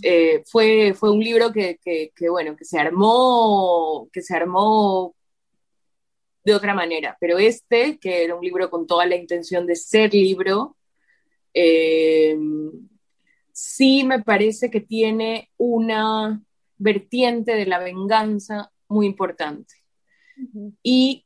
Eh, 0.01 0.43
fue, 0.45 0.93
fue 0.93 1.11
un 1.11 1.19
libro 1.19 1.51
que, 1.51 1.79
bueno, 2.29 2.55
que 2.55 2.65
se 2.65 2.79
armó, 2.79 4.09
que 4.11 4.21
se 4.21 4.35
armó 4.35 5.15
de 6.43 6.55
otra 6.55 6.73
manera, 6.73 7.15
pero 7.19 7.37
este, 7.37 7.99
que 7.99 8.23
era 8.23 8.35
un 8.35 8.43
libro 8.43 8.69
con 8.69 8.87
toda 8.87 9.05
la 9.05 9.15
intención 9.15 9.67
de 9.67 9.75
ser 9.75 10.13
libro, 10.13 10.77
eh, 11.53 12.35
sí 13.51 14.03
me 14.03 14.23
parece 14.23 14.71
que 14.71 14.81
tiene 14.81 15.51
una 15.57 16.41
vertiente 16.77 17.53
de 17.53 17.67
la 17.67 17.77
venganza 17.77 18.71
muy 18.87 19.05
importante. 19.05 19.75
Y 20.81 21.25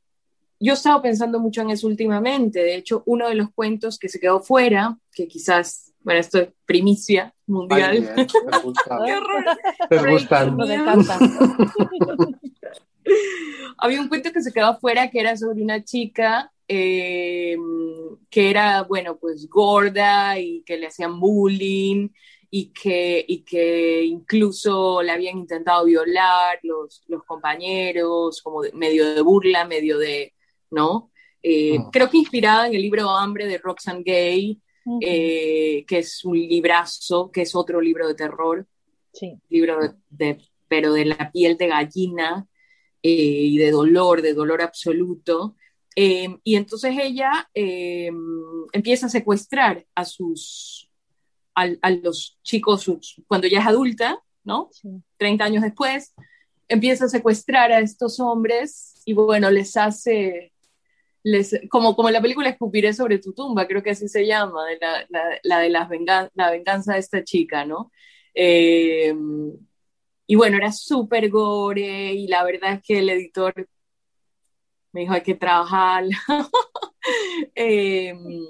yo 0.59 0.73
he 0.73 0.75
estado 0.75 1.01
pensando 1.01 1.39
mucho 1.39 1.61
en 1.61 1.69
eso 1.69 1.87
últimamente. 1.87 2.59
De 2.59 2.75
hecho, 2.75 3.03
uno 3.05 3.29
de 3.29 3.35
los 3.35 3.51
cuentos 3.51 3.97
que 3.97 4.09
se 4.09 4.19
quedó 4.19 4.41
fuera, 4.41 4.97
que 5.13 5.27
quizás 5.27 5.93
bueno, 6.05 6.19
esto 6.19 6.39
es 6.39 6.49
primicia 6.65 7.33
mundial. 7.47 8.13
Ay, 8.15 8.27
me 8.45 8.59
gusta. 10.11 10.39
Había 13.77 13.99
un 13.99 14.07
cuento 14.07 14.31
que 14.31 14.41
se 14.41 14.53
quedó 14.53 14.67
afuera 14.67 15.09
que 15.09 15.19
era 15.19 15.35
sobre 15.35 15.61
una 15.61 15.83
chica 15.83 16.51
eh, 16.67 17.57
que 18.29 18.49
era, 18.49 18.83
bueno, 18.83 19.17
pues 19.17 19.47
gorda 19.49 20.39
y 20.39 20.63
que 20.63 20.77
le 20.77 20.87
hacían 20.87 21.19
bullying 21.19 22.09
y 22.49 22.71
que, 22.71 23.23
y 23.27 23.43
que 23.43 24.03
incluso 24.03 25.01
le 25.01 25.11
habían 25.11 25.37
intentado 25.37 25.85
violar 25.85 26.59
los, 26.63 27.03
los 27.07 27.23
compañeros, 27.23 28.41
como 28.41 28.61
medio 28.73 29.13
de 29.13 29.21
burla, 29.21 29.65
medio 29.65 29.97
de, 29.97 30.33
¿no? 30.71 31.11
Eh, 31.43 31.77
ah. 31.79 31.89
Creo 31.91 32.09
que 32.09 32.17
inspirada 32.17 32.67
en 32.67 32.75
el 32.75 32.81
libro 32.81 33.09
Hambre 33.09 33.47
de 33.47 33.57
Roxane 33.57 34.03
Gay, 34.03 34.61
eh, 35.01 35.83
que 35.87 35.99
es 35.99 36.23
un 36.23 36.37
librazo, 36.37 37.31
que 37.31 37.41
es 37.41 37.55
otro 37.55 37.81
libro 37.81 38.07
de 38.07 38.15
terror, 38.15 38.67
sí. 39.13 39.39
libro 39.49 39.79
de, 40.09 40.37
pero 40.67 40.93
de 40.93 41.05
la 41.05 41.31
piel 41.31 41.57
de 41.57 41.67
gallina 41.67 42.47
eh, 43.01 43.09
y 43.09 43.57
de 43.57 43.71
dolor, 43.71 44.21
de 44.21 44.33
dolor 44.33 44.61
absoluto. 44.61 45.55
Em, 45.95 46.39
y 46.43 46.55
entonces 46.55 46.95
ella 46.99 47.49
em, 47.53 48.15
empieza 48.73 49.05
a 49.05 49.09
secuestrar 49.09 49.85
a 49.95 50.05
sus, 50.05 50.91
a, 51.55 51.67
los 51.89 52.37
chicos 52.43 52.91
cuando 53.27 53.47
ya 53.47 53.59
es 53.59 53.67
adulta, 53.67 54.21
¿no? 54.43 54.69
30 55.17 55.45
años 55.45 55.63
después, 55.63 56.13
empieza 56.67 57.05
a 57.05 57.09
secuestrar 57.09 57.71
a 57.71 57.79
estos 57.79 58.19
hombres 58.19 59.01
y 59.05 59.13
bueno, 59.13 59.49
les 59.49 59.77
hace 59.77 60.51
como, 61.69 61.95
como 61.95 62.09
la 62.09 62.21
película 62.21 62.49
Escupiré 62.49 62.93
sobre 62.93 63.19
tu 63.19 63.33
tumba, 63.33 63.67
creo 63.67 63.81
que 63.83 63.91
así 63.91 64.07
se 64.07 64.25
llama, 64.25 64.63
la, 64.79 65.39
la, 65.43 65.59
de 65.59 65.69
las 65.69 65.89
la 66.33 66.51
venganza 66.51 66.93
de 66.93 66.99
esta 66.99 67.23
chica, 67.23 67.65
¿no? 67.65 67.91
Eh, 68.33 69.13
y 70.27 70.35
bueno, 70.35 70.57
era 70.57 70.71
súper 70.71 71.29
gore 71.29 72.13
y 72.13 72.27
la 72.27 72.43
verdad 72.43 72.73
es 72.73 72.81
que 72.83 72.99
el 72.99 73.09
editor 73.09 73.53
me 74.91 75.01
dijo 75.01 75.13
hay 75.13 75.21
que 75.21 75.35
trabajar. 75.35 76.05
Em, 77.53 78.47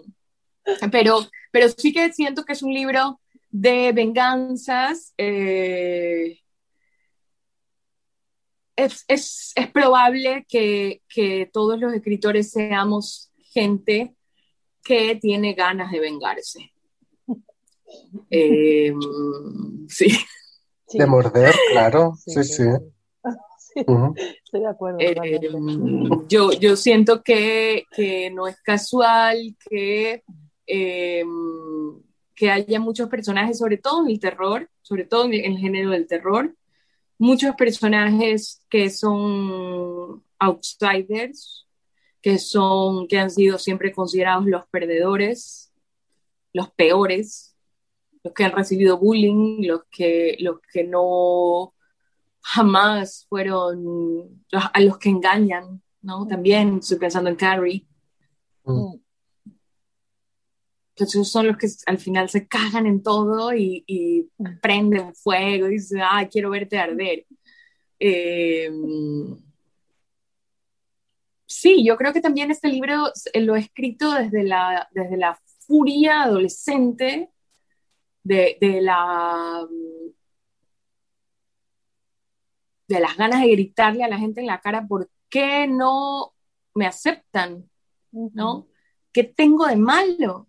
pero, 0.90 1.20
pero 1.52 1.68
sí 1.68 1.92
que 1.92 2.14
siento 2.14 2.46
que 2.46 2.54
es 2.54 2.64
un 2.64 2.74
libro 2.74 3.20
de 3.50 3.92
venganzas. 3.92 5.14
Eh, 5.18 6.40
es, 8.76 9.06
es, 9.08 9.52
es, 9.56 9.72
probable 9.72 10.46
que, 10.48 11.02
que, 11.08 11.50
todos 11.52 11.80
los 11.80 11.94
escritores 11.94 12.52
seamos 12.52 13.32
gente 13.54 14.16
que 14.84 15.16
tiene 15.16 15.54
ganas 15.54 15.92
de 15.92 16.00
vengarse. 16.00 16.72
Eh, 18.30 18.92
sí. 19.88 20.08
De 20.92 21.06
morder, 21.06 21.54
claro. 21.72 22.14
Sí, 22.26 22.44
sí. 22.44 22.64
Estoy 23.76 24.62
de 24.62 24.68
acuerdo. 24.68 24.98
Eh, 25.00 25.40
yo, 26.30 26.52
yo 26.54 26.76
siento 26.76 27.22
que, 27.22 27.84
que, 27.92 28.32
no 28.32 28.48
es 28.48 28.60
casual 28.62 29.56
que, 29.70 30.24
eh, 30.66 31.24
que 32.34 32.52
haya 32.52 32.80
muchos 32.80 33.10
personajes, 33.10 33.58
sobre 33.58 33.78
todo 33.78 34.04
en 34.04 34.12
el 34.12 34.20
terror, 34.20 34.70
sobre 34.82 35.04
todo 35.06 35.26
en 35.26 35.34
el 35.34 35.58
género 35.58 35.92
del 35.92 36.08
terror, 36.08 36.56
muchos 37.18 37.56
personajes 37.56 38.62
que 38.70 38.90
son 38.90 40.24
outsiders, 40.40 41.68
que 42.22 42.40
son, 42.40 43.08
que 43.08 43.20
han 43.20 43.30
sido 43.30 43.58
siempre 43.58 43.92
considerados 43.92 44.46
los 44.46 44.66
perdedores, 44.68 45.72
los 46.54 46.70
peores, 46.72 47.56
los 48.24 48.34
que 48.34 48.44
han 48.44 48.52
recibido 48.52 48.98
bullying, 48.98 49.66
los 49.68 49.82
que, 49.92 50.36
los 50.40 50.60
que 50.72 50.84
no 50.84 51.74
jamás 52.42 53.26
fueron 53.30 54.44
a 54.52 54.80
los 54.82 54.98
que 54.98 55.10
engañan, 55.10 55.82
¿no? 56.02 56.28
También 56.28 56.78
estoy 56.78 56.98
pensando 56.98 57.30
en 57.30 57.36
Carrie. 57.36 57.86
Mm. 58.64 58.96
Entonces 60.96 61.30
son 61.30 61.48
los 61.48 61.58
que 61.58 61.68
al 61.88 61.98
final 61.98 62.30
se 62.30 62.48
cagan 62.48 62.86
en 62.86 63.04
todo 63.04 63.54
y, 63.54 64.30
mm. 64.38 64.60
prenden 64.62 65.14
fuego 65.16 65.68
y 65.68 65.72
dicen, 65.72 66.02
ah, 66.02 66.28
quiero 66.32 66.50
verte 66.52 66.78
arder. 66.80 67.26
Em, 68.00 69.38
sí, 71.46 71.86
yo 71.86 71.98
creo 71.98 72.14
que 72.14 72.22
también 72.22 72.52
este 72.52 72.70
libro 72.70 73.12
lo 73.36 73.56
he 73.56 73.60
escrito 73.60 74.12
desde 74.14 74.44
la, 74.44 74.88
desde 74.92 75.18
la 75.18 75.40
furia 75.68 76.24
adolescente, 76.24 77.30
de, 78.24 78.58
de 78.60 78.82
la 78.82 79.68
de 82.88 83.00
las 83.00 83.18
ganas 83.18 83.42
de 83.42 83.52
gritarle 83.52 84.04
a 84.04 84.08
la 84.08 84.18
gente 84.18 84.42
en 84.42 84.48
la 84.48 84.62
cara, 84.62 84.86
¿por 84.88 85.10
qué 85.30 85.68
no 85.68 86.34
me 86.74 86.86
aceptan? 86.86 87.70
¿No? 88.12 88.68
¿Qué 89.12 89.24
tengo 89.24 89.66
de 89.66 89.76
malo? 89.76 90.48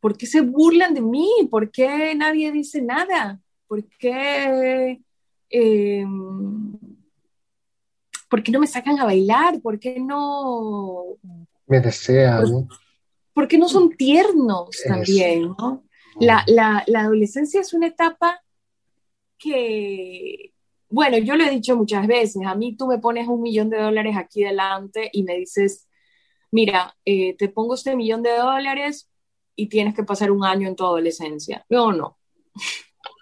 ¿Por 0.00 0.16
qué 0.16 0.26
se 0.26 0.40
burlan 0.40 0.94
de 0.94 1.02
mí? 1.02 1.30
¿Por 1.50 1.70
qué 1.70 2.14
nadie 2.14 2.50
dice 2.50 2.80
nada? 2.80 3.38
¿Por 3.66 3.84
qué, 3.98 5.00
em, 5.50 6.72
¿por 8.28 8.42
qué 8.42 8.50
no 8.50 8.60
me 8.60 8.66
sacan 8.66 8.98
a 8.98 9.04
bailar? 9.04 9.60
¿Por 9.60 9.78
qué 9.78 10.00
no... 10.00 11.18
Me 11.66 11.80
desean. 11.80 12.68
¿Por, 13.32 13.46
qué 13.46 13.58
no 13.58 13.68
son 13.68 13.90
tiernos 13.96 14.70
también? 14.86 15.54
La, 16.18 16.42
la, 16.46 16.82
la 16.86 17.00
adolescencia 17.00 17.60
es 17.60 17.72
una 17.72 17.86
etapa 17.86 18.42
que, 19.38 20.52
bueno, 20.88 21.18
yo 21.18 21.36
lo 21.36 21.44
he 21.44 21.50
dicho 21.50 21.76
muchas 21.76 22.06
veces, 22.06 22.42
a 22.46 22.54
mí 22.54 22.76
tú 22.76 22.86
me 22.86 22.98
pones 22.98 23.28
un 23.28 23.42
millón 23.42 23.70
de 23.70 23.80
dólares 23.80 24.16
aquí 24.16 24.42
delante 24.42 25.10
y 25.12 25.22
me 25.22 25.36
dices, 25.36 25.88
mira, 26.50 26.96
eh, 27.04 27.36
te 27.36 27.48
pongo 27.48 27.74
este 27.74 27.96
millón 27.96 28.22
de 28.22 28.36
dólares 28.36 29.09
y 29.60 29.68
tienes 29.68 29.94
que 29.94 30.04
pasar 30.04 30.30
un 30.30 30.44
año 30.44 30.66
en 30.66 30.74
tu 30.74 30.84
adolescencia. 30.84 31.64
Yo 31.68 31.92
no. 31.92 32.18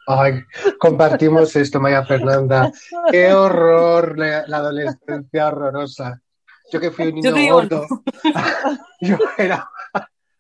Ay, 0.07 0.41
compartimos 0.79 1.55
esto, 1.57 1.81
Maya 1.81 2.05
Fernanda. 2.05 2.71
Qué 3.11 3.33
horror 3.35 4.17
la, 4.17 4.39
adolescencia 4.39 5.49
horrorosa. 5.49 6.23
Yo 6.73 6.81
que 6.81 6.93
fui 6.93 7.09
un 7.09 7.17
niño 7.17 7.53
gordo. 7.53 7.87
yo, 9.01 9.17
era, 9.37 9.69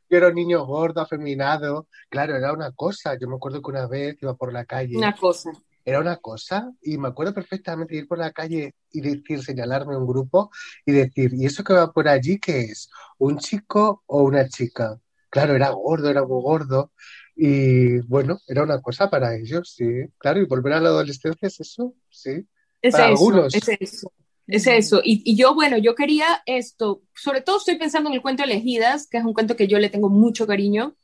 yo 0.09 0.19
era 0.19 0.29
un 0.29 0.35
niño 0.35 0.65
gordo, 0.65 1.01
afeminado. 1.01 1.89
Claro, 2.09 2.37
era 2.37 2.53
una 2.53 2.71
cosa. 2.73 3.17
Yo 3.21 3.29
me 3.29 3.35
acuerdo 3.35 3.61
que 3.61 3.71
una 3.71 3.87
vez 3.89 4.17
iba 4.23 4.35
por 4.35 4.53
la 4.53 4.65
calle. 4.65 4.97
Una 4.97 5.17
cosa 5.17 5.51
era 5.89 6.01
una 6.01 6.19
cosa 6.19 6.71
y 6.83 6.99
me 6.99 7.09
acuerdo 7.09 7.33
perfectamente 7.33 7.97
ir 7.97 8.07
por 8.07 8.19
la 8.19 8.31
calle 8.31 8.75
y 8.93 9.01
decir, 9.01 9.43
señalarme 9.43 9.97
un 9.97 10.07
grupo 10.07 10.51
y 10.85 10.93
decir, 10.93 11.33
¿y 11.33 11.47
eso 11.47 11.65
que 11.65 11.73
va 11.73 11.91
por 11.91 12.07
allí 12.09 12.39
qué 12.39 12.61
es? 12.61 12.91
¿Un 13.17 13.39
chico 13.39 14.03
o 14.05 14.23
una 14.23 14.47
chica? 14.49 15.01
Claro, 15.31 15.55
era 15.55 15.71
gordo, 15.71 16.11
era 16.11 16.25
muy 16.25 16.43
gordo 16.43 16.93
y 17.41 18.01
bueno, 18.01 18.41
era 18.49 18.65
una 18.65 18.83
cosa 18.83 19.09
para 19.09 19.37
ellos, 19.37 19.75
sí. 19.77 19.87
Claro, 20.19 20.41
y 20.41 20.47
volver 20.47 20.73
a 20.73 20.81
la 20.81 20.89
adolescencia 20.89 21.47
es 21.47 21.61
eso, 21.61 21.95
sí. 22.11 22.45
Es 22.83 22.93
para 22.93 23.05
eso, 23.05 23.13
algunos. 23.13 23.55
es 23.55 23.69
eso. 23.81 24.13
Es 24.49 24.67
eso. 24.67 25.01
Y, 25.05 25.23
y, 25.31 25.37
yo, 25.37 25.55
bueno, 25.55 25.77
yo 25.77 25.95
quería 25.95 26.43
esto, 26.47 27.03
sobre 27.15 27.43
todo 27.43 27.59
estoy 27.59 27.77
pensando 27.77 28.09
en 28.09 28.17
el 28.17 28.23
cuento 28.23 28.43
Elegidas, 28.43 29.07
que 29.07 29.19
es 29.19 29.25
un 29.25 29.35
cuento 29.35 29.57
que 29.57 29.69
yo 29.69 29.79
le 29.79 29.91
tengo 29.91 30.09
mucho 30.09 30.47
cariño, 30.47 30.97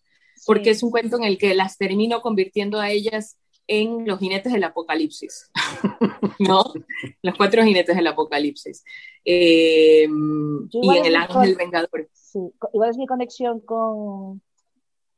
porque 0.47 0.71
es 0.71 0.83
un 0.83 0.91
cuento 0.91 1.19
en 1.19 1.25
el 1.25 1.39
que 1.39 1.55
las 1.55 1.77
termino 1.77 2.21
convirtiendo 2.21 2.81
a 2.81 2.91
ellas 2.91 3.37
en 3.67 4.07
Los 4.07 4.19
jinetes 4.19 4.53
del 4.53 4.65
apocalipsis, 4.65 5.51
¿no? 6.39 6.63
Los 7.23 7.35
cuatro 7.37 7.63
jinetes 7.63 7.97
del 7.97 8.07
apocalipsis. 8.07 8.85
Eh, 9.25 10.07
y 10.07 10.97
en 10.97 11.05
El 11.05 11.17
ángel 11.17 11.57
vengador. 11.57 12.09
Sí, 12.13 12.41
igual 12.73 12.91
es 12.91 12.99
mi 12.99 13.07
conexión 13.07 13.61
con 13.61 14.43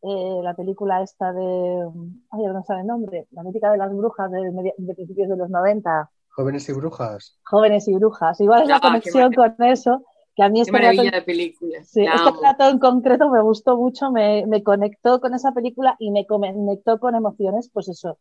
eh, 0.03 0.41
la 0.43 0.55
película 0.55 1.03
esta 1.03 1.33
de. 1.33 1.89
Ay, 2.31 2.45
no 2.45 2.63
sabe 2.65 2.83
el 2.83 2.87
nombre. 2.87 3.27
La 3.33 3.43
mítica 3.43 3.71
de 3.71 3.79
las 3.79 3.93
brujas 3.93 4.31
de, 4.31 4.41
de, 4.77 4.95
principios 4.95 5.29
de 5.29 5.37
los 5.37 5.51
90. 5.51 6.11
Jóvenes 6.29 6.69
y 6.69 6.73
brujas. 6.73 7.39
Jóvenes 7.45 7.89
y 7.89 7.95
brujas. 7.95 8.41
Igual 8.41 8.63
es 8.63 8.69
la 8.69 8.77
ah, 8.77 8.81
conexión 8.81 9.33
con 9.33 9.55
eso 9.61 10.05
que 10.37 10.43
a 10.43 10.51
mí 10.51 10.61
este 10.61 10.71
maravilla 10.71 11.11
de 11.11 11.23
película. 11.23 11.83
Sí, 11.83 12.05
este 12.05 12.39
plato 12.39 12.69
en 12.69 12.79
concreto 12.79 13.31
me 13.31 13.41
gustó 13.41 13.79
mucho, 13.79 14.13
me, 14.13 14.47
me, 14.47 14.63
conectó 14.63 15.19
con 15.19 15.35
esa 15.35 15.53
película 15.53 15.97
y 15.99 16.11
me 16.11 16.27
conectó 16.27 17.01
con 17.01 17.15
emociones, 17.15 17.71
pues 17.73 17.89
eso, 17.89 18.19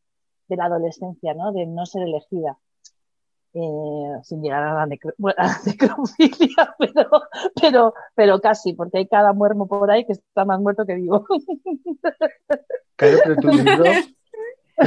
de 0.47 0.55
la 0.55 0.65
adolescencia, 0.65 1.33
¿no? 1.33 1.51
De 1.51 1.65
no 1.65 1.85
ser 1.85 2.03
elegida. 2.03 2.57
Eh, 3.57 4.19
sin 4.23 4.41
llegar 4.41 4.63
a 4.63 4.73
la, 4.73 4.85
necrofilia, 5.65 6.75
pero, 6.79 7.09
pero, 7.61 7.93
pero 8.13 8.41
casi, 8.41 8.73
porque 8.73 8.97
hay 8.97 9.07
cada 9.07 9.31
muermo 9.31 9.65
por 9.65 9.89
ahí 9.89 10.05
que 10.05 10.11
está 10.11 10.43
más 10.43 10.59
muerto 10.59 10.85
que 10.85 10.95
vivo. 10.95 11.25
Claro, 12.97 13.17
pero 13.25 13.35
tu 13.35 13.49
libro, 13.49 13.83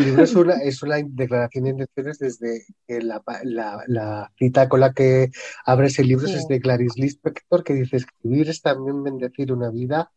libro 0.01 0.23
es, 0.23 0.35
una, 0.35 0.55
es 0.63 0.83
una 0.83 0.97
declaración 0.97 1.65
de 1.65 1.71
intenciones 1.71 2.19
desde 2.19 2.65
la, 2.87 3.23
la, 3.43 3.85
la, 3.87 4.33
cita 4.39 4.67
con 4.67 4.81
la 4.81 4.95
que 4.95 5.31
abres 5.67 5.99
el 5.99 6.09
libro 6.09 6.27
es 6.27 6.49
de 6.49 6.59
Clarice 6.59 6.99
Lispector, 6.99 7.63
que 7.63 7.75
dice, 7.75 7.99
escribir 7.99 8.49
es 8.49 8.63
también 8.63 9.03
bendecir 9.03 9.53
una 9.53 9.69
vida 9.69 10.11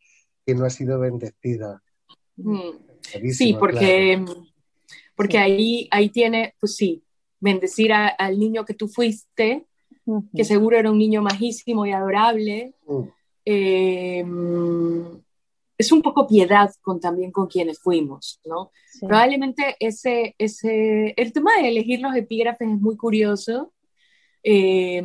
que 0.45 0.55
no 0.55 0.63
ha 0.63 0.69
sido 0.69 0.99
bendecida. 0.99 1.83
Mm. 2.37 2.69
Sí, 3.33 3.53
porque 3.59 4.23
porque 5.21 5.37
ahí, 5.37 5.87
ahí 5.91 6.09
tiene, 6.09 6.55
pues 6.59 6.75
sí, 6.75 7.03
bendecir 7.39 7.93
al 7.93 8.39
niño 8.39 8.65
que 8.65 8.73
tú 8.73 8.87
fuiste, 8.87 9.67
que 10.35 10.43
seguro 10.43 10.79
era 10.79 10.89
un 10.89 10.97
niño 10.97 11.21
majísimo 11.21 11.85
y 11.85 11.91
adorable. 11.91 12.73
Mm. 12.87 13.01
Eh, 13.45 14.25
es 15.77 15.91
un 15.91 16.01
poco 16.01 16.25
piedad 16.25 16.73
con, 16.81 16.99
también 16.99 17.31
con 17.31 17.45
quienes 17.45 17.79
fuimos, 17.79 18.41
¿no? 18.45 18.71
Probablemente 18.99 19.75
ese, 19.79 20.33
ese, 20.39 21.13
el 21.15 21.31
tema 21.33 21.51
de 21.57 21.69
elegir 21.69 21.99
los 21.99 22.15
epígrafes 22.15 22.67
es 22.67 22.81
muy 22.81 22.97
curioso. 22.97 23.71
Eh, 24.41 25.03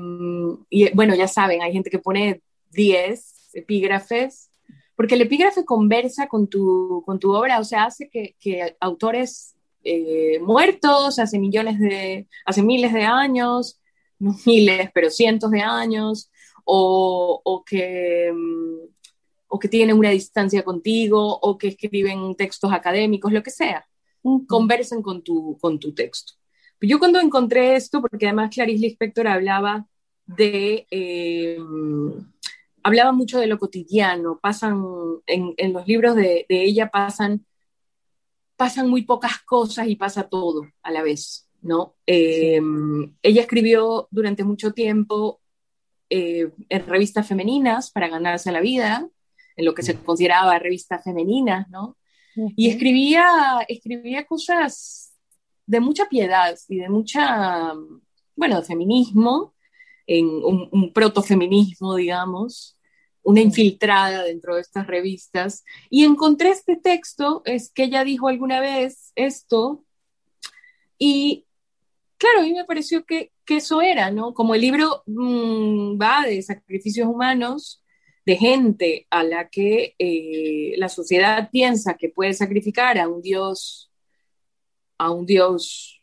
y 0.71 0.95
bueno, 0.95 1.15
ya 1.15 1.29
saben, 1.29 1.61
hay 1.61 1.75
gente 1.75 1.91
que 1.91 1.99
pone 1.99 2.41
10 2.71 3.51
epígrafes, 3.53 4.51
porque 4.95 5.17
el 5.17 5.21
epígrafe 5.21 5.67
conversa 5.67 6.27
con 6.27 6.49
tu, 6.49 7.03
con 7.05 7.19
tu 7.19 7.35
obra, 7.35 7.61
o 7.61 7.65
sea, 7.65 7.85
hace 7.85 8.09
que, 8.09 8.35
que 8.41 8.79
autores 8.81 9.56
eh, 9.87 10.41
muertos 10.41 11.19
hace 11.19 11.39
millones 11.39 11.79
de, 11.79 12.27
hace 12.45 12.63
miles 12.63 12.93
de 12.93 13.03
años, 13.05 13.81
no 14.19 14.35
miles, 14.47 14.91
pero 14.93 15.11
cientos 15.11 15.51
de 15.51 15.61
años, 15.61 16.31
o, 16.65 17.41
o 17.45 17.65
que, 17.65 18.33
mm, 18.35 18.89
o 19.49 19.59
que 19.59 19.69
tienen 19.69 19.97
una 19.97 20.11
distancia 20.11 20.65
contigo, 20.65 21.39
o 21.41 21.57
que 21.57 21.69
escriben 21.69 22.35
textos 22.35 22.73
académicos, 22.73 23.33
lo 23.33 23.43
que 23.43 23.51
sea, 23.51 23.87
conversen 24.49 25.03
con 25.03 25.23
tu, 25.23 25.57
con 25.61 25.79
tu 25.79 25.95
texto. 25.95 26.35
Yo 26.81 26.99
cuando 26.99 27.21
encontré 27.21 27.77
esto, 27.77 28.01
porque 28.03 28.27
además 28.27 28.51
Clarice 28.53 28.83
Lispector 28.83 29.29
hablaba 29.29 29.87
de... 30.27 30.87
Eh, 30.91 31.59
hablaba 32.83 33.11
mucho 33.11 33.41
de 33.41 33.49
lo 33.49 33.59
cotidiano, 33.59 34.39
pasan, 34.41 34.85
en, 35.27 35.55
en 35.57 35.73
los 35.73 35.89
libros 35.89 36.15
de, 36.15 36.47
de, 36.49 36.63
ella 36.63 36.89
pasan 36.89 37.45
pasan 38.57 38.89
muy 38.89 39.03
pocas 39.03 39.39
cosas 39.45 39.89
y 39.89 39.97
pasa 39.97 40.29
todo 40.29 40.67
a 40.83 40.91
la 40.91 41.03
vez. 41.03 41.49
¿no? 41.63 41.97
Eh, 42.07 42.61
ella 43.23 43.41
escribió 43.41 44.09
durante 44.11 44.45
mucho 44.45 44.73
tiempo 44.73 45.41
eh, 46.09 46.51
en 46.69 46.87
revistas 46.87 47.27
femeninas 47.27 47.91
para 47.91 48.09
ganarse 48.09 48.53
la 48.53 48.61
vida, 48.61 49.09
en 49.57 49.65
lo 49.65 49.75
que 49.75 49.83
se 49.83 49.97
consideraba 49.97 50.59
revistas 50.59 51.03
femeninas, 51.03 51.69
¿no? 51.69 51.97
Y 52.55 52.69
escribía, 52.69 53.65
escribía 53.67 54.27
cosas 54.27 55.15
de 55.65 55.81
mucha 55.81 56.07
piedad 56.07 56.55
y 56.69 56.77
de 56.77 56.91
mucha, 56.91 57.73
bueno, 58.37 58.63
feminismo, 58.63 59.55
en 60.07 60.27
un, 60.27 60.69
un 60.71 60.93
protofeminismo, 60.93 61.97
digamos, 61.97 62.76
una 63.27 63.41
infiltrada 63.41 64.23
dentro 64.23 64.55
de 64.55 64.61
estas 64.61 64.87
revistas. 64.87 65.65
Y 65.91 66.05
encontré 66.05 66.51
este 66.51 66.77
texto, 66.77 67.43
es 67.45 67.73
que 67.73 67.85
ella 67.85 68.05
dijo 68.05 68.29
alguna 68.29 68.61
vez 68.61 69.11
esto, 69.17 69.85
y 70.97 71.45
claro, 72.19 72.41
a 72.41 72.43
mí 72.45 72.53
me 72.55 72.65
pareció 72.65 73.05
que, 73.05 73.33
que 73.45 73.57
eso 73.57 73.83
era, 73.83 74.13
¿no? 74.13 74.33
Como 74.33 74.55
el 74.55 74.61
libro 74.61 75.03
mmm, 75.07 75.99
va 76.01 76.25
de 76.25 76.41
sacrificios 76.41 77.09
humanos, 77.09 77.83
de 78.25 78.37
gente 78.37 79.07
a 79.11 79.25
la 79.25 79.49
que 79.49 79.97
eh, 79.99 80.75
la 80.79 80.89
sociedad 80.89 81.51
piensa 81.51 81.97
que 81.97 82.09
puede 82.09 82.33
sacrificar 82.33 82.97
a 82.97 83.09
un 83.09 83.23
dios, 83.23 83.91
a 84.99 85.11
un 85.11 85.27
dios 85.27 86.01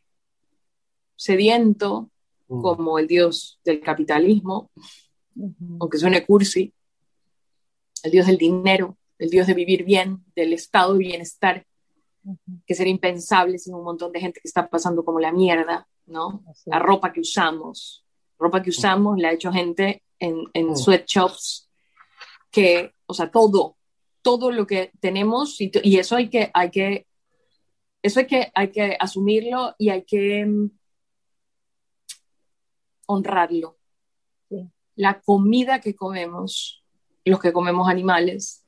sediento, 1.16 2.12
mm. 2.50 2.62
como 2.62 3.00
el 3.00 3.08
dios 3.08 3.62
del 3.64 3.80
capitalismo, 3.80 4.72
uh 5.36 5.48
-huh. 5.48 5.78
aunque 5.80 5.98
suene 5.98 6.26
cursi, 6.26 6.74
el 8.04 8.12
dios 8.12 8.28
del 8.28 8.38
dinero, 8.38 8.98
el 9.18 9.30
dios 9.30 9.48
de 9.48 9.54
vivir 9.54 9.84
bien, 9.84 10.24
del 10.36 10.54
estado 10.54 10.94
de 10.94 11.00
bienestar, 11.00 11.66
uh 12.24 12.34
-huh. 12.34 12.62
que 12.66 12.76
sería 12.76 12.92
impensable 12.92 13.58
sin 13.58 13.74
un 13.74 13.84
montón 13.84 14.12
de 14.12 14.20
gente 14.20 14.40
que 14.42 14.48
está 14.48 14.70
pasando 14.70 15.04
como 15.04 15.20
la 15.20 15.32
mierda, 15.32 15.88
¿no? 16.06 16.44
Así. 16.50 16.70
La 16.70 16.80
ropa 16.80 17.12
que 17.12 17.22
usamos, 17.22 18.06
ropa 18.38 18.62
que 18.62 18.70
usamos 18.70 19.18
la 19.18 19.30
ha 19.30 19.34
hecho 19.34 19.52
gente 19.52 20.04
en, 20.20 20.44
en 20.54 20.68
uh 20.68 20.74
-huh. 20.74 20.76
sweatshops 20.76 21.70
que, 22.52 22.94
o 23.08 23.14
sea, 23.14 23.32
todo, 23.32 23.78
todo 24.22 24.52
lo 24.52 24.68
que 24.68 24.92
tenemos 25.00 25.60
y, 25.60 25.72
y, 25.84 25.98
eso 25.98 26.16
hay 26.16 26.30
que, 26.30 26.52
hay 26.54 26.70
que, 26.70 27.08
eso 28.04 28.20
hay 28.20 28.28
que, 28.28 28.52
hay 28.54 28.72
que 28.72 28.96
asumirlo 29.00 29.76
y 29.80 29.90
hay 29.90 30.04
que 30.04 30.46
um, 30.46 30.70
honrarlo. 33.08 33.80
Sí. 34.50 34.70
La 34.96 35.20
comida 35.22 35.82
que 35.82 35.96
comemos, 35.96 36.83
los 37.26 37.40
que 37.40 37.54
comemos 37.54 37.90
animales, 37.90 38.66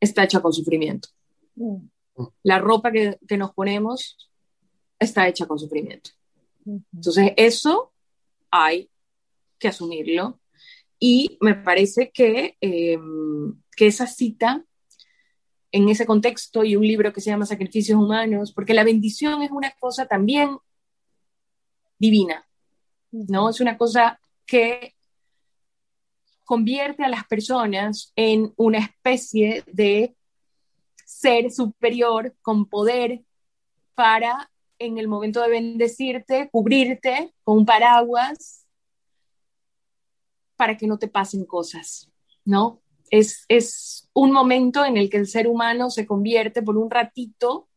está 0.00 0.24
hecha 0.24 0.40
con 0.40 0.52
sufrimiento. 0.52 1.08
Mm. 1.56 1.76
La 2.42 2.58
ropa 2.58 2.92
que, 2.92 3.18
que, 3.26 3.36
nos 3.36 3.52
ponemos 3.52 4.30
está 4.98 5.26
hecha 5.28 5.46
con 5.46 5.58
sufrimiento. 5.58 6.10
Mm 6.64 6.76
-hmm. 6.76 6.84
Entonces, 6.94 7.32
eso 7.36 7.92
hay 8.50 8.90
que 9.58 9.68
asumirlo 9.68 10.40
y 10.98 11.36
me 11.40 11.54
parece 11.56 12.12
que, 12.12 12.56
eh, 12.60 12.98
que 13.76 13.86
esa 13.88 14.06
cita 14.06 14.64
en 15.72 15.88
ese 15.88 16.06
contexto 16.06 16.62
y 16.62 16.76
un 16.76 16.86
libro 16.86 17.12
que 17.12 17.20
se 17.20 17.30
llama 17.30 17.44
Sacrificios 17.44 17.98
Humanos, 17.98 18.52
porque 18.52 18.72
la 18.72 18.84
bendición 18.84 19.42
es 19.42 19.50
una 19.50 19.72
cosa 19.80 20.06
también 20.06 20.58
divina, 21.98 22.46
¿no? 23.10 23.48
Es 23.48 23.60
una 23.60 23.76
cosa 23.76 24.20
que 24.46 24.94
convierte 26.44 27.04
a 27.04 27.08
las 27.08 27.24
personas 27.26 28.12
en 28.16 28.52
una 28.56 28.78
especie 28.78 29.64
de 29.66 30.14
ser 31.04 31.50
superior 31.50 32.34
con 32.42 32.66
poder 32.66 33.22
para 33.94 34.50
en 34.78 34.98
el 34.98 35.08
momento 35.08 35.40
de 35.40 35.48
bendecirte, 35.48 36.48
cubrirte 36.50 37.32
con 37.44 37.58
un 37.58 37.66
paraguas 37.66 38.66
para 40.56 40.76
que 40.76 40.86
no 40.86 40.98
te 40.98 41.08
pasen 41.08 41.44
cosas, 41.44 42.10
¿no? 42.44 42.80
Es, 43.10 43.44
es 43.48 44.10
un 44.14 44.32
momento 44.32 44.84
en 44.84 44.96
el 44.96 45.10
que 45.10 45.18
el 45.18 45.26
ser 45.26 45.46
humano 45.46 45.90
se 45.90 46.06
convierte 46.06 46.62
por 46.62 46.76
un 46.76 46.90
ratito, 46.90 47.68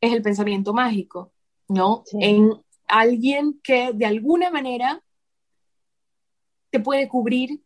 es 0.00 0.12
el 0.12 0.22
pensamiento 0.22 0.72
mágico, 0.72 1.32
¿no? 1.68 2.02
Sí. 2.06 2.18
En 2.20 2.52
alguien 2.86 3.60
que 3.62 3.92
de 3.92 4.06
alguna 4.06 4.50
manera 4.50 5.02
te 6.70 6.80
puede 6.80 7.08
cubrir 7.08 7.60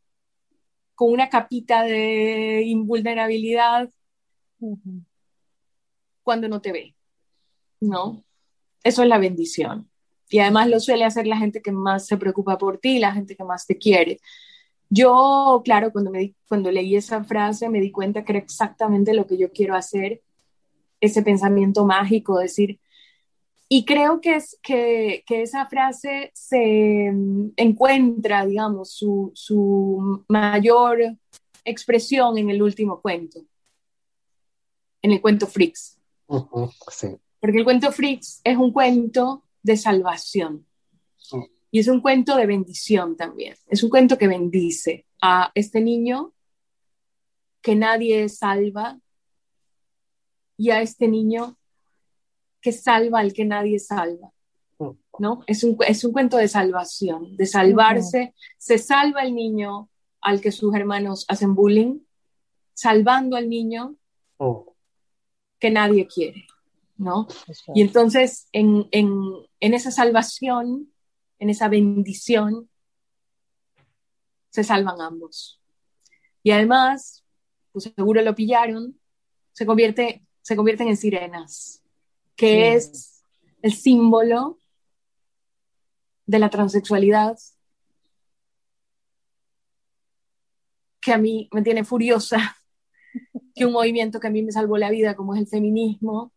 con 0.95 1.11
una 1.13 1.29
capita 1.29 1.83
de 1.83 2.63
invulnerabilidad 2.65 3.91
uh 4.61 4.77
-huh. 4.77 5.05
cuando 6.23 6.49
no 6.49 6.61
te 6.61 6.73
ve, 6.73 6.95
¿no? 7.81 8.23
Eso 8.85 9.03
es 9.03 9.09
la 9.09 9.19
bendición. 9.19 9.89
Y 10.29 10.39
además 10.39 10.69
lo 10.69 10.81
suele 10.81 11.05
hacer 11.05 11.27
la 11.27 11.37
gente 11.37 11.61
que 11.61 11.73
más 11.73 12.07
se 12.07 12.17
preocupa 12.17 12.57
por 12.57 12.79
ti, 12.79 12.99
la 12.99 13.13
gente 13.13 13.37
que 13.37 13.45
más 13.45 13.67
te 13.67 13.77
quiere. 13.77 14.19
Yo, 14.89 15.63
claro, 15.65 15.93
cuando, 15.93 16.11
me 16.11 16.19
di, 16.19 16.37
cuando 16.49 16.71
leí 16.71 16.97
esa 16.97 17.25
frase 17.25 17.69
me 17.69 17.81
di 17.81 17.91
cuenta 17.91 18.25
que 18.25 18.33
era 18.33 18.39
exactamente 18.39 19.15
lo 19.15 19.27
que 19.27 19.39
yo 19.39 19.51
quiero 19.53 19.75
hacer, 19.75 20.23
ese 21.01 21.23
pensamiento 21.23 21.85
mágico, 21.85 22.39
decir, 22.39 22.79
y 23.75 23.87
creo 23.87 24.21
que, 24.21 24.37
es, 24.37 24.59
que, 24.63 25.25
que 25.27 25.41
esa 25.41 25.65
frase 25.65 26.31
se 26.35 27.11
mm, 27.11 27.53
encuentra, 27.57 28.45
digamos, 28.45 28.93
su, 28.93 29.33
su 29.35 30.27
mayor 30.29 31.17
expresión 31.65 32.37
en 32.37 32.51
el 32.51 32.61
último 32.61 33.01
cuento, 33.01 33.41
en 35.01 35.13
el 35.13 35.23
cuento. 35.23 35.47
Uh 35.47 36.37
-huh, 36.37 36.71
sí. 36.91 37.17
Porque 37.41 37.61
el 37.61 37.65
cuento 37.65 37.91
Freaks 37.91 38.43
es 38.45 38.59
un 38.59 38.75
cuento 38.75 39.45
de 39.63 39.79
salvación. 39.79 40.67
Y 41.71 41.79
es 41.79 41.89
un 41.89 42.03
cuento 42.03 42.37
de 42.37 42.45
bendición 42.45 43.17
también. 43.17 43.57
Es 43.69 43.83
un 43.83 43.89
cuento 43.89 44.19
que 44.19 44.29
bendice 44.29 45.07
a 45.23 45.51
este 45.55 45.81
niño 45.81 46.35
que 47.63 47.75
nadie 47.75 48.29
salva 48.29 49.01
y 50.59 50.69
a 50.69 50.83
este 50.83 51.09
niño 51.09 51.57
que 52.63 52.73
salva 52.73 53.21
al 53.21 53.35
que 53.35 53.45
nadie 53.45 53.79
salva. 53.79 54.33
¿No? 55.19 55.45
Es 55.47 55.63
un, 55.63 55.77
es 55.87 56.05
un 56.05 56.13
cuento 56.13 56.39
de 56.39 56.49
salvación, 56.49 57.37
de 57.37 57.45
salvarse. 57.45 58.21
Uh 58.21 58.25
-huh. 58.25 58.55
Se 58.57 58.79
salva 58.79 59.23
el 59.23 59.35
niño 59.35 59.91
al 60.23 60.41
que 60.41 60.51
sus 60.51 60.75
hermanos 60.75 61.27
hacen 61.29 61.55
bullying, 61.55 62.01
salvando 62.73 63.37
al 63.37 63.51
niño 63.51 63.97
oh. 64.39 64.75
que 65.59 65.71
nadie 65.71 66.07
quiere. 66.07 66.47
¿no? 66.97 67.27
Y 67.75 67.83
entonces 67.83 68.49
en, 68.53 68.89
en, 68.93 69.11
en, 69.61 69.75
esa 69.75 69.91
salvación, 69.91 70.93
en 71.39 71.51
esa 71.51 71.69
bendición, 71.69 72.71
se 74.51 74.65
salvan 74.65 75.01
ambos. 75.01 75.61
Y 76.43 76.53
además, 76.53 77.25
pues 77.73 77.93
seguro 77.97 78.23
lo 78.23 78.35
pillaron, 78.35 78.99
se, 79.53 79.67
convierte, 79.67 80.25
se 80.43 80.57
convierten 80.57 80.89
en 80.89 80.97
sirenas, 80.97 81.82
que 82.37 82.81
sí. 82.81 82.89
es 82.89 83.25
el 83.63 83.73
símbolo 83.73 84.59
de 86.27 86.39
la 86.39 86.51
transexualidad 86.51 87.37
que 91.03 91.13
a 91.13 91.19
mí 91.19 91.49
me 91.53 91.63
tiene 91.63 91.85
furiosa, 91.85 92.57
que 93.55 93.67
un 93.67 93.73
movimiento 93.73 94.21
que 94.21 94.29
a 94.29 94.31
mí 94.31 94.43
me 94.43 94.53
salvó 94.53 94.79
la 94.79 94.91
vida, 94.91 95.17
como 95.17 95.35
es 95.35 95.41
el 95.41 95.49
feminismo, 95.49 96.33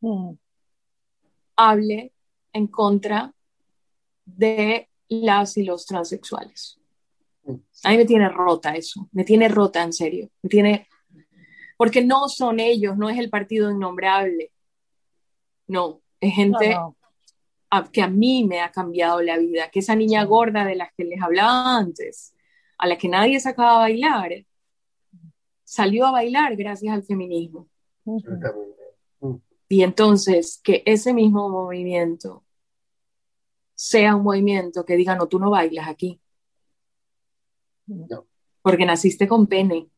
mm. 0.00 0.32
hable 1.56 2.12
en 2.54 2.66
contra 2.66 3.32
de 4.24 4.88
las 5.08 5.56
y 5.58 5.64
los 5.64 5.86
transexuales. 5.86 6.80
A 7.84 7.90
mí 7.90 7.96
me 7.96 8.04
tiene 8.04 8.28
rota 8.28 8.74
eso, 8.74 9.08
me 9.12 9.24
tiene 9.24 9.48
rota 9.48 9.82
en 9.82 9.92
serio, 9.92 10.30
me 10.42 10.50
tiene, 10.50 10.88
porque 11.76 12.04
no 12.04 12.28
son 12.28 12.60
ellos, 12.60 12.96
no 12.96 13.08
es 13.08 13.18
el 13.18 13.30
partido 13.30 13.70
innombrable, 13.70 14.50
no, 15.68 16.02
es 16.20 16.34
gente 16.34 16.74
no, 16.74 16.80
no. 16.80 16.96
A, 17.70 17.90
que 17.90 18.02
a 18.02 18.08
mí 18.08 18.44
me 18.44 18.60
ha 18.60 18.72
cambiado 18.72 19.20
la 19.20 19.36
vida, 19.38 19.70
que 19.70 19.80
esa 19.80 19.94
niña 19.94 20.24
gorda 20.24 20.64
de 20.64 20.74
la 20.74 20.90
que 20.96 21.04
les 21.04 21.20
hablaba 21.20 21.76
antes, 21.76 22.34
a 22.78 22.86
la 22.86 22.96
que 22.96 23.08
nadie 23.08 23.38
sacaba 23.38 23.76
a 23.76 23.78
bailar, 23.80 24.46
salió 25.64 26.06
a 26.06 26.12
bailar 26.12 26.56
gracias 26.56 26.94
al 26.94 27.02
feminismo. 27.04 27.68
Uh 28.04 28.20
-huh. 28.22 29.40
Y 29.68 29.82
entonces 29.82 30.60
que 30.64 30.82
ese 30.86 31.12
mismo 31.12 31.48
movimiento 31.50 32.44
sea 33.74 34.16
un 34.16 34.24
movimiento 34.24 34.84
que 34.84 34.96
diga, 34.96 35.14
no, 35.14 35.28
tú 35.28 35.38
no 35.38 35.50
bailas 35.50 35.88
aquí. 35.88 36.20
No. 37.86 38.26
Porque 38.62 38.86
naciste 38.86 39.28
con 39.28 39.46
pene. 39.46 39.88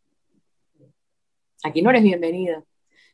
Aquí 1.62 1.82
no 1.82 1.90
eres 1.90 2.02
bienvenida. 2.02 2.64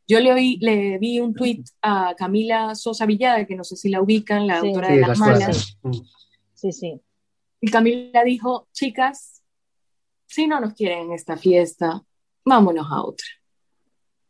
Yo 0.09 0.20
le, 0.20 0.32
oí, 0.32 0.59
le 0.61 0.98
vi 0.98 1.18
un 1.20 1.34
tweet 1.34 1.64
a 1.82 2.14
Camila 2.16 2.74
Sosa 2.74 3.07
Villada, 3.07 3.44
que 3.44 3.57
no 3.57 3.64
sé 3.64 3.76
si 3.76 3.88
la 3.88 4.00
ubican, 4.00 4.46
la 4.46 4.61
sí. 4.61 4.68
autora 4.68 4.88
sí, 4.88 4.94
de 4.94 5.00
Las, 5.00 5.09
las 5.09 5.18
Malas. 5.18 5.78
Mm. 5.82 5.92
Sí, 6.54 6.72
sí. 6.72 7.00
Y 7.61 7.70
Camila 7.70 8.22
dijo, 8.24 8.68
chicas, 8.72 9.42
si 10.26 10.46
no 10.46 10.61
nos 10.61 10.74
quieren 10.74 11.07
en 11.07 11.12
esta 11.12 11.36
fiesta, 11.36 12.02
vámonos 12.44 12.86
a 12.90 13.02
otra. 13.02 13.26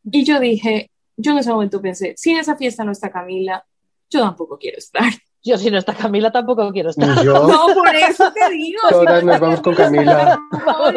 Y 0.04 0.24
yo 0.24 0.40
dije, 0.40 0.90
yo 1.16 1.32
en 1.32 1.38
ese 1.38 1.50
momento 1.50 1.80
pensé, 1.80 2.14
si 2.16 2.30
en 2.30 2.38
esa 2.38 2.56
fiesta 2.56 2.84
no 2.84 2.92
está 2.92 3.10
Camila, 3.10 3.64
yo 4.08 4.20
tampoco 4.20 4.58
quiero 4.58 4.78
estar. 4.78 5.12
Yo 5.42 5.56
si 5.56 5.70
no 5.70 5.78
está 5.78 5.94
Camila 5.94 6.32
tampoco 6.32 6.72
quiero 6.72 6.90
estar. 6.90 7.08
No, 7.24 7.66
por 7.74 7.94
eso 7.94 8.32
te 8.32 8.50
digo. 8.50 8.80
Todas 8.90 9.22
nos 9.22 9.38
vamos 9.38 9.60
con 9.60 9.74
Camila. 9.74 10.38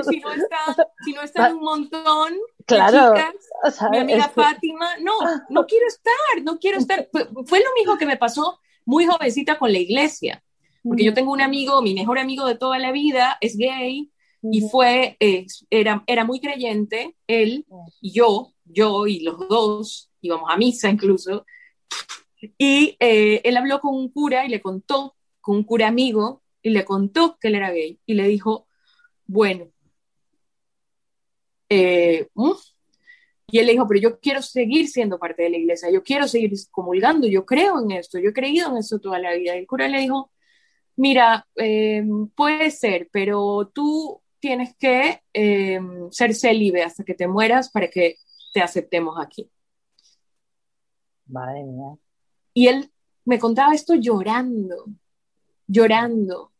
si 0.10 0.20
no 0.20 0.32
está, 0.32 0.88
si 1.06 1.14
no 1.14 1.22
está 1.22 1.54
un 1.54 1.62
montón 1.62 2.34
claro, 2.76 3.14
chicas, 3.16 3.92
mi 3.92 3.98
amiga 3.98 4.30
Fátima, 4.30 4.98
no, 5.00 5.14
no 5.50 5.66
quiero 5.66 5.88
estar, 5.88 6.44
no 6.44 6.60
quiero 6.60 6.78
estar. 6.78 7.10
Fue 7.46 7.60
lo 7.60 7.74
mismo 7.78 7.98
que 7.98 8.06
me 8.06 8.18
pasó 8.18 8.60
muy 8.86 9.06
jovencita 9.06 9.60
con 9.60 9.72
la 9.72 9.80
iglesia, 9.80 10.44
porque 10.84 11.04
yo 11.04 11.14
tengo 11.14 11.32
un 11.32 11.42
amigo, 11.42 11.82
mi 11.82 11.94
mejor 11.94 12.20
amigo 12.20 12.46
de 12.46 12.56
toda 12.56 12.80
la 12.80 12.92
vida, 12.92 13.38
es 13.42 13.58
gay, 13.58 14.12
y 14.42 14.62
fue, 14.70 15.18
eh, 15.20 15.46
era, 15.70 16.04
era 16.08 16.24
muy 16.24 16.40
creyente, 16.40 17.16
él 17.28 17.66
y 18.02 18.12
yo, 18.12 18.54
yo 18.66 19.06
y 19.06 19.20
los 19.20 19.48
dos, 19.50 20.10
íbamos 20.22 20.50
a 20.50 20.58
misa 20.58 20.90
incluso, 20.90 21.46
y 22.58 22.96
eh, 23.00 23.42
él 23.44 23.58
habló 23.58 23.80
con 23.82 23.94
un 23.94 24.10
cura 24.10 24.46
y 24.46 24.50
le 24.50 24.62
contó, 24.62 25.16
con 25.42 25.58
un 25.58 25.64
cura 25.64 25.88
amigo, 25.88 26.42
y 26.62 26.70
le 26.70 26.86
contó 26.86 27.38
que 27.40 27.50
él 27.50 27.56
era 27.56 27.72
gay, 27.72 28.00
y 28.06 28.14
le 28.14 28.28
dijo, 28.28 28.68
bueno, 29.26 29.68
eh, 31.70 32.28
y 33.52 33.58
él 33.58 33.66
le 33.66 33.72
dijo, 33.74 33.88
pero 33.88 34.00
yo 34.00 34.20
quiero 34.20 34.42
seguir 34.42 34.88
siendo 34.88 35.18
parte 35.18 35.44
de 35.44 35.50
la 35.50 35.58
iglesia, 35.58 35.90
yo 35.90 36.04
quiero 36.04 36.28
seguir 36.28 36.52
comulgando, 36.72 37.28
yo 37.28 37.46
creo 37.46 37.82
en 37.82 37.92
esto, 37.92 38.20
yo 38.20 38.30
he 38.30 38.34
creído 38.34 38.70
en 38.70 38.78
esto 38.78 39.00
toda 39.00 39.20
la 39.20 39.34
vida. 39.34 39.56
Y 39.56 39.60
el 39.60 39.68
cura 39.68 39.88
le 39.88 40.00
dijo, 40.00 40.32
mira, 40.96 41.48
eh, 41.56 42.04
puede 42.36 42.70
ser, 42.72 43.10
pero 43.12 43.72
tú 43.74 44.22
tienes 44.40 44.76
que 44.78 45.22
eh, 45.34 45.80
ser 46.12 46.36
célibe 46.36 46.84
hasta 46.84 47.04
que 47.04 47.16
te 47.16 47.28
mueras 47.28 47.70
para 47.72 47.90
que 47.90 48.18
te 48.54 48.62
aceptemos 48.62 49.18
aquí. 49.20 49.50
Madre 51.26 51.64
mía. 51.64 51.96
Y 52.54 52.68
él 52.68 52.92
me 53.26 53.40
contaba 53.40 53.74
esto 53.74 53.96
llorando, 53.96 54.86
llorando. 55.68 56.52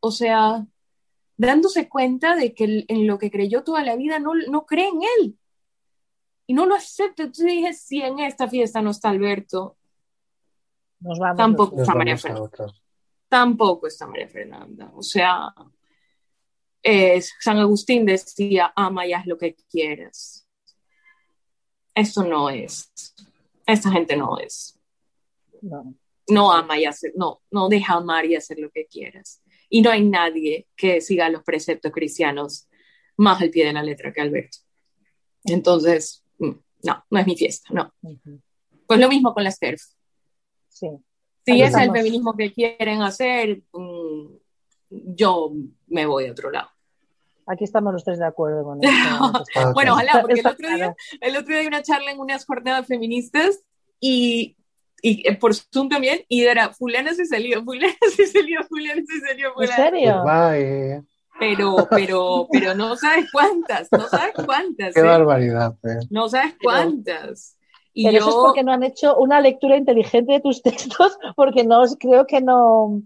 O 0.00 0.10
sea, 0.10 0.66
dándose 1.46 1.88
cuenta 1.88 2.36
de 2.36 2.52
que 2.52 2.84
en 2.86 3.06
lo 3.06 3.18
que 3.18 3.30
creyó 3.30 3.64
toda 3.64 3.82
la 3.82 3.96
vida 3.96 4.18
no, 4.18 4.34
no 4.34 4.66
cree 4.66 4.88
en 4.88 5.00
él 5.18 5.38
y 6.46 6.52
no 6.52 6.66
lo 6.66 6.74
acepto. 6.74 7.22
Entonces 7.22 7.46
dije, 7.46 7.72
si 7.72 8.02
en 8.02 8.18
esta 8.18 8.48
fiesta 8.48 8.82
no 8.82 8.90
está 8.90 9.08
Alberto, 9.08 9.76
Nos 11.00 11.18
vamos 11.18 11.36
tampoco 11.36 11.80
está 11.80 11.94
María 11.94 12.18
Fernanda. 12.18 12.74
Tampoco 13.28 13.86
está 13.86 14.06
María 14.06 14.28
Fernanda. 14.28 14.92
O 14.94 15.02
sea, 15.02 15.54
es, 16.82 17.32
San 17.40 17.58
Agustín 17.58 18.04
decía, 18.04 18.72
ama 18.76 19.06
y 19.06 19.14
haz 19.14 19.26
lo 19.26 19.38
que 19.38 19.54
quieras. 19.70 20.46
Eso 21.94 22.22
no 22.22 22.50
es. 22.50 22.92
Esa 23.66 23.90
gente 23.90 24.16
no 24.16 24.38
es. 24.38 24.78
No. 25.62 25.94
No 26.28 26.52
ama 26.52 26.78
y 26.78 26.84
hacer, 26.84 27.12
no, 27.16 27.40
no 27.50 27.68
deja 27.68 27.94
amar 27.94 28.26
y 28.26 28.36
hacer 28.36 28.58
lo 28.58 28.70
que 28.70 28.86
quieras. 28.86 29.42
Y 29.70 29.80
no 29.80 29.90
hay 29.90 30.04
nadie 30.04 30.66
que 30.76 31.00
siga 31.00 31.30
los 31.30 31.42
preceptos 31.42 31.92
cristianos 31.92 32.68
más 33.16 33.40
al 33.40 33.50
pie 33.50 33.66
de 33.66 33.72
la 33.72 33.82
letra 33.82 34.12
que 34.12 34.20
Alberto. 34.20 34.58
Entonces, 35.44 36.24
mm, 36.38 36.50
no, 36.82 37.04
no 37.08 37.18
es 37.18 37.26
mi 37.26 37.36
fiesta, 37.36 37.68
no. 37.72 37.92
Ujú. 38.02 38.40
Pues 38.86 39.00
lo 39.00 39.08
mismo 39.08 39.32
con 39.32 39.44
las 39.44 39.58
TERF. 39.58 39.80
Sí. 40.68 40.88
Si 41.46 41.62
es 41.62 41.74
el 41.74 41.90
feminismo 41.90 42.36
que 42.36 42.52
quieren 42.52 43.02
hacer, 43.02 43.62
mm, 43.72 44.26
yo 44.90 45.52
me 45.86 46.06
voy 46.06 46.26
a 46.26 46.32
otro 46.32 46.50
lado. 46.50 46.68
Aquí 47.46 47.64
estamos 47.64 47.92
los 47.92 48.04
tres 48.04 48.18
de 48.18 48.26
acuerdo 48.26 48.64
con 48.64 48.82
esto. 48.82 49.44
Ah, 49.56 49.72
Bueno, 49.74 49.92
ojalá, 49.92 50.20
porque 50.20 50.40
el 50.40 50.46
otro, 50.46 50.68
día, 50.68 50.94
el 51.20 51.36
otro 51.36 51.48
día 51.48 51.60
hay 51.60 51.66
una 51.66 51.82
charla 51.82 52.10
en 52.10 52.20
unas 52.20 52.44
jornadas 52.44 52.86
feministas 52.86 53.60
y, 54.00 54.56
y 55.02 55.26
eh, 55.28 55.36
por 55.36 55.54
Zoom 55.54 55.88
también, 55.88 56.20
y 56.28 56.44
era 56.44 56.70
fulana 56.74 57.14
se 57.14 57.24
salió, 57.26 57.62
fulana 57.64 57.92
se 58.16 58.26
salió, 58.26 58.62
fulana 58.64 59.02
se 59.06 59.20
salió, 59.26 59.48
¿En 59.48 59.54
fulana. 59.54 59.76
serio? 59.76 60.24
Bye. 60.24 61.02
Pero, 61.38 61.88
pero, 61.90 62.48
pero 62.52 62.74
no 62.74 62.96
sabes 62.96 63.30
cuántas, 63.32 63.88
no 63.92 64.06
sabes 64.08 64.34
cuántas, 64.44 64.92
Qué 64.94 65.00
¿eh? 65.00 65.04
barbaridad. 65.04 65.74
eh. 65.84 66.04
no 66.10 66.28
sabes 66.28 66.54
cuántas. 66.62 67.56
Y 67.94 68.04
Pero 68.04 68.18
eso 68.18 68.28
es 68.28 68.34
yo, 68.34 68.42
porque 68.44 68.62
no 68.62 68.72
han 68.72 68.82
hecho 68.84 69.16
una 69.16 69.40
lectura 69.40 69.76
inteligente 69.76 70.32
de 70.34 70.40
tus 70.40 70.62
textos, 70.98 71.18
porque 71.36 71.64
no 71.64 71.82
creo 71.98 72.26
que 72.26 72.40
no. 72.40 73.02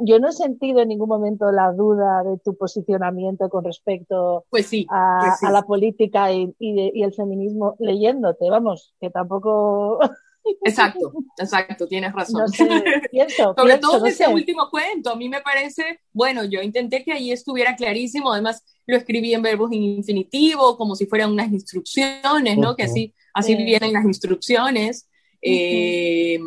Yo 0.00 0.18
no 0.20 0.28
he 0.28 0.32
sentido 0.32 0.80
en 0.80 0.88
ningún 0.88 1.08
momento 1.08 1.50
la 1.52 1.70
duda 1.72 2.22
de 2.24 2.38
tu 2.38 2.56
posicionamiento 2.56 3.50
con 3.50 3.62
respecto 3.64 4.44
pues 4.48 4.66
sí, 4.66 4.86
a, 4.90 5.18
pues 5.20 5.38
sí. 5.40 5.46
a 5.46 5.50
la 5.50 5.62
política 5.62 6.32
y, 6.32 6.54
y 6.58 6.74
de- 6.74 6.92
y 6.94 7.02
el 7.02 7.12
feminismo 7.12 7.74
leyéndote, 7.78 8.48
vamos, 8.50 8.94
que 9.00 9.10
tampoco. 9.10 9.98
exacto, 10.64 11.12
exacto, 11.38 11.86
tienes 11.88 12.12
razón. 12.12 12.42
No 12.42 12.48
sé, 12.48 12.66
pienso, 13.10 13.54
Sobre 13.56 13.74
pienso, 13.74 13.80
todo 13.90 14.00
no 14.00 14.06
ese 14.06 14.24
sé. 14.24 14.32
último 14.32 14.68
cuento, 14.70 15.10
a 15.10 15.16
mí 15.16 15.28
me 15.28 15.40
parece, 15.40 16.00
bueno, 16.12 16.44
yo 16.44 16.60
intenté 16.62 17.02
que 17.04 17.12
ahí 17.12 17.32
estuviera 17.32 17.76
clarísimo, 17.76 18.32
además 18.32 18.64
lo 18.86 18.96
escribí 18.96 19.34
en 19.34 19.42
verbos 19.42 19.72
infinitivo, 19.72 20.76
como 20.76 20.94
si 20.94 21.06
fueran 21.06 21.32
unas 21.32 21.50
instrucciones, 21.52 22.56
¿no? 22.58 22.76
Que 22.76 22.84
así, 22.84 23.14
así 23.34 23.56
Sí. 23.56 23.64
vienen 23.64 23.92
las 23.92 24.04
instrucciones. 24.04 25.08
Eh, 25.42 26.38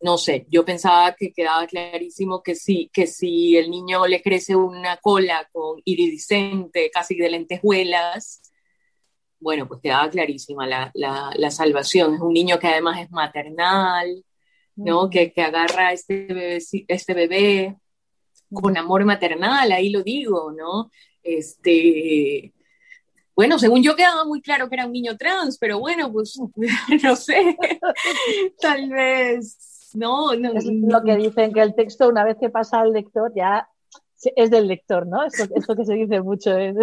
no 0.00 0.18
sé, 0.18 0.46
yo 0.50 0.64
pensaba 0.64 1.14
que 1.16 1.32
quedaba 1.32 1.66
clarísimo 1.66 2.42
que 2.42 2.54
sí, 2.54 2.90
que 2.92 3.06
si 3.06 3.56
el 3.56 3.70
niño 3.70 4.06
le 4.06 4.20
crece 4.22 4.54
una 4.54 4.98
cola 4.98 5.48
con 5.52 5.80
iridiscente, 5.84 6.90
casi 6.92 7.14
de 7.14 7.30
lentejuelas, 7.30 8.42
bueno, 9.40 9.68
pues 9.68 9.80
quedaba 9.80 10.08
clarísima 10.10 10.66
la, 10.66 10.90
la, 10.94 11.30
la 11.36 11.50
salvación. 11.50 12.14
Es 12.14 12.20
un 12.20 12.32
niño 12.32 12.58
que 12.58 12.68
además 12.68 13.00
es 13.00 13.10
maternal, 13.10 14.24
¿no? 14.76 15.02
Ujú. 15.02 15.10
Que, 15.10 15.32
que 15.32 15.42
agarra 15.42 15.88
a 15.88 15.92
este 15.92 16.26
bebé, 16.26 16.58
este 16.88 17.14
bebé 17.14 17.76
con 18.52 18.76
amor 18.76 19.04
maternal, 19.04 19.70
ahí 19.72 19.90
lo 19.90 20.02
digo, 20.02 20.52
¿no? 20.52 20.90
Este, 21.22 22.52
bueno, 23.34 23.58
según 23.58 23.82
yo 23.82 23.96
quedaba 23.96 24.24
muy 24.24 24.40
claro 24.40 24.68
que 24.68 24.76
era 24.76 24.86
un 24.86 24.92
niño 24.92 25.16
trans, 25.16 25.58
pero 25.58 25.80
bueno, 25.80 26.12
pues 26.12 26.38
no 27.02 27.16
sé, 27.16 27.56
tal 28.60 28.88
vez, 28.90 29.90
no, 29.94 30.34
no, 30.34 30.52
Es 30.52 30.64
lo 30.66 31.02
que 31.02 31.16
dicen 31.16 31.52
que 31.52 31.60
el 31.60 31.74
texto, 31.74 32.08
una 32.08 32.24
vez 32.24 32.36
que 32.40 32.50
pasa 32.50 32.80
al 32.80 32.92
lector, 32.92 33.32
ya 33.34 33.68
es 34.36 34.50
del 34.50 34.68
lector, 34.68 35.06
¿no? 35.06 35.24
Esto, 35.24 35.44
esto 35.54 35.76
que 35.76 35.84
se 35.84 35.94
dice 35.94 36.20
mucho. 36.22 36.56
¿eh? 36.56 36.74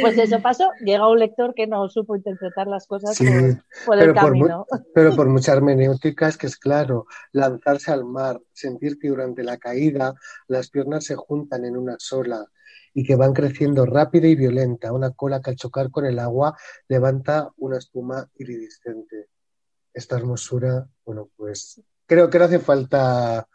Pues 0.00 0.18
eso 0.18 0.40
pasó, 0.40 0.70
llega 0.80 1.08
un 1.08 1.18
lector 1.18 1.54
que 1.54 1.66
no 1.66 1.88
supo 1.88 2.16
interpretar 2.16 2.66
las 2.66 2.86
cosas 2.86 3.16
Sí, 3.16 3.24
por, 3.26 3.86
por 3.86 3.98
el 3.98 4.00
pero 4.00 4.14
por, 4.14 4.22
camino. 4.24 4.66
pero 4.94 5.16
por 5.16 5.28
mucha 5.28 5.52
hermenéutica 5.52 6.28
es 6.28 6.36
que 6.36 6.46
es 6.46 6.56
claro, 6.56 7.06
lanzarse 7.32 7.92
al 7.92 8.04
mar, 8.04 8.40
sentir 8.52 8.98
que 8.98 9.08
durante 9.08 9.42
la 9.42 9.58
caída 9.58 10.14
las 10.48 10.70
piernas 10.70 11.04
se 11.04 11.14
juntan 11.14 11.64
en 11.64 11.76
una 11.76 11.96
sola 11.98 12.46
y 12.94 13.04
que 13.04 13.16
van 13.16 13.32
creciendo 13.32 13.86
rápida 13.86 14.26
y 14.26 14.34
violenta, 14.34 14.92
una 14.92 15.12
cola 15.12 15.40
que 15.40 15.50
al 15.50 15.56
chocar 15.56 15.90
con 15.90 16.04
el 16.04 16.18
agua 16.18 16.56
levanta 16.88 17.50
una 17.56 17.78
espuma 17.78 18.28
iridiscente. 18.36 19.28
Esta 19.94 20.16
hermosura, 20.16 20.86
bueno, 21.04 21.30
pues 21.36 21.80
creo 22.06 22.28
que 22.28 22.38
no 22.38 22.44
hace 22.44 22.58
falta 22.58 23.46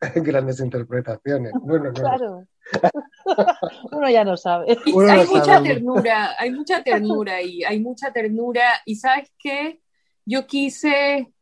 grandes 0.16 0.60
interpretaciones. 0.60 1.52
Bueno, 1.60 1.86
no, 1.86 1.92
Claro. 1.92 2.46
Uno 3.92 4.10
ya 4.10 4.24
no 4.24 4.36
sabe. 4.36 4.78
Uno 4.92 5.12
hay 5.12 5.26
mucha 5.26 5.44
sabe. 5.44 5.68
ternura, 5.68 6.30
hay 6.38 6.50
mucha 6.52 6.82
ternura 6.82 7.34
ahí, 7.36 7.64
hay 7.64 7.80
mucha 7.80 8.12
ternura. 8.12 8.62
Y 8.86 8.96
sabes 8.96 9.30
qué, 9.38 9.80
yo 10.24 10.46
quise 10.46 11.32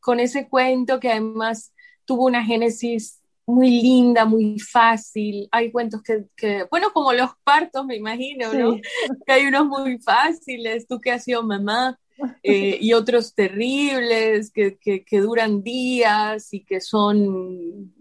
con 0.00 0.20
ese 0.20 0.48
cuento 0.48 1.00
que 1.00 1.10
además 1.10 1.72
tuvo 2.04 2.26
una 2.26 2.44
génesis 2.44 3.20
muy 3.46 3.82
linda, 3.82 4.24
muy 4.24 4.58
fácil. 4.58 5.48
Hay 5.50 5.70
cuentos 5.70 6.02
que, 6.02 6.24
que 6.36 6.66
bueno, 6.70 6.92
como 6.92 7.12
los 7.12 7.30
partos, 7.42 7.84
me 7.84 7.96
imagino, 7.96 8.52
¿no? 8.52 8.74
Sí. 8.74 8.82
Que 9.26 9.32
hay 9.32 9.46
unos 9.46 9.66
muy 9.66 9.98
fáciles, 9.98 10.86
tú 10.86 11.00
que 11.00 11.10
has 11.10 11.24
sido 11.24 11.42
mamá, 11.42 11.98
eh, 12.42 12.78
y 12.80 12.92
otros 12.92 13.34
terribles, 13.34 14.50
que, 14.50 14.76
que, 14.76 15.04
que 15.04 15.20
duran 15.20 15.62
días 15.62 16.52
y 16.52 16.64
que 16.64 16.80
son, 16.80 17.92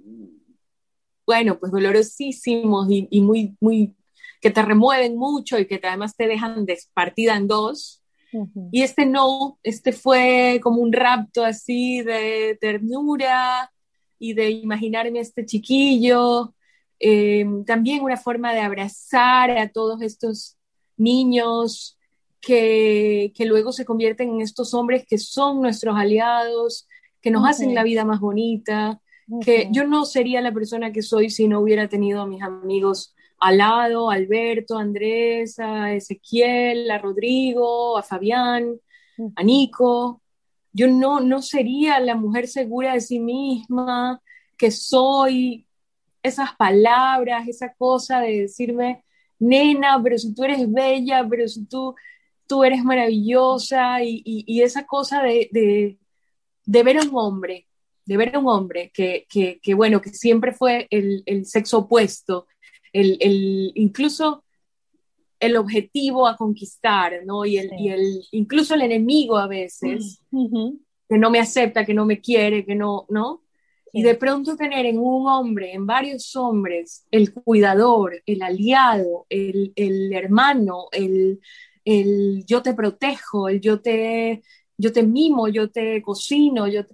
bueno, 1.25 1.59
pues 1.59 1.71
dolorosísimos 1.71 2.89
y, 2.89 3.07
y 3.09 3.21
muy, 3.21 3.55
muy, 3.59 3.95
que 4.41 4.49
te 4.51 4.61
remueven 4.61 5.17
mucho 5.17 5.57
y 5.59 5.65
que 5.67 5.77
te- 5.77 5.87
además 5.87 6.15
te 6.15 6.27
dejan 6.27 6.65
despartida 6.65 7.35
en 7.37 7.47
dos. 7.47 8.01
Y 8.71 8.81
este 8.81 9.05
no, 9.05 9.59
este 9.61 9.91
fue 9.91 10.59
como 10.63 10.81
un 10.81 10.91
rapto 10.91 11.45
así 11.45 12.01
de 12.01 12.57
ternura 12.59 13.71
y 14.17 14.33
de 14.33 14.49
imaginarme 14.49 15.19
a 15.19 15.21
este 15.21 15.45
chiquillo. 15.45 16.55
Eh, 16.99 17.45
también 17.67 18.01
una 18.01 18.17
forma 18.17 18.51
de 18.53 18.61
abrazar 18.61 19.51
a 19.51 19.69
todos 19.69 20.01
estos 20.01 20.57
niños 20.97 21.99
que, 22.41 23.31
que 23.35 23.45
luego 23.45 23.71
se 23.71 23.85
convierten 23.85 24.29
en 24.29 24.41
estos 24.41 24.73
hombres 24.73 25.05
que 25.07 25.19
son 25.19 25.61
nuestros 25.61 25.95
aliados, 25.95 26.87
que 27.21 27.29
nos 27.29 27.47
hacen 27.47 27.75
la 27.75 27.83
vida 27.83 28.03
más 28.03 28.19
bonita, 28.19 28.99
que 29.43 29.69
yo 29.71 29.85
no 29.85 30.05
sería 30.05 30.41
la 30.41 30.51
persona 30.51 30.91
que 30.91 31.01
soy 31.01 31.29
si 31.29 31.47
no 31.47 31.59
hubiera 31.61 31.87
tenido 31.87 32.21
a 32.21 32.27
mis 32.27 32.41
amigos 32.41 33.15
al 33.39 33.57
lado, 33.57 34.09
a 34.09 34.15
Alberto, 34.15 34.77
a 34.77 34.81
Andrés, 34.81 35.59
a 35.59 35.93
Ezequiel, 35.93 36.89
a 36.91 36.97
Rodrigo, 36.97 37.97
a 37.97 38.03
Fabián, 38.03 38.79
a 39.35 39.43
Nico, 39.43 40.21
yo 40.73 40.87
no, 40.87 41.19
no 41.19 41.41
sería 41.41 41.99
la 41.99 42.15
mujer 42.15 42.47
segura 42.47 42.93
de 42.93 43.01
sí 43.01 43.19
misma, 43.19 44.21
que 44.57 44.71
soy, 44.71 45.67
esas 46.23 46.55
palabras, 46.55 47.47
esa 47.47 47.73
cosa 47.73 48.21
de 48.21 48.41
decirme, 48.41 49.03
nena, 49.39 50.01
pero 50.01 50.17
si 50.17 50.33
tú 50.33 50.43
eres 50.43 50.71
bella, 50.71 51.27
pero 51.29 51.47
si 51.47 51.65
tú, 51.65 51.95
tú 52.47 52.63
eres 52.63 52.83
maravillosa, 52.83 54.01
y, 54.03 54.61
esa 54.61 54.85
cosa 54.85 55.21
de, 55.21 55.49
de, 56.65 56.83
ver 56.83 56.97
a 56.97 57.03
un 57.03 57.11
hombre, 57.13 57.67
de 58.05 58.17
ver 58.17 58.35
a 58.35 58.39
un 58.39 58.47
hombre 58.47 58.91
que, 58.93 59.25
que, 59.29 59.73
bueno, 59.73 60.01
que 60.01 60.09
siempre 60.09 60.53
fue 60.53 60.87
el, 60.89 61.23
el 61.25 61.45
sexo 61.45 61.79
opuesto, 61.79 62.47
el, 62.91 63.17
el, 63.21 63.71
incluso 63.75 64.43
el 65.39 65.57
objetivo 65.57 66.27
a 66.27 66.37
conquistar, 66.37 67.25
¿no? 67.25 67.45
Y 67.45 67.57
el, 67.57 67.71
y 67.77 67.89
el, 67.89 68.23
incluso 68.31 68.75
el 68.75 68.81
enemigo 68.81 69.37
a 69.37 69.47
veces, 69.47 70.21
que 70.31 71.17
no 71.17 71.29
me 71.29 71.39
acepta, 71.39 71.85
que 71.85 71.93
no 71.93 72.05
me 72.05 72.21
quiere, 72.21 72.65
que 72.65 72.75
no, 72.75 73.05
¿no? 73.09 73.43
Y 73.91 74.01
de 74.01 74.15
pronto 74.15 74.55
tener 74.55 74.85
en 74.85 74.97
un 74.97 75.27
hombre, 75.27 75.73
en 75.73 75.85
varios 75.85 76.35
hombres, 76.35 77.05
el 77.11 77.33
cuidador, 77.33 78.23
el 78.25 78.41
aliado, 78.41 79.27
el, 79.29 79.71
el 79.75 80.11
hermano, 80.13 80.87
el, 80.91 81.41
el, 81.85 82.43
yo 82.47 82.61
te 82.63 82.73
protejo, 82.73 83.49
el 83.49 83.61
yo 83.61 83.81
te, 83.81 84.41
yo 84.77 84.91
te 84.91 85.03
mimo, 85.03 85.47
yo 85.47 85.69
te 85.69 86.01
cocino, 86.01 86.67
yo 86.67 86.85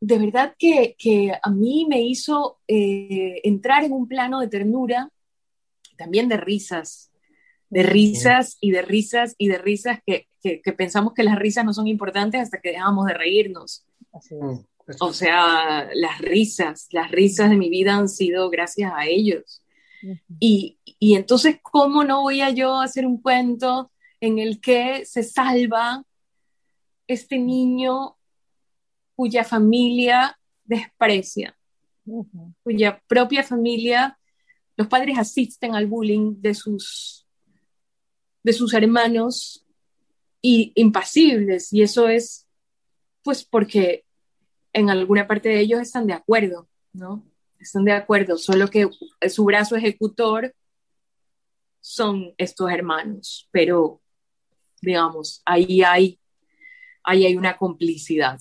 de 0.00 0.18
verdad 0.18 0.54
que, 0.58 0.96
que, 0.98 1.32
a 1.42 1.50
mí 1.50 1.86
me 1.88 2.00
hizo 2.00 2.58
eh, 2.66 3.40
entrar 3.44 3.84
en 3.84 3.92
un 3.92 4.08
plano 4.08 4.40
de 4.40 4.48
ternura, 4.48 5.10
también 5.96 6.28
de 6.28 6.38
risas, 6.38 7.10
de 7.68 7.82
risas 7.82 8.56
y 8.60 8.70
de 8.70 8.82
risas 8.82 9.34
y 9.36 9.48
de 9.48 9.58
risas 9.58 10.00
que, 10.04 10.26
que, 10.42 10.62
que 10.62 10.72
pensamos 10.72 11.12
que 11.12 11.22
las 11.22 11.38
risas 11.38 11.64
no 11.64 11.74
son 11.74 11.86
importantes 11.86 12.40
hasta 12.40 12.60
que 12.60 12.70
dejamos 12.70 13.06
de 13.06 13.14
reírnos. 13.14 13.84
Así 14.12 14.34
es. 14.34 14.66
O 14.98 15.12
sea, 15.12 15.88
las 15.94 16.18
risas, 16.18 16.88
las 16.90 17.10
risas 17.10 17.50
de 17.50 17.56
mi 17.56 17.68
vida 17.68 17.94
han 17.94 18.08
sido 18.08 18.50
gracias 18.50 18.92
a 18.94 19.06
ellos. 19.06 19.62
y, 20.40 20.78
y, 20.98 21.14
entonces, 21.14 21.58
¿cómo 21.62 22.04
no 22.04 22.22
voy 22.22 22.40
a 22.40 22.50
yo 22.50 22.80
hacer 22.80 23.06
un 23.06 23.20
cuento 23.20 23.92
en 24.20 24.38
el 24.38 24.60
que 24.60 25.04
se 25.04 25.22
salva 25.22 26.04
este 27.06 27.38
niño 27.38 28.16
cuya 29.20 29.44
familia 29.44 30.34
desprecia, 30.64 31.54
cuya 32.62 33.02
propia 33.06 33.42
familia, 33.42 34.18
los 34.78 34.88
padres 34.88 35.18
asisten 35.18 35.74
al 35.74 35.86
bullying 35.86 36.40
de 36.40 36.54
sus, 36.54 37.26
de 38.42 38.54
sus 38.54 38.72
hermanos 38.72 39.66
y 40.40 40.72
impasibles, 40.74 41.70
y 41.70 41.82
eso 41.82 42.08
es 42.08 42.48
pues 43.22 43.44
porque 43.44 44.06
en 44.72 44.88
alguna 44.88 45.26
parte 45.26 45.50
de 45.50 45.60
ellos 45.60 45.80
están 45.82 46.06
de 46.06 46.14
acuerdo, 46.14 46.66
¿no? 46.94 47.22
Están 47.58 47.84
de 47.84 47.92
acuerdo, 47.92 48.38
solo 48.38 48.68
que 48.68 48.88
su 49.28 49.44
brazo 49.44 49.76
ejecutor 49.76 50.54
son 51.78 52.32
estos 52.38 52.70
hermanos, 52.70 53.50
pero 53.50 54.00
digamos, 54.80 55.42
ahí 55.44 55.82
hay, 55.82 56.18
ahí 57.04 57.26
hay 57.26 57.36
una 57.36 57.58
complicidad. 57.58 58.40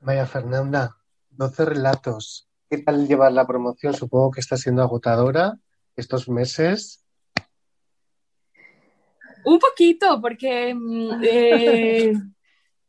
María 0.00 0.26
Fernanda, 0.26 0.96
12 1.30 1.64
relatos. 1.64 2.48
¿Qué 2.68 2.78
tal 2.78 3.06
llevar 3.06 3.32
la 3.32 3.46
promoción? 3.46 3.94
Supongo 3.94 4.30
que 4.30 4.40
está 4.40 4.56
siendo 4.56 4.82
agotadora 4.82 5.58
estos 5.96 6.28
meses. 6.28 7.04
Un 9.44 9.58
poquito, 9.58 10.20
porque 10.20 10.74
mm, 10.74 11.22
eh, 11.24 12.12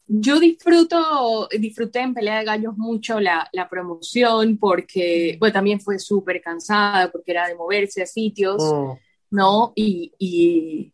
yo 0.08 0.40
disfruto, 0.40 1.48
disfruté 1.58 2.02
en 2.02 2.14
Pelea 2.14 2.40
de 2.40 2.46
Gallos 2.46 2.78
mucho 2.78 3.20
la, 3.20 3.48
la 3.54 3.70
promoción 3.70 4.58
porque, 4.58 5.38
bueno, 5.40 5.54
también 5.54 5.80
fue 5.80 5.98
súper 6.00 6.42
cansada 6.42 7.12
porque 7.12 7.32
era 7.32 7.48
de 7.48 7.56
moverse 7.56 8.04
a 8.04 8.06
sitios, 8.06 8.58
oh. 8.60 9.00
¿no? 9.30 9.72
Y, 9.76 10.14
y, 10.20 10.94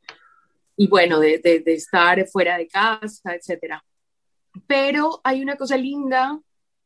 y 0.76 0.88
bueno, 0.88 1.20
de, 1.20 1.39
de, 1.39 1.62
de, 1.62 1.74
estar 1.74 2.26
fuera 2.28 2.58
de 2.58 2.68
casa, 2.68 3.34
etcétera. 3.34 3.84
Pero 4.66 5.22
hay 5.24 5.41
una 5.41 5.55
cosa 5.55 5.78
linda 5.78 6.39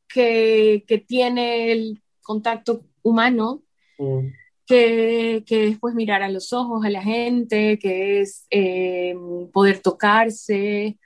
que, 0.07 0.83
que 0.87 0.97
tiene 0.97 1.71
el 1.71 2.01
contacto 2.21 2.85
humano, 3.01 3.63
mm. 3.97 4.27
que, 4.65 5.43
que, 5.45 5.67
es 5.67 5.79
pues 5.79 5.95
mirar 5.95 6.23
a 6.23 6.29
los 6.29 6.53
ojos 6.53 6.85
a 6.85 6.89
la 6.89 7.01
gente, 7.01 7.79
que 7.79 8.21
es 8.21 8.45
eh, 8.49 9.15
poder 9.53 9.79
tocarse, 9.79 10.97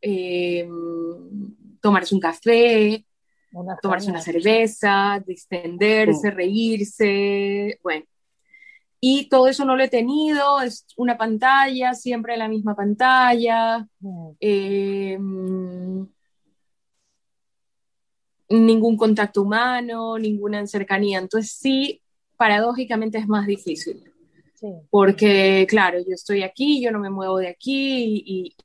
eh, 0.00 0.68
tomarse 1.80 2.14
un 2.14 2.20
café, 2.20 3.04
tomarse 3.82 4.10
una 4.10 4.20
cerveza, 4.20 5.22
distenderse, 5.26 6.30
reírse, 6.30 7.78
bueno. 7.82 8.04
Y 9.04 9.28
todo 9.28 9.48
eso 9.48 9.64
no 9.64 9.74
lo 9.74 9.82
he 9.82 9.88
tenido, 9.88 10.60
es 10.60 10.86
una 10.96 11.18
pantalla, 11.18 11.92
siempre 11.92 12.36
la 12.36 12.46
misma 12.46 12.76
pantalla. 12.76 13.84
Em, 14.38 16.06
ningún 18.48 18.96
contacto 18.96 19.42
humano, 19.42 20.16
ninguna 20.18 20.64
cercanía. 20.68 21.18
Entonces 21.18 21.50
sí, 21.50 22.00
paradójicamente 22.36 23.18
es 23.18 23.26
más 23.26 23.44
difícil. 23.44 24.04
Porque, 24.88 25.66
claro, 25.68 25.98
yo 25.98 26.14
estoy 26.14 26.44
aquí, 26.44 26.80
yo 26.80 26.92
no 26.92 27.00
me 27.00 27.10
muevo 27.10 27.38
de 27.38 27.48
aquí 27.48 28.22
y, 28.24 28.56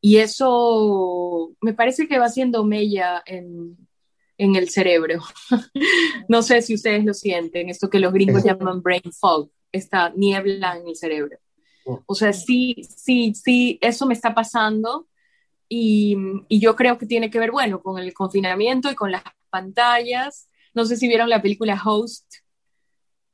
y 0.00 0.16
eso 0.16 1.52
me 1.60 1.74
parece 1.74 2.08
que 2.08 2.18
va 2.18 2.30
siendo 2.30 2.64
mella 2.64 3.22
en, 3.26 3.76
en 4.38 4.56
el 4.56 4.70
cerebro. 4.70 5.20
no 6.28 6.42
sé 6.42 6.62
si 6.62 6.74
ustedes 6.74 7.04
lo 7.04 7.12
sienten, 7.12 7.68
esto 7.68 7.90
que 7.90 7.98
los 7.98 8.12
gringos 8.12 8.44
llaman 8.44 8.80
brain 8.80 9.12
fog, 9.12 9.50
esta 9.72 10.10
niebla 10.10 10.76
en 10.76 10.88
el 10.88 10.96
cerebro. 10.96 11.36
O 12.06 12.14
sea, 12.14 12.32
sí, 12.32 12.86
sí, 12.96 13.32
sí, 13.34 13.78
eso 13.80 14.06
me 14.06 14.14
está 14.14 14.34
pasando 14.34 15.08
y, 15.68 16.16
y, 16.48 16.60
yo 16.60 16.76
creo 16.76 16.98
que 16.98 17.06
tiene 17.06 17.30
que 17.30 17.38
ver, 17.38 17.50
bueno, 17.50 17.80
con 17.82 17.98
el 17.98 18.12
confinamiento 18.12 18.90
y 18.90 18.94
con 18.94 19.10
las 19.10 19.22
pantallas. 19.50 20.48
No 20.74 20.84
sé 20.84 20.96
si 20.96 21.08
vieron 21.08 21.30
la 21.30 21.42
película 21.42 21.80
Host. 21.82 22.26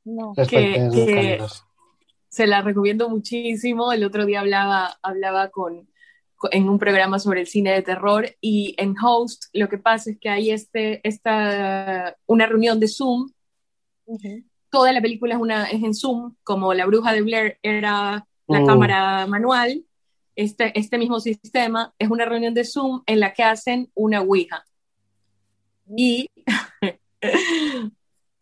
No. 0.05 0.33
Que, 0.35 0.89
que 0.93 1.39
se 2.29 2.47
la 2.47 2.61
recomiendo 2.61 3.09
muchísimo. 3.09 3.91
El 3.91 4.03
otro 4.03 4.25
día 4.25 4.39
hablaba, 4.41 4.97
hablaba 5.01 5.49
con, 5.49 5.89
en 6.51 6.69
un 6.69 6.79
programa 6.79 7.19
sobre 7.19 7.41
el 7.41 7.47
cine 7.47 7.71
de 7.71 7.81
terror 7.81 8.25
y 8.41 8.75
en 8.77 8.95
Host 9.01 9.45
lo 9.53 9.69
que 9.69 9.77
pasa 9.77 10.11
es 10.11 10.19
que 10.19 10.29
hay 10.29 10.51
este, 10.51 11.01
esta, 11.07 12.15
una 12.25 12.45
reunión 12.45 12.79
de 12.79 12.87
Zoom. 12.87 13.31
Toda 14.69 14.91
la 14.91 15.01
película 15.01 15.35
es, 15.35 15.41
una, 15.41 15.65
es 15.65 15.83
en 15.83 15.93
Zoom, 15.93 16.35
como 16.43 16.73
La 16.73 16.85
Bruja 16.85 17.13
de 17.13 17.21
Blair 17.21 17.57
era 17.63 18.27
la 18.47 18.61
oh. 18.61 18.65
cámara 18.65 19.27
manual. 19.27 19.85
Este, 20.35 20.77
este 20.77 20.97
mismo 20.97 21.19
sistema 21.19 21.93
es 21.97 22.09
una 22.09 22.25
reunión 22.25 22.53
de 22.53 22.65
Zoom 22.65 23.01
en 23.05 23.19
la 23.19 23.33
que 23.33 23.43
hacen 23.43 23.89
una 23.93 24.21
Ouija. 24.21 24.65
Y 25.95 26.29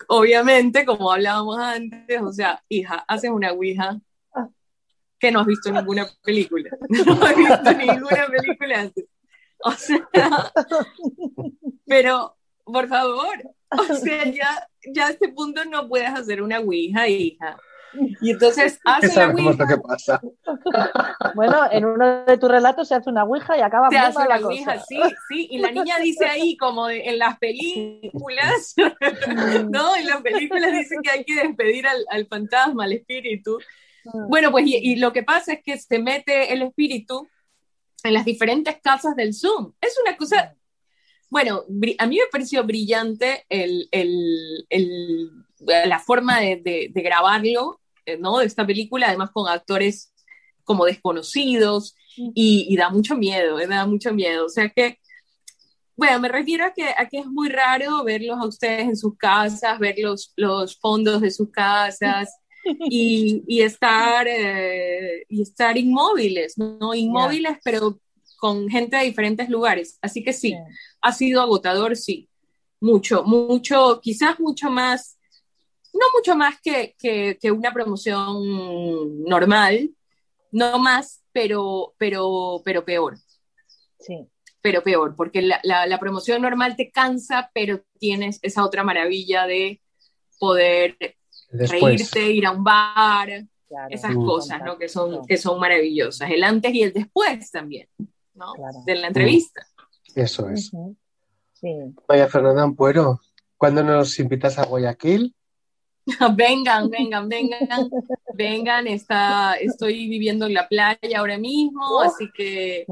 obviamente, 0.07 0.85
como 0.85 1.11
hablábamos 1.11 1.59
antes, 1.59 2.21
o 2.21 2.31
sea, 2.31 2.63
hija, 2.69 3.03
haces 3.07 3.29
una 3.29 3.51
Ouija 3.51 3.99
que 5.23 5.31
no 5.31 5.39
has 5.39 5.45
visto 5.47 5.71
ninguna 5.71 6.05
película. 6.21 6.69
No 6.89 7.13
has 7.23 7.35
visto 7.37 7.73
ninguna 7.73 8.27
película 8.27 8.79
antes. 8.81 9.05
O 9.63 9.71
sea, 9.71 10.05
pero 11.85 12.35
por 12.65 12.89
favor, 12.89 13.37
o 13.69 13.93
sea, 13.95 14.25
ya, 14.25 14.67
ya 14.93 15.07
a 15.07 15.11
este 15.11 15.29
punto 15.29 15.63
no 15.63 15.87
puedes 15.87 16.09
hacer 16.09 16.41
una 16.41 16.59
ouija, 16.59 17.07
hija. 17.07 17.57
Y 18.21 18.31
entonces 18.31 18.81
hace 18.83 19.15
la 19.17 19.29
ouija. 19.29 19.51
Lo 19.51 19.67
que 19.67 19.77
pasa. 19.77 20.21
Bueno, 21.35 21.57
en 21.71 21.85
uno 21.85 22.25
de 22.25 22.37
tus 22.37 22.49
relatos 22.51 22.89
se 22.89 22.95
hace 22.95 23.09
una 23.09 23.23
ouija 23.23 23.57
y 23.57 23.61
acaba 23.61 23.89
Se 23.89 23.97
hace 23.97 24.27
la 24.27 24.45
ouija, 24.45 24.79
sí, 24.79 24.99
sí. 25.29 25.47
Y 25.51 25.59
la 25.59 25.71
niña 25.71 25.99
dice 25.99 26.25
ahí, 26.25 26.57
como 26.57 26.89
en 26.89 27.17
las 27.17 27.37
películas, 27.37 28.75
¿no? 29.69 29.95
En 29.95 30.07
las 30.07 30.21
películas 30.21 30.73
dicen 30.73 31.01
que 31.01 31.11
hay 31.11 31.23
que 31.23 31.35
despedir 31.35 31.87
al, 31.87 32.03
al 32.09 32.27
fantasma, 32.27 32.83
al 32.83 32.91
espíritu. 32.91 33.59
Mm. 34.05 34.29
Bueno, 34.29 34.51
pues 34.51 34.65
y, 34.67 34.95
lo 34.95 35.13
que 35.13 35.23
pasa 35.23 35.53
es 35.53 35.63
que 35.63 35.77
se 35.77 35.99
mete 35.99 36.53
el 36.53 36.61
espíritu 36.63 37.27
en 38.03 38.13
las 38.13 38.25
diferentes 38.25 38.77
casas 38.81 39.15
del 39.15 39.33
Zoom. 39.33 39.73
Es 39.79 39.97
una 40.03 40.17
cosa, 40.17 40.55
bueno, 41.29 41.63
a 41.97 42.05
mí 42.05 42.17
me 42.17 42.27
pareció 42.31 42.63
brillante 42.63 43.45
el, 43.49 43.87
el, 43.91 44.65
el, 44.69 45.31
la 45.59 45.99
forma 45.99 46.39
de, 46.39 46.89
de, 46.93 47.01
grabarlo, 47.01 47.79
eh, 48.05 48.17
¿no? 48.17 48.39
De 48.39 48.45
esta 48.45 48.65
película, 48.65 49.07
además 49.07 49.31
con 49.31 49.47
actores 49.47 50.13
como 50.63 50.85
desconocidos 50.85 51.95
mm. 52.17 52.31
y, 52.35 52.67
y 52.69 52.77
da 52.77 52.89
mucho 52.89 53.15
miedo, 53.15 53.59
eh, 53.59 53.67
da 53.67 53.85
mucho 53.85 54.13
miedo. 54.13 54.45
O 54.45 54.49
sea 54.49 54.69
que, 54.69 54.99
bueno, 55.95 56.19
me 56.19 56.27
refiero 56.27 56.65
a 56.65 56.73
que, 56.73 56.89
a 56.89 57.07
que 57.07 57.19
es 57.19 57.25
muy 57.25 57.49
raro 57.49 58.03
verlos 58.03 58.37
a 58.39 58.47
ustedes 58.47 58.81
en 58.81 58.97
sus 58.97 59.15
casas, 59.15 59.79
ver 59.79 59.95
los, 59.99 60.33
los 60.35 60.77
fondos 60.77 61.21
de 61.21 61.31
sus 61.31 61.51
casas 61.51 62.29
y, 62.89 63.61
estar, 63.61 64.27
eh, 64.27 65.25
y 65.29 65.41
estar 65.41 65.77
inmóviles, 65.77 66.57
¿no? 66.57 66.93
Inmóviles, 66.93 67.57
pero 67.63 67.99
con 68.37 68.69
gente 68.69 68.97
de 68.97 69.05
diferentes 69.05 69.49
lugares. 69.49 69.97
Así 70.01 70.23
que 70.23 70.33
sí, 70.33 70.55
ha 71.01 71.11
sido 71.11 71.41
agotador, 71.41 71.95
sí. 71.95 72.29
Mucho, 72.79 73.23
mucho, 73.23 74.01
quizás 74.01 74.39
mucho 74.39 74.69
más, 74.69 75.17
no 75.93 76.05
mucho 76.13 76.35
más 76.35 76.55
que, 76.61 76.95
que, 76.99 77.51
una 77.51 77.71
promoción 77.71 79.23
normal, 79.23 79.91
no 80.51 80.77
más, 80.79 81.23
pero, 81.31 81.93
pero, 81.97 82.61
pero 82.65 82.83
peor. 82.83 83.17
Sí. 83.99 84.27
Pero 84.61 84.83
peor, 84.83 85.15
porque 85.15 85.41
la, 85.41 85.61
la, 85.63 85.99
promoción 85.99 86.41
normal 86.41 86.75
te 86.75 86.91
cansa, 86.91 87.49
pero 87.53 87.81
tienes 87.99 88.39
esa 88.41 88.65
otra 88.65 88.83
maravilla 88.83 89.45
de 89.45 89.81
poder 90.39 90.97
reírte, 91.53 92.31
ir 92.31 92.45
a 92.45 92.51
un 92.51 92.63
bar, 92.63 93.29
esas 93.89 94.15
cosas, 94.15 94.61
¿no? 94.63 94.77
Que 94.77 94.89
son, 94.89 95.25
que 95.25 95.37
son 95.37 95.59
maravillosas. 95.59 96.29
El 96.29 96.43
antes 96.43 96.73
y 96.73 96.83
el 96.83 96.93
después 96.93 97.49
también, 97.51 97.87
¿no? 98.33 98.53
De 98.85 98.95
la 98.95 99.07
entrevista. 99.07 99.65
Eso 100.15 100.49
es. 100.49 100.71
Vaya 102.07 102.27
Fernanda 102.27 102.63
Ampuero, 102.63 103.21
¿cuándo 103.57 103.83
nos 103.83 104.19
invitas 104.19 104.59
a 104.59 104.65
Guayaquil? 104.65 105.33
vengan, 106.35 106.89
vengan, 106.89 107.29
vengan, 107.29 107.89
vengan. 108.33 108.87
Está, 108.87 109.53
estoy 109.53 110.09
viviendo 110.09 110.45
en 110.47 110.53
la 110.53 110.67
playa 110.67 111.19
ahora 111.19 111.37
mismo, 111.37 112.01
así 112.01 112.29
que, 112.35 112.85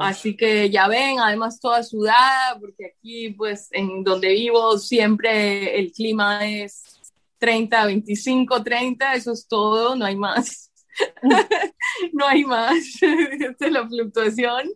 así 0.00 0.36
que 0.36 0.70
ya 0.70 0.86
ven, 0.86 1.18
además 1.18 1.58
toda 1.58 1.82
sudada, 1.82 2.56
porque 2.60 2.92
aquí, 2.96 3.30
pues, 3.30 3.68
en 3.72 4.04
donde 4.04 4.28
vivo 4.28 4.78
siempre 4.78 5.78
el 5.78 5.90
clima 5.92 6.46
es 6.46 7.01
30, 7.42 7.86
25, 7.86 8.62
30, 8.62 9.14
eso 9.14 9.32
es 9.32 9.48
todo, 9.48 9.96
no 9.96 10.04
hay 10.04 10.14
más. 10.14 10.70
no 12.12 12.24
hay 12.24 12.44
más, 12.44 12.78
esta 13.02 13.66
es 13.66 13.72
la 13.72 13.88
fluctuación. 13.88 14.68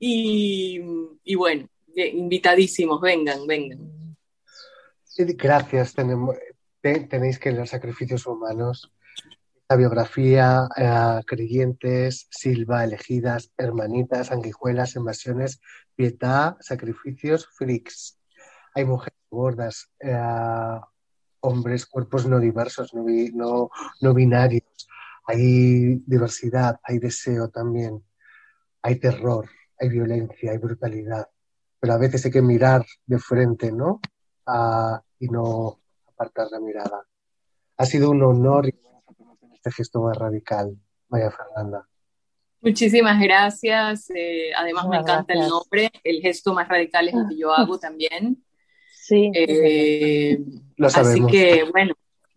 Y, 0.00 0.80
bueno, 1.36 1.68
invitadísimos, 1.94 3.00
vengan, 3.00 3.46
vengan. 3.46 4.16
Gracias, 5.16 5.94
tenemos, 5.94 6.34
tenéis 6.80 7.38
que 7.38 7.52
leer 7.52 7.68
Sacrificios 7.68 8.26
Humanos, 8.26 8.90
la 9.68 9.76
biografía, 9.76 10.66
eh, 10.76 11.22
creyentes, 11.24 12.26
Silva, 12.30 12.82
elegidas, 12.82 13.52
hermanitas, 13.56 14.26
sanguijuelas, 14.26 14.96
invasiones, 14.96 15.60
pietad, 15.94 16.56
sacrificios, 16.58 17.46
freaks. 17.46 18.18
Hay 18.74 18.86
mujeres 18.86 19.20
gordas, 19.30 19.88
eh, 20.00 20.80
hombres, 21.42 21.86
cuerpos 21.86 22.26
no 22.26 22.40
diversos, 22.40 22.94
no, 22.94 23.04
no, 23.34 23.70
no 24.00 24.14
binarios. 24.14 24.88
Hay 25.26 26.02
diversidad, 26.06 26.80
hay 26.82 26.98
deseo 26.98 27.48
también, 27.48 28.02
hay 28.82 28.96
terror, 28.98 29.48
hay 29.78 29.88
violencia, 29.88 30.52
hay 30.52 30.58
brutalidad. 30.58 31.28
Pero 31.78 31.94
a 31.94 31.98
veces 31.98 32.24
hay 32.24 32.30
que 32.30 32.42
mirar 32.42 32.84
de 33.06 33.18
frente, 33.18 33.70
¿no? 33.70 34.00
y 35.20 35.28
no 35.28 35.78
apartar 36.08 36.48
la 36.50 36.58
mirada. 36.58 37.06
Ha 37.76 37.86
sido 37.86 38.10
un 38.10 38.22
honor 38.22 38.72
este 39.52 39.70
gesto 39.70 40.02
más 40.02 40.16
radical. 40.16 40.76
Vaya 41.08 41.30
Fernanda. 41.30 41.86
Muchísimas 42.60 43.20
gracias. 43.20 44.10
Eh, 44.10 44.50
además 44.56 44.88
me 44.88 44.96
encanta 44.96 45.34
el 45.34 45.48
nombre. 45.48 45.90
El 46.02 46.20
gesto 46.20 46.52
más 46.52 46.68
radical 46.68 47.08
es 47.08 47.14
el 47.14 47.28
que 47.28 47.36
yo 47.36 47.52
hago 47.52 47.78
también. 47.80 48.44
Sí. 49.12 49.30
Eh, 49.34 50.42
Lo 50.76 50.88
sabemos. 50.88 51.28
Así 51.28 51.36
que 51.36 51.64
bueno, 51.70 51.94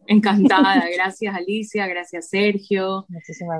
encantada. 0.07 0.83
Gracias 0.93 1.33
Alicia, 1.33 1.87
gracias 1.87 2.27
Sergio 2.27 3.07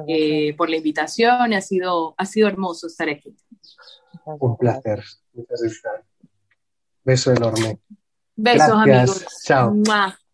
eh, 0.06 0.54
por 0.58 0.70
la 0.70 0.76
invitación. 0.76 1.54
Ha 1.54 1.62
sido, 1.62 2.14
ha 2.18 2.26
sido 2.26 2.50
hermoso 2.50 2.88
estar 2.88 3.08
aquí. 3.08 3.34
Un 4.26 4.58
placer. 4.58 5.02
Muchas 5.34 5.62
gracias. 5.62 5.84
Beso 7.06 7.32
enorme. 7.32 7.80
Besos, 8.36 8.70
amigos. 8.70 9.26
Chao. 9.46 9.74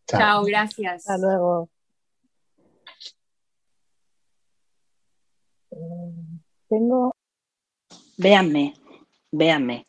Chao. 0.07 0.43
gracias. 0.43 1.07
Hasta 1.07 1.17
luego. 1.19 1.69
Tengo. 6.67 7.15
Véanme, 8.17 8.73
véanme. 9.32 9.86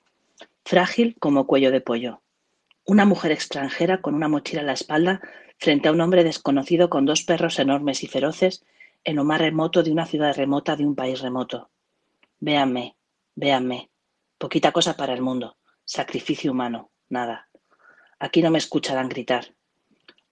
Frágil 0.62 1.16
como 1.18 1.46
cuello 1.46 1.70
de 1.70 1.80
pollo. 1.80 2.21
Una 2.84 3.04
mujer 3.04 3.30
extranjera 3.30 4.00
con 4.00 4.14
una 4.14 4.28
mochila 4.28 4.60
en 4.60 4.66
la 4.66 4.72
espalda 4.72 5.20
frente 5.58 5.88
a 5.88 5.92
un 5.92 6.00
hombre 6.00 6.24
desconocido 6.24 6.90
con 6.90 7.06
dos 7.06 7.22
perros 7.22 7.60
enormes 7.60 8.02
y 8.02 8.08
feroces 8.08 8.64
en 9.04 9.16
lo 9.16 9.24
más 9.24 9.40
remoto 9.40 9.84
de 9.84 9.92
una 9.92 10.06
ciudad 10.06 10.34
remota 10.34 10.74
de 10.74 10.84
un 10.84 10.96
país 10.96 11.20
remoto. 11.20 11.70
Véanme, 12.40 12.96
véanme. 13.36 13.90
Poquita 14.36 14.72
cosa 14.72 14.96
para 14.96 15.14
el 15.14 15.22
mundo. 15.22 15.56
Sacrificio 15.84 16.50
humano. 16.50 16.90
Nada. 17.08 17.48
Aquí 18.18 18.42
no 18.42 18.50
me 18.50 18.58
escucharán 18.58 19.08
gritar. 19.08 19.54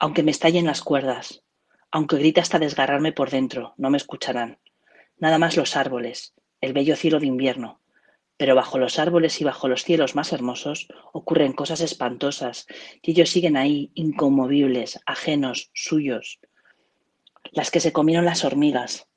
Aunque 0.00 0.24
me 0.24 0.32
estallen 0.32 0.66
las 0.66 0.82
cuerdas, 0.82 1.44
aunque 1.92 2.16
grite 2.16 2.40
hasta 2.40 2.58
desgarrarme 2.58 3.12
por 3.12 3.30
dentro, 3.30 3.74
no 3.76 3.90
me 3.90 3.96
escucharán. 3.96 4.58
Nada 5.18 5.38
más 5.38 5.56
los 5.56 5.76
árboles, 5.76 6.34
el 6.60 6.72
bello 6.72 6.96
cielo 6.96 7.20
de 7.20 7.26
invierno. 7.26 7.79
Pero 8.40 8.54
bajo 8.54 8.78
los 8.78 8.98
árboles 8.98 9.38
y 9.42 9.44
bajo 9.44 9.68
los 9.68 9.84
cielos 9.84 10.14
más 10.14 10.32
hermosos 10.32 10.88
ocurren 11.12 11.52
cosas 11.52 11.82
espantosas 11.82 12.66
y 13.02 13.10
ellos 13.10 13.28
siguen 13.28 13.58
ahí, 13.58 13.90
inconmovibles, 13.92 14.98
ajenos, 15.04 15.70
suyos. 15.74 16.40
Las 17.52 17.70
que 17.70 17.80
se 17.80 17.92
comieron 17.92 18.24
las 18.24 18.46
hormigas, 18.46 19.08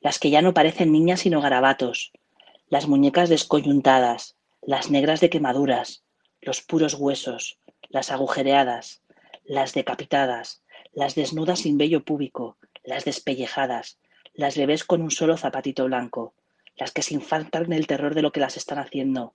las 0.00 0.20
que 0.20 0.30
ya 0.30 0.40
no 0.40 0.54
parecen 0.54 0.92
niñas 0.92 1.18
sino 1.18 1.40
garabatos, 1.40 2.12
las 2.68 2.86
muñecas 2.86 3.28
descoyuntadas, 3.28 4.36
las 4.62 4.88
negras 4.88 5.18
de 5.20 5.30
quemaduras, 5.30 6.04
los 6.40 6.62
puros 6.62 6.94
huesos, 6.94 7.58
las 7.88 8.12
agujereadas, 8.12 9.02
las 9.42 9.74
decapitadas, 9.74 10.62
las 10.92 11.16
desnudas 11.16 11.58
sin 11.58 11.76
vello 11.76 12.04
púbico, 12.04 12.56
las 12.84 13.04
despellejadas, 13.04 13.98
las 14.32 14.56
bebés 14.56 14.84
con 14.84 15.02
un 15.02 15.10
solo 15.10 15.36
zapatito 15.36 15.86
blanco, 15.86 16.34
las 16.80 16.92
que 16.92 17.02
se 17.02 17.12
infartan 17.12 17.74
el 17.74 17.86
terror 17.86 18.14
de 18.14 18.22
lo 18.22 18.32
que 18.32 18.40
las 18.40 18.56
están 18.56 18.78
haciendo, 18.78 19.34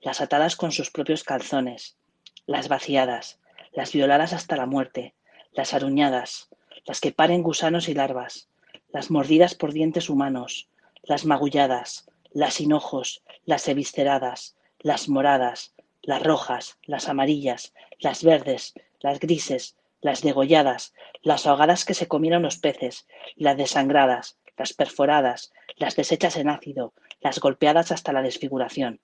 las 0.00 0.22
atadas 0.22 0.56
con 0.56 0.72
sus 0.72 0.90
propios 0.90 1.24
calzones, 1.24 1.98
las 2.46 2.68
vaciadas, 2.68 3.38
las 3.72 3.92
violadas 3.92 4.32
hasta 4.32 4.56
la 4.56 4.64
muerte, 4.64 5.14
las 5.52 5.74
aruñadas, 5.74 6.48
las 6.86 7.02
que 7.02 7.12
paren 7.12 7.42
gusanos 7.42 7.90
y 7.90 7.94
larvas, 7.94 8.48
las 8.88 9.10
mordidas 9.10 9.54
por 9.54 9.74
dientes 9.74 10.08
humanos, 10.08 10.70
las 11.02 11.26
magulladas, 11.26 12.06
las 12.32 12.62
hinojos, 12.62 13.22
las 13.44 13.68
evisceradas, 13.68 14.56
las 14.80 15.10
moradas, 15.10 15.74
las 16.00 16.22
rojas, 16.22 16.78
las 16.84 17.10
amarillas, 17.10 17.74
las 17.98 18.24
verdes, 18.24 18.72
las 19.00 19.20
grises, 19.20 19.76
las 20.00 20.22
degolladas, 20.22 20.94
las 21.20 21.46
ahogadas 21.46 21.84
que 21.84 21.92
se 21.92 22.08
comieron 22.08 22.42
los 22.42 22.56
peces, 22.56 23.06
las 23.36 23.58
desangradas, 23.58 24.38
las 24.56 24.72
perforadas, 24.72 25.52
las 25.76 25.96
deshechas 25.96 26.36
en 26.36 26.48
ácido, 26.48 26.94
las 27.20 27.40
golpeadas 27.40 27.92
hasta 27.92 28.12
la 28.12 28.22
desfiguración. 28.22 29.00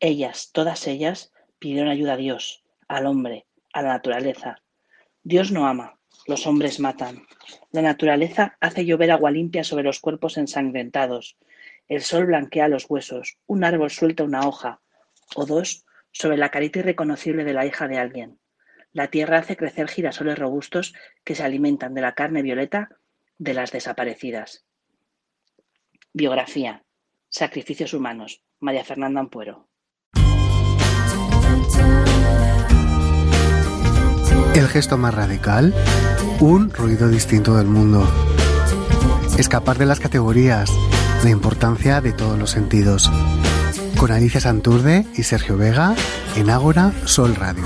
Ellas, 0.00 0.50
todas 0.52 0.86
ellas, 0.86 1.32
pidieron 1.58 1.88
ayuda 1.88 2.14
a 2.14 2.16
Dios, 2.16 2.64
al 2.86 3.06
hombre, 3.06 3.46
a 3.72 3.82
la 3.82 3.88
naturaleza. 3.88 4.62
Dios 5.22 5.50
no 5.50 5.66
ama, 5.66 5.98
los 6.26 6.46
hombres 6.46 6.80
matan. 6.80 7.26
La 7.72 7.82
naturaleza 7.82 8.56
hace 8.60 8.84
llover 8.84 9.10
agua 9.10 9.30
limpia 9.30 9.64
sobre 9.64 9.84
los 9.84 10.00
cuerpos 10.00 10.36
ensangrentados. 10.38 11.36
El 11.88 12.02
sol 12.02 12.26
blanquea 12.26 12.68
los 12.68 12.86
huesos, 12.88 13.38
un 13.46 13.64
árbol 13.64 13.90
suelta 13.90 14.24
una 14.24 14.46
hoja, 14.46 14.80
o 15.34 15.46
dos 15.46 15.84
sobre 16.12 16.36
la 16.36 16.50
carita 16.50 16.80
irreconocible 16.80 17.44
de 17.44 17.54
la 17.54 17.66
hija 17.66 17.88
de 17.88 17.98
alguien. 17.98 18.38
La 18.92 19.08
tierra 19.08 19.38
hace 19.38 19.56
crecer 19.56 19.88
girasoles 19.88 20.38
robustos 20.38 20.94
que 21.24 21.34
se 21.34 21.44
alimentan 21.44 21.94
de 21.94 22.00
la 22.00 22.14
carne 22.14 22.42
violeta 22.42 22.88
de 23.38 23.54
las 23.54 23.70
desaparecidas. 23.70 24.66
Biografía. 26.14 26.84
Sacrificios 27.30 27.94
humanos. 27.94 28.42
María 28.60 28.84
Fernanda 28.84 29.20
Ampuero. 29.20 29.68
El 34.54 34.68
gesto 34.68 34.96
más 34.96 35.14
radical. 35.14 35.74
Un 36.40 36.70
ruido 36.70 37.08
distinto 37.08 37.56
del 37.56 37.66
mundo. 37.66 38.06
Escapar 39.38 39.78
de 39.78 39.86
las 39.86 40.00
categorías. 40.00 40.70
La 41.22 41.30
importancia 41.30 42.00
de 42.00 42.12
todos 42.12 42.38
los 42.38 42.50
sentidos 42.50 43.10
con 43.98 44.12
Alicia 44.12 44.40
Santurde 44.40 45.06
y 45.16 45.24
Sergio 45.24 45.56
Vega 45.56 45.96
en 46.36 46.50
Ágora 46.50 46.92
Sol 47.04 47.34
Radio. 47.34 47.64